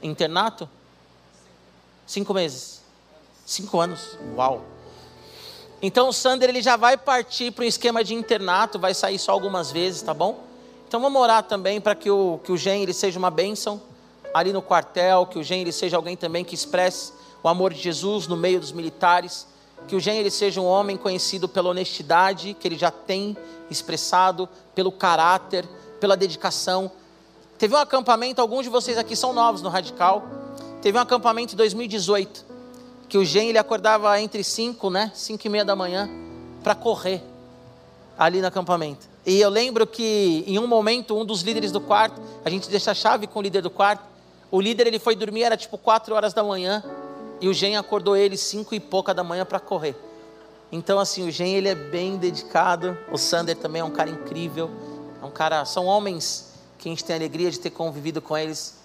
internato? 0.02 0.68
Cinco 2.06 2.34
meses. 2.34 2.82
Cinco 3.46 3.80
anos. 3.80 4.18
Uau. 4.36 4.62
Então 5.80 6.10
o 6.10 6.12
Sander 6.12 6.50
ele 6.50 6.60
já 6.60 6.76
vai 6.76 6.98
partir 6.98 7.50
para 7.50 7.64
um 7.64 7.66
esquema 7.66 8.04
de 8.04 8.12
internato, 8.12 8.78
vai 8.78 8.92
sair 8.92 9.18
só 9.18 9.32
algumas 9.32 9.72
vezes, 9.72 10.02
tá 10.02 10.12
bom? 10.12 10.44
Então 10.86 11.00
vamos 11.00 11.18
orar 11.22 11.42
também 11.42 11.80
para 11.80 11.94
que 11.94 12.10
o, 12.10 12.40
que 12.44 12.52
o 12.52 12.58
Gen 12.58 12.82
ele 12.82 12.92
seja 12.92 13.18
uma 13.18 13.30
bênção 13.30 13.80
ali 14.34 14.52
no 14.52 14.60
quartel, 14.60 15.24
que 15.24 15.38
o 15.38 15.42
Gen 15.42 15.62
ele 15.62 15.72
seja 15.72 15.96
alguém 15.96 16.14
também 16.14 16.44
que 16.44 16.54
expresse 16.54 17.14
o 17.42 17.48
amor 17.48 17.72
de 17.72 17.80
Jesus 17.80 18.26
no 18.26 18.36
meio 18.36 18.60
dos 18.60 18.70
militares, 18.70 19.46
que 19.86 19.97
o 19.97 20.01
Gen 20.01 20.19
ele 20.19 20.31
seja 20.31 20.61
um 20.61 20.66
homem 20.66 20.97
conhecido 20.97 21.48
pela 21.48 21.70
honestidade 21.70 22.55
que 22.59 22.66
ele 22.69 22.78
já 22.78 22.90
tem 22.90 23.36
expressado, 23.70 24.48
pelo 24.74 24.93
caráter, 24.93 25.69
pela 25.98 26.16
dedicação. 26.16 26.90
Teve 27.59 27.74
um 27.74 27.78
acampamento, 27.78 28.40
alguns 28.40 28.65
de 28.65 28.70
vocês 28.70 28.97
aqui 28.97 29.15
são 29.15 29.32
novos 29.32 29.62
no 29.62 29.69
Radical. 29.69 30.24
Teve 30.81 30.97
um 30.97 31.01
acampamento 31.01 31.55
em 31.55 31.57
2018 31.57 32.51
que 33.09 33.19
o 33.19 33.24
Gen 33.24 33.48
ele 33.48 33.59
acordava 33.59 34.19
entre 34.20 34.44
5, 34.44 34.89
né, 34.89 35.11
5 35.12 35.44
e 35.44 35.51
meia 35.51 35.65
da 35.65 35.74
manhã 35.74 36.09
para 36.62 36.77
correr 36.77 37.20
ali 38.16 38.40
no 38.40 38.47
acampamento. 38.47 39.09
E 39.27 39.40
eu 39.40 39.51
lembro 39.51 39.86
que 39.86 40.44
em 40.47 40.59
um 40.59 40.66
momento 40.66 41.19
um 41.19 41.24
dos 41.24 41.43
líderes 41.43 41.73
do 41.73 41.81
quarto, 41.81 42.20
a 42.44 42.48
gente 42.48 42.70
deixa 42.70 42.93
a 42.93 42.94
chave 42.94 43.27
com 43.27 43.40
o 43.40 43.43
líder 43.43 43.62
do 43.62 43.70
quarto. 43.70 44.05
O 44.51 44.61
líder 44.61 44.86
ele 44.86 44.98
foi 44.98 45.16
dormir 45.16 45.43
era 45.43 45.57
tipo 45.57 45.77
4 45.77 46.15
horas 46.15 46.32
da 46.32 46.44
manhã 46.44 46.82
e 47.40 47.48
o 47.48 47.54
Gen 47.54 47.76
acordou 47.76 48.16
ele 48.16 48.36
cinco 48.36 48.74
e 48.74 48.80
pouca 48.80 49.14
da 49.14 49.24
manhã 49.24 49.44
para 49.44 49.58
correr. 49.58 49.96
Então 50.70 50.98
assim, 50.98 51.26
o 51.26 51.30
Gen 51.30 51.54
ele 51.54 51.68
é 51.68 51.74
bem 51.74 52.16
dedicado. 52.16 52.96
O 53.10 53.18
Sander 53.18 53.56
também 53.56 53.80
é 53.80 53.84
um 53.84 53.90
cara 53.90 54.10
incrível. 54.10 54.70
É 55.22 55.24
um 55.24 55.30
cara, 55.30 55.64
são 55.64 55.86
homens 55.86 56.52
que 56.78 56.88
a 56.88 56.90
gente 56.90 57.04
tem 57.04 57.14
a 57.14 57.18
alegria 57.18 57.50
de 57.50 57.58
ter 57.58 57.70
convivido 57.70 58.22
com 58.22 58.36
eles 58.36 58.78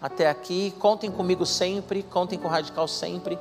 até 0.00 0.28
aqui. 0.28 0.74
Contem 0.78 1.10
comigo 1.10 1.44
sempre, 1.46 2.02
contem 2.02 2.38
com 2.38 2.48
o 2.48 2.50
Radical 2.50 2.88
sempre. 2.88 3.38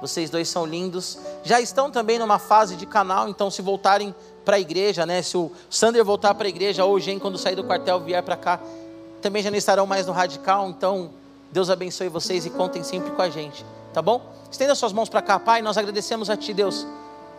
Vocês 0.00 0.30
dois 0.30 0.48
são 0.48 0.64
lindos. 0.66 1.18
Já 1.42 1.60
estão 1.60 1.90
também 1.90 2.18
numa 2.18 2.38
fase 2.38 2.76
de 2.76 2.86
canal, 2.86 3.28
então 3.28 3.50
se 3.50 3.62
voltarem 3.62 4.14
para 4.44 4.56
a 4.56 4.60
igreja, 4.60 5.04
né? 5.04 5.22
Se 5.22 5.36
o 5.36 5.50
Sander 5.70 6.04
voltar 6.04 6.34
para 6.34 6.46
a 6.46 6.48
igreja 6.48 6.84
ou 6.84 6.94
o 6.94 7.00
Gen 7.00 7.18
quando 7.18 7.38
sair 7.38 7.56
do 7.56 7.64
quartel 7.64 8.00
vier 8.00 8.22
para 8.22 8.36
cá, 8.36 8.60
também 9.20 9.42
já 9.42 9.50
não 9.50 9.58
estarão 9.58 9.86
mais 9.86 10.06
no 10.06 10.12
radical, 10.12 10.68
então 10.68 11.10
Deus 11.50 11.70
abençoe 11.70 12.08
vocês 12.08 12.46
e 12.46 12.50
contem 12.50 12.84
sempre 12.84 13.10
com 13.10 13.22
a 13.22 13.28
gente, 13.28 13.64
tá 13.96 14.02
bom? 14.02 14.20
Estenda 14.50 14.74
suas 14.74 14.92
mãos 14.92 15.08
para 15.08 15.22
cá, 15.22 15.38
Pai, 15.40 15.62
nós 15.62 15.78
agradecemos 15.78 16.28
a 16.28 16.36
ti, 16.36 16.52
Deus, 16.52 16.86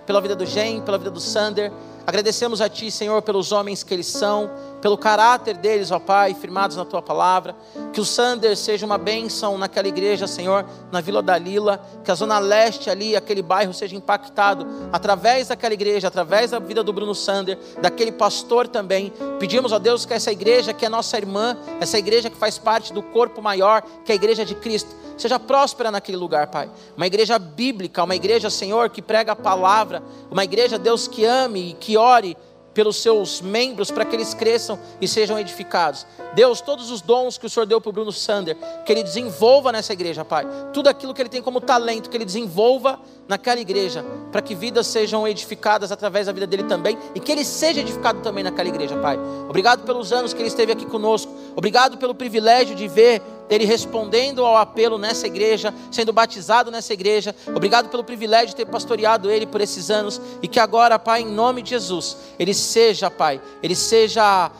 pela 0.07 0.19
vida 0.19 0.35
do 0.35 0.43
Gen, 0.43 0.81
pela 0.81 0.97
vida 0.97 1.11
do 1.11 1.19
Sander. 1.19 1.71
Agradecemos 2.07 2.61
a 2.61 2.69
Ti, 2.69 2.89
Senhor, 2.89 3.21
pelos 3.21 3.51
homens 3.51 3.83
que 3.83 3.93
eles 3.93 4.07
são, 4.07 4.49
pelo 4.81 4.97
caráter 4.97 5.57
deles, 5.57 5.91
ó 5.91 5.99
Pai, 5.99 6.33
firmados 6.33 6.77
na 6.77 6.85
Tua 6.85 7.01
palavra. 7.01 7.53
Que 7.91 7.99
o 7.99 8.05
Sander 8.05 8.55
seja 8.55 8.85
uma 8.85 8.97
bênção 8.97 9.57
naquela 9.57 9.89
igreja, 9.89 10.25
Senhor, 10.25 10.65
na 10.89 11.01
Vila 11.01 11.21
Dalila. 11.21 11.85
Que 12.05 12.09
a 12.09 12.15
Zona 12.15 12.39
Leste 12.39 12.89
ali, 12.89 13.13
aquele 13.13 13.41
bairro, 13.41 13.73
seja 13.73 13.93
impactado 13.93 14.65
através 14.93 15.49
daquela 15.49 15.73
igreja, 15.73 16.07
através 16.07 16.51
da 16.51 16.59
vida 16.59 16.81
do 16.81 16.93
Bruno 16.93 17.13
Sander, 17.13 17.59
daquele 17.81 18.13
pastor 18.13 18.69
também. 18.69 19.11
Pedimos 19.37 19.73
a 19.73 19.77
Deus 19.77 20.05
que 20.05 20.13
essa 20.13 20.31
igreja, 20.31 20.71
que 20.71 20.85
é 20.85 20.89
nossa 20.89 21.17
irmã, 21.17 21.57
essa 21.81 21.97
igreja 21.97 22.29
que 22.29 22.37
faz 22.37 22.57
parte 22.57 22.93
do 22.93 23.03
corpo 23.03 23.41
maior, 23.41 23.81
que 24.05 24.13
é 24.13 24.13
a 24.13 24.15
igreja 24.15 24.45
de 24.45 24.55
Cristo, 24.55 24.95
seja 25.17 25.39
próspera 25.39 25.91
naquele 25.91 26.17
lugar, 26.17 26.47
Pai. 26.47 26.69
Uma 26.95 27.07
igreja 27.07 27.39
bíblica, 27.39 28.03
uma 28.03 28.15
igreja, 28.15 28.49
Senhor, 28.49 28.89
que 28.89 29.01
prega 29.01 29.31
a 29.31 29.35
palavra, 29.35 30.03
uma 30.29 30.43
igreja, 30.43 30.77
Deus, 30.77 31.07
que 31.07 31.25
ame 31.25 31.71
e 31.71 31.73
que 31.73 31.96
ore 31.97 32.37
pelos 32.77 32.97
seus 32.97 33.41
membros 33.41 33.89
para 33.89 34.05
que 34.05 34.15
eles 34.15 34.35
cresçam 34.35 34.77
e 35.01 35.07
sejam 35.07 35.39
edificados. 35.39 36.05
Deus, 36.35 36.61
todos 36.61 36.91
os 36.91 37.01
dons 37.01 37.35
que 37.35 37.47
o 37.47 37.49
Senhor 37.49 37.65
deu 37.65 37.81
para 37.81 37.89
o 37.89 37.91
Bruno 37.93 38.11
Sander, 38.11 38.55
que 38.85 38.91
ele 38.91 39.01
desenvolva 39.01 39.71
nessa 39.71 39.93
igreja, 39.93 40.23
Pai. 40.23 40.45
Tudo 40.73 40.87
aquilo 40.87 41.11
que 41.11 41.19
ele 41.19 41.29
tem 41.29 41.41
como 41.41 41.59
talento, 41.59 42.07
que 42.07 42.15
ele 42.15 42.23
desenvolva 42.23 42.99
naquela 43.27 43.59
igreja, 43.59 44.05
para 44.31 44.41
que 44.41 44.55
vidas 44.55 44.87
sejam 44.87 45.27
edificadas 45.27 45.91
através 45.91 46.27
da 46.27 46.31
vida 46.31 46.47
dele 46.47 46.63
também 46.63 46.97
e 47.13 47.19
que 47.19 47.31
ele 47.31 47.43
seja 47.43 47.81
edificado 47.81 48.21
também 48.21 48.43
naquela 48.43 48.69
igreja, 48.69 48.95
Pai. 48.97 49.19
Obrigado 49.49 49.83
pelos 49.83 50.13
anos 50.13 50.33
que 50.33 50.41
ele 50.41 50.47
esteve 50.47 50.71
aqui 50.71 50.85
conosco. 50.85 51.31
Obrigado 51.55 51.97
pelo 51.97 52.15
privilégio 52.15 52.75
de 52.75 52.87
ver 52.87 53.21
ele 53.49 53.65
respondendo 53.65 54.45
ao 54.45 54.57
apelo 54.57 54.97
nessa 54.97 55.27
igreja, 55.27 55.73
sendo 55.91 56.11
batizado 56.11 56.69
nessa 56.69 56.93
igreja. 56.93 57.35
Obrigado 57.47 57.89
pelo 57.89 58.03
privilégio 58.03 58.49
de 58.49 58.55
ter 58.55 58.65
pastoreado 58.65 59.31
ele 59.31 59.45
por 59.45 59.61
esses 59.61 59.89
anos 59.89 60.21
e 60.41 60.47
que 60.47 60.59
agora, 60.59 60.99
Pai, 60.99 61.21
em 61.21 61.31
nome 61.31 61.61
de 61.61 61.71
Jesus, 61.71 62.17
ele 62.37 62.53
seja, 62.53 63.09
Pai, 63.09 63.41
ele 63.61 63.75
seja 63.75 64.51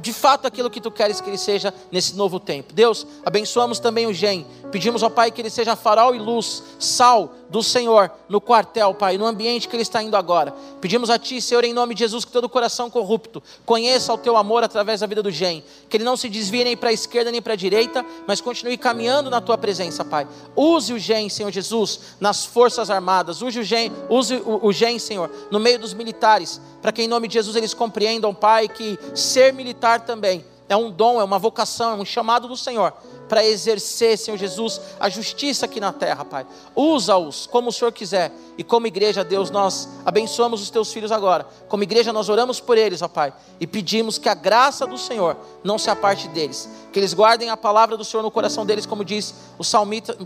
de 0.00 0.12
fato 0.12 0.46
aquilo 0.46 0.70
que 0.70 0.80
tu 0.80 0.90
queres 0.90 1.20
que 1.20 1.28
ele 1.28 1.38
seja 1.38 1.72
nesse 1.92 2.16
novo 2.16 2.40
tempo. 2.40 2.72
Deus, 2.72 3.06
abençoamos 3.24 3.78
também 3.78 4.06
o 4.06 4.12
Gen. 4.12 4.46
Pedimos 4.70 5.02
ao 5.02 5.10
Pai 5.10 5.30
que 5.30 5.40
ele 5.40 5.50
seja 5.50 5.74
farol 5.76 6.14
e 6.14 6.18
luz, 6.18 6.62
sal 6.78 7.34
do 7.48 7.62
Senhor 7.62 8.10
no 8.28 8.40
quartel, 8.40 8.94
Pai, 8.94 9.18
no 9.18 9.26
ambiente 9.26 9.68
que 9.68 9.74
ele 9.74 9.82
está 9.82 10.02
indo 10.02 10.16
agora. 10.16 10.54
Pedimos 10.80 11.10
a 11.10 11.18
Ti, 11.18 11.40
Senhor, 11.40 11.64
em 11.64 11.72
nome 11.72 11.94
de 11.94 12.00
Jesus, 12.00 12.24
que 12.24 12.30
todo 12.30 12.48
coração 12.48 12.88
corrupto 12.88 13.42
conheça 13.66 14.12
o 14.12 14.18
Teu 14.18 14.36
amor 14.36 14.62
através 14.62 15.00
da 15.00 15.06
vida 15.06 15.22
do 15.22 15.30
Gen. 15.30 15.64
Que 15.88 15.96
ele 15.96 16.04
não 16.04 16.16
se 16.16 16.28
desvie 16.28 16.62
nem 16.62 16.76
para 16.76 16.90
a 16.90 16.92
esquerda 16.92 17.30
nem 17.32 17.42
para 17.42 17.54
a 17.54 17.56
direita, 17.56 18.06
mas 18.26 18.40
continue 18.40 18.76
caminhando 18.76 19.28
na 19.28 19.40
Tua 19.40 19.58
presença, 19.58 20.04
Pai. 20.04 20.28
Use 20.54 20.92
o 20.92 20.98
Gen, 20.98 21.28
Senhor 21.28 21.50
Jesus, 21.50 22.00
nas 22.20 22.44
forças 22.44 22.88
armadas. 22.90 23.42
Use 23.42 23.58
o 23.58 23.62
Gen, 23.64 23.92
use 24.08 24.36
o, 24.36 24.66
o 24.66 24.72
Gen, 24.72 24.98
Senhor, 24.98 25.30
no 25.50 25.58
meio 25.58 25.78
dos 25.78 25.92
militares, 25.92 26.60
para 26.80 26.92
que 26.92 27.02
em 27.02 27.08
nome 27.08 27.26
de 27.26 27.34
Jesus 27.34 27.56
eles 27.56 27.74
compreendam, 27.74 28.32
Pai, 28.32 28.68
que 28.68 28.98
ser 29.14 29.52
militar 29.52 30.00
também 30.00 30.44
é 30.70 30.76
um 30.76 30.88
dom, 30.88 31.20
é 31.20 31.24
uma 31.24 31.38
vocação, 31.38 31.90
é 31.90 31.94
um 31.96 32.04
chamado 32.04 32.46
do 32.46 32.56
Senhor 32.56 32.94
para 33.28 33.44
exercer, 33.44 34.16
Senhor 34.16 34.36
Jesus, 34.36 34.80
a 35.00 35.08
justiça 35.08 35.66
aqui 35.66 35.80
na 35.80 35.92
terra, 35.92 36.24
Pai. 36.24 36.46
Usa-os 36.76 37.44
como 37.46 37.70
o 37.70 37.72
Senhor 37.72 37.90
quiser. 37.90 38.32
E 38.56 38.62
como 38.62 38.86
igreja, 38.86 39.24
Deus, 39.24 39.50
nós 39.50 39.88
abençoamos 40.04 40.62
os 40.62 40.70
teus 40.70 40.92
filhos 40.92 41.10
agora. 41.10 41.44
Como 41.68 41.82
igreja, 41.82 42.12
nós 42.12 42.28
oramos 42.28 42.60
por 42.60 42.78
eles, 42.78 43.02
ó 43.02 43.08
Pai. 43.08 43.32
E 43.58 43.66
pedimos 43.66 44.16
que 44.16 44.28
a 44.28 44.34
graça 44.34 44.86
do 44.86 44.96
Senhor 44.96 45.36
não 45.64 45.76
se 45.76 45.90
aparte 45.90 46.28
deles. 46.28 46.68
Que 46.92 47.00
eles 47.00 47.12
guardem 47.12 47.50
a 47.50 47.56
palavra 47.56 47.96
do 47.96 48.04
Senhor 48.04 48.22
no 48.22 48.30
coração 48.30 48.64
deles, 48.64 48.86
como 48.86 49.04
diz 49.04 49.34
o 49.58 49.64
salmista, 49.64 50.16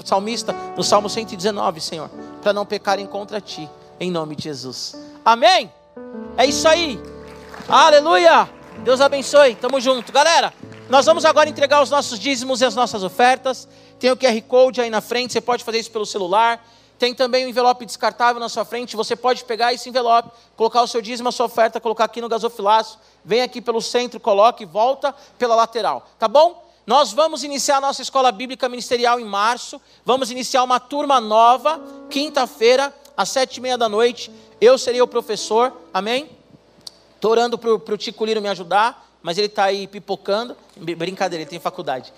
no 0.77 0.85
Salmo 0.85 1.09
119, 1.09 1.81
Senhor. 1.81 2.11
Para 2.43 2.53
não 2.53 2.67
pecarem 2.67 3.07
contra 3.07 3.41
ti. 3.41 3.69
Em 3.99 4.11
nome 4.11 4.37
de 4.37 4.45
Jesus. 4.45 4.95
Amém? 5.25 5.73
É 6.37 6.45
isso 6.45 6.69
aí. 6.69 7.01
Aleluia. 7.67 8.64
Deus 8.85 9.01
abençoe. 9.01 9.55
Tamo 9.55 9.81
junto. 9.81 10.13
Galera, 10.13 10.53
nós 10.91 11.07
vamos 11.07 11.25
agora 11.25 11.49
entregar 11.49 11.83
os 11.83 11.89
nossos 11.89 12.19
dízimos 12.19 12.61
e 12.61 12.67
as 12.67 12.75
nossas 12.75 13.03
ofertas. 13.03 13.67
Tem 13.99 14.11
o 14.11 14.17
QR 14.17 14.39
Code 14.43 14.83
aí 14.83 14.91
na 14.91 15.01
frente, 15.01 15.33
você 15.33 15.41
pode 15.41 15.65
fazer 15.65 15.79
isso 15.79 15.91
pelo 15.91 16.05
celular. 16.05 16.63
Tem 16.99 17.15
também 17.15 17.47
um 17.47 17.49
envelope 17.49 17.87
descartável 17.87 18.39
na 18.39 18.49
sua 18.51 18.63
frente. 18.63 18.95
Você 18.95 19.17
pode 19.17 19.43
pegar 19.45 19.73
esse 19.73 19.89
envelope, 19.89 20.31
colocar 20.55 20.83
o 20.83 20.87
seu 20.87 21.01
dízimo, 21.01 21.31
a 21.31 21.33
sua 21.33 21.47
oferta, 21.47 21.81
colocar 21.81 22.05
aqui 22.05 22.21
no 22.21 22.29
gasofilaço. 22.29 22.99
Vem 23.25 23.41
aqui 23.41 23.63
pelo 23.63 23.81
centro, 23.81 24.21
coloque 24.21 24.65
e 24.65 24.67
volta 24.67 25.15
pela 25.39 25.55
lateral. 25.55 26.07
Tá 26.19 26.29
bom? 26.29 26.63
Nós 26.87 27.11
vamos 27.11 27.43
iniciar 27.43 27.79
a 27.79 27.81
nossa 27.81 28.03
escola 28.03 28.31
bíblica 28.31 28.69
ministerial 28.69 29.19
em 29.19 29.25
março. 29.25 29.81
Vamos 30.05 30.31
iniciar 30.31 30.63
uma 30.63 30.79
turma 30.79 31.23
nova, 31.23 31.81
quinta-feira, 32.11 32.95
às 33.17 33.31
sete 33.31 33.57
e 33.57 33.61
meia 33.63 33.79
da 33.79 33.89
noite. 33.89 34.31
Eu 34.61 34.77
serei 34.77 35.01
o 35.01 35.09
professor, 35.09 35.73
amém? 35.93 36.44
Estou 37.25 37.33
orando 37.33 37.57
para 37.57 37.95
o 37.95 37.97
Tico 37.97 38.23
Liro 38.27 38.43
me 38.43 38.51
ajudar 38.51 39.09
mas 39.23 39.39
ele 39.39 39.47
está 39.47 39.65
aí 39.65 39.87
pipocando. 39.87 40.55
Brincadeira, 40.77 41.43
ele 41.43 41.51
tem 41.51 41.59
faculdade. 41.59 42.13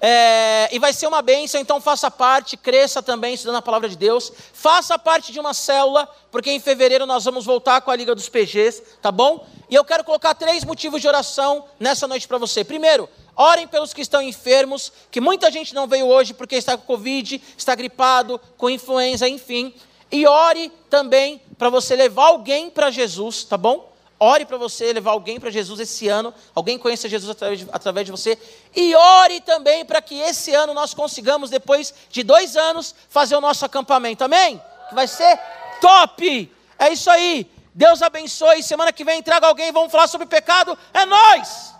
É, 0.00 0.68
e 0.70 0.78
vai 0.78 0.92
ser 0.92 1.08
uma 1.08 1.20
bênção, 1.20 1.60
então 1.60 1.80
faça 1.80 2.08
parte, 2.08 2.56
cresça 2.56 3.02
também 3.02 3.34
estudando 3.34 3.56
a 3.56 3.62
palavra 3.62 3.88
de 3.88 3.96
Deus. 3.96 4.32
Faça 4.52 4.96
parte 4.96 5.32
de 5.32 5.40
uma 5.40 5.52
célula, 5.52 6.08
porque 6.30 6.52
em 6.52 6.60
fevereiro 6.60 7.06
nós 7.06 7.24
vamos 7.24 7.44
voltar 7.44 7.80
com 7.80 7.90
a 7.90 7.96
Liga 7.96 8.14
dos 8.14 8.28
PGs, 8.28 8.84
tá 9.02 9.10
bom? 9.10 9.44
E 9.68 9.74
eu 9.74 9.84
quero 9.84 10.04
colocar 10.04 10.32
três 10.36 10.62
motivos 10.62 11.00
de 11.00 11.08
oração 11.08 11.64
nessa 11.80 12.06
noite 12.06 12.28
para 12.28 12.38
você. 12.38 12.62
Primeiro, 12.62 13.08
orem 13.34 13.66
pelos 13.66 13.92
que 13.92 14.02
estão 14.02 14.22
enfermos, 14.22 14.92
que 15.10 15.20
muita 15.20 15.50
gente 15.50 15.74
não 15.74 15.88
veio 15.88 16.06
hoje 16.06 16.32
porque 16.32 16.54
está 16.54 16.76
com 16.76 16.86
Covid, 16.86 17.42
está 17.58 17.74
gripado, 17.74 18.40
com 18.56 18.70
influenza, 18.70 19.28
enfim. 19.28 19.74
E 20.12 20.24
ore 20.24 20.70
também 20.88 21.42
para 21.58 21.68
você 21.68 21.96
levar 21.96 22.26
alguém 22.26 22.70
para 22.70 22.92
Jesus, 22.92 23.42
tá 23.42 23.58
bom? 23.58 23.90
Ore 24.24 24.44
para 24.44 24.56
você 24.56 24.92
levar 24.92 25.10
alguém 25.10 25.40
para 25.40 25.50
Jesus 25.50 25.80
esse 25.80 26.06
ano, 26.06 26.32
alguém 26.54 26.78
conheça 26.78 27.08
Jesus 27.08 27.28
através 27.28 27.58
de, 27.58 27.68
através 27.72 28.06
de 28.06 28.12
você. 28.12 28.38
E 28.72 28.94
ore 28.94 29.40
também 29.40 29.84
para 29.84 30.00
que 30.00 30.14
esse 30.20 30.54
ano 30.54 30.72
nós 30.72 30.94
consigamos, 30.94 31.50
depois 31.50 31.92
de 32.08 32.22
dois 32.22 32.56
anos, 32.56 32.94
fazer 33.08 33.34
o 33.34 33.40
nosso 33.40 33.64
acampamento. 33.64 34.22
Amém? 34.22 34.62
Que 34.88 34.94
vai 34.94 35.08
ser 35.08 35.36
top! 35.80 36.48
É 36.78 36.92
isso 36.92 37.10
aí. 37.10 37.50
Deus 37.74 38.00
abençoe. 38.00 38.62
Semana 38.62 38.92
que 38.92 39.02
vem 39.02 39.20
traga 39.24 39.48
alguém, 39.48 39.72
vamos 39.72 39.90
falar 39.90 40.06
sobre 40.06 40.28
pecado. 40.28 40.78
É 40.94 41.04
nós. 41.04 41.74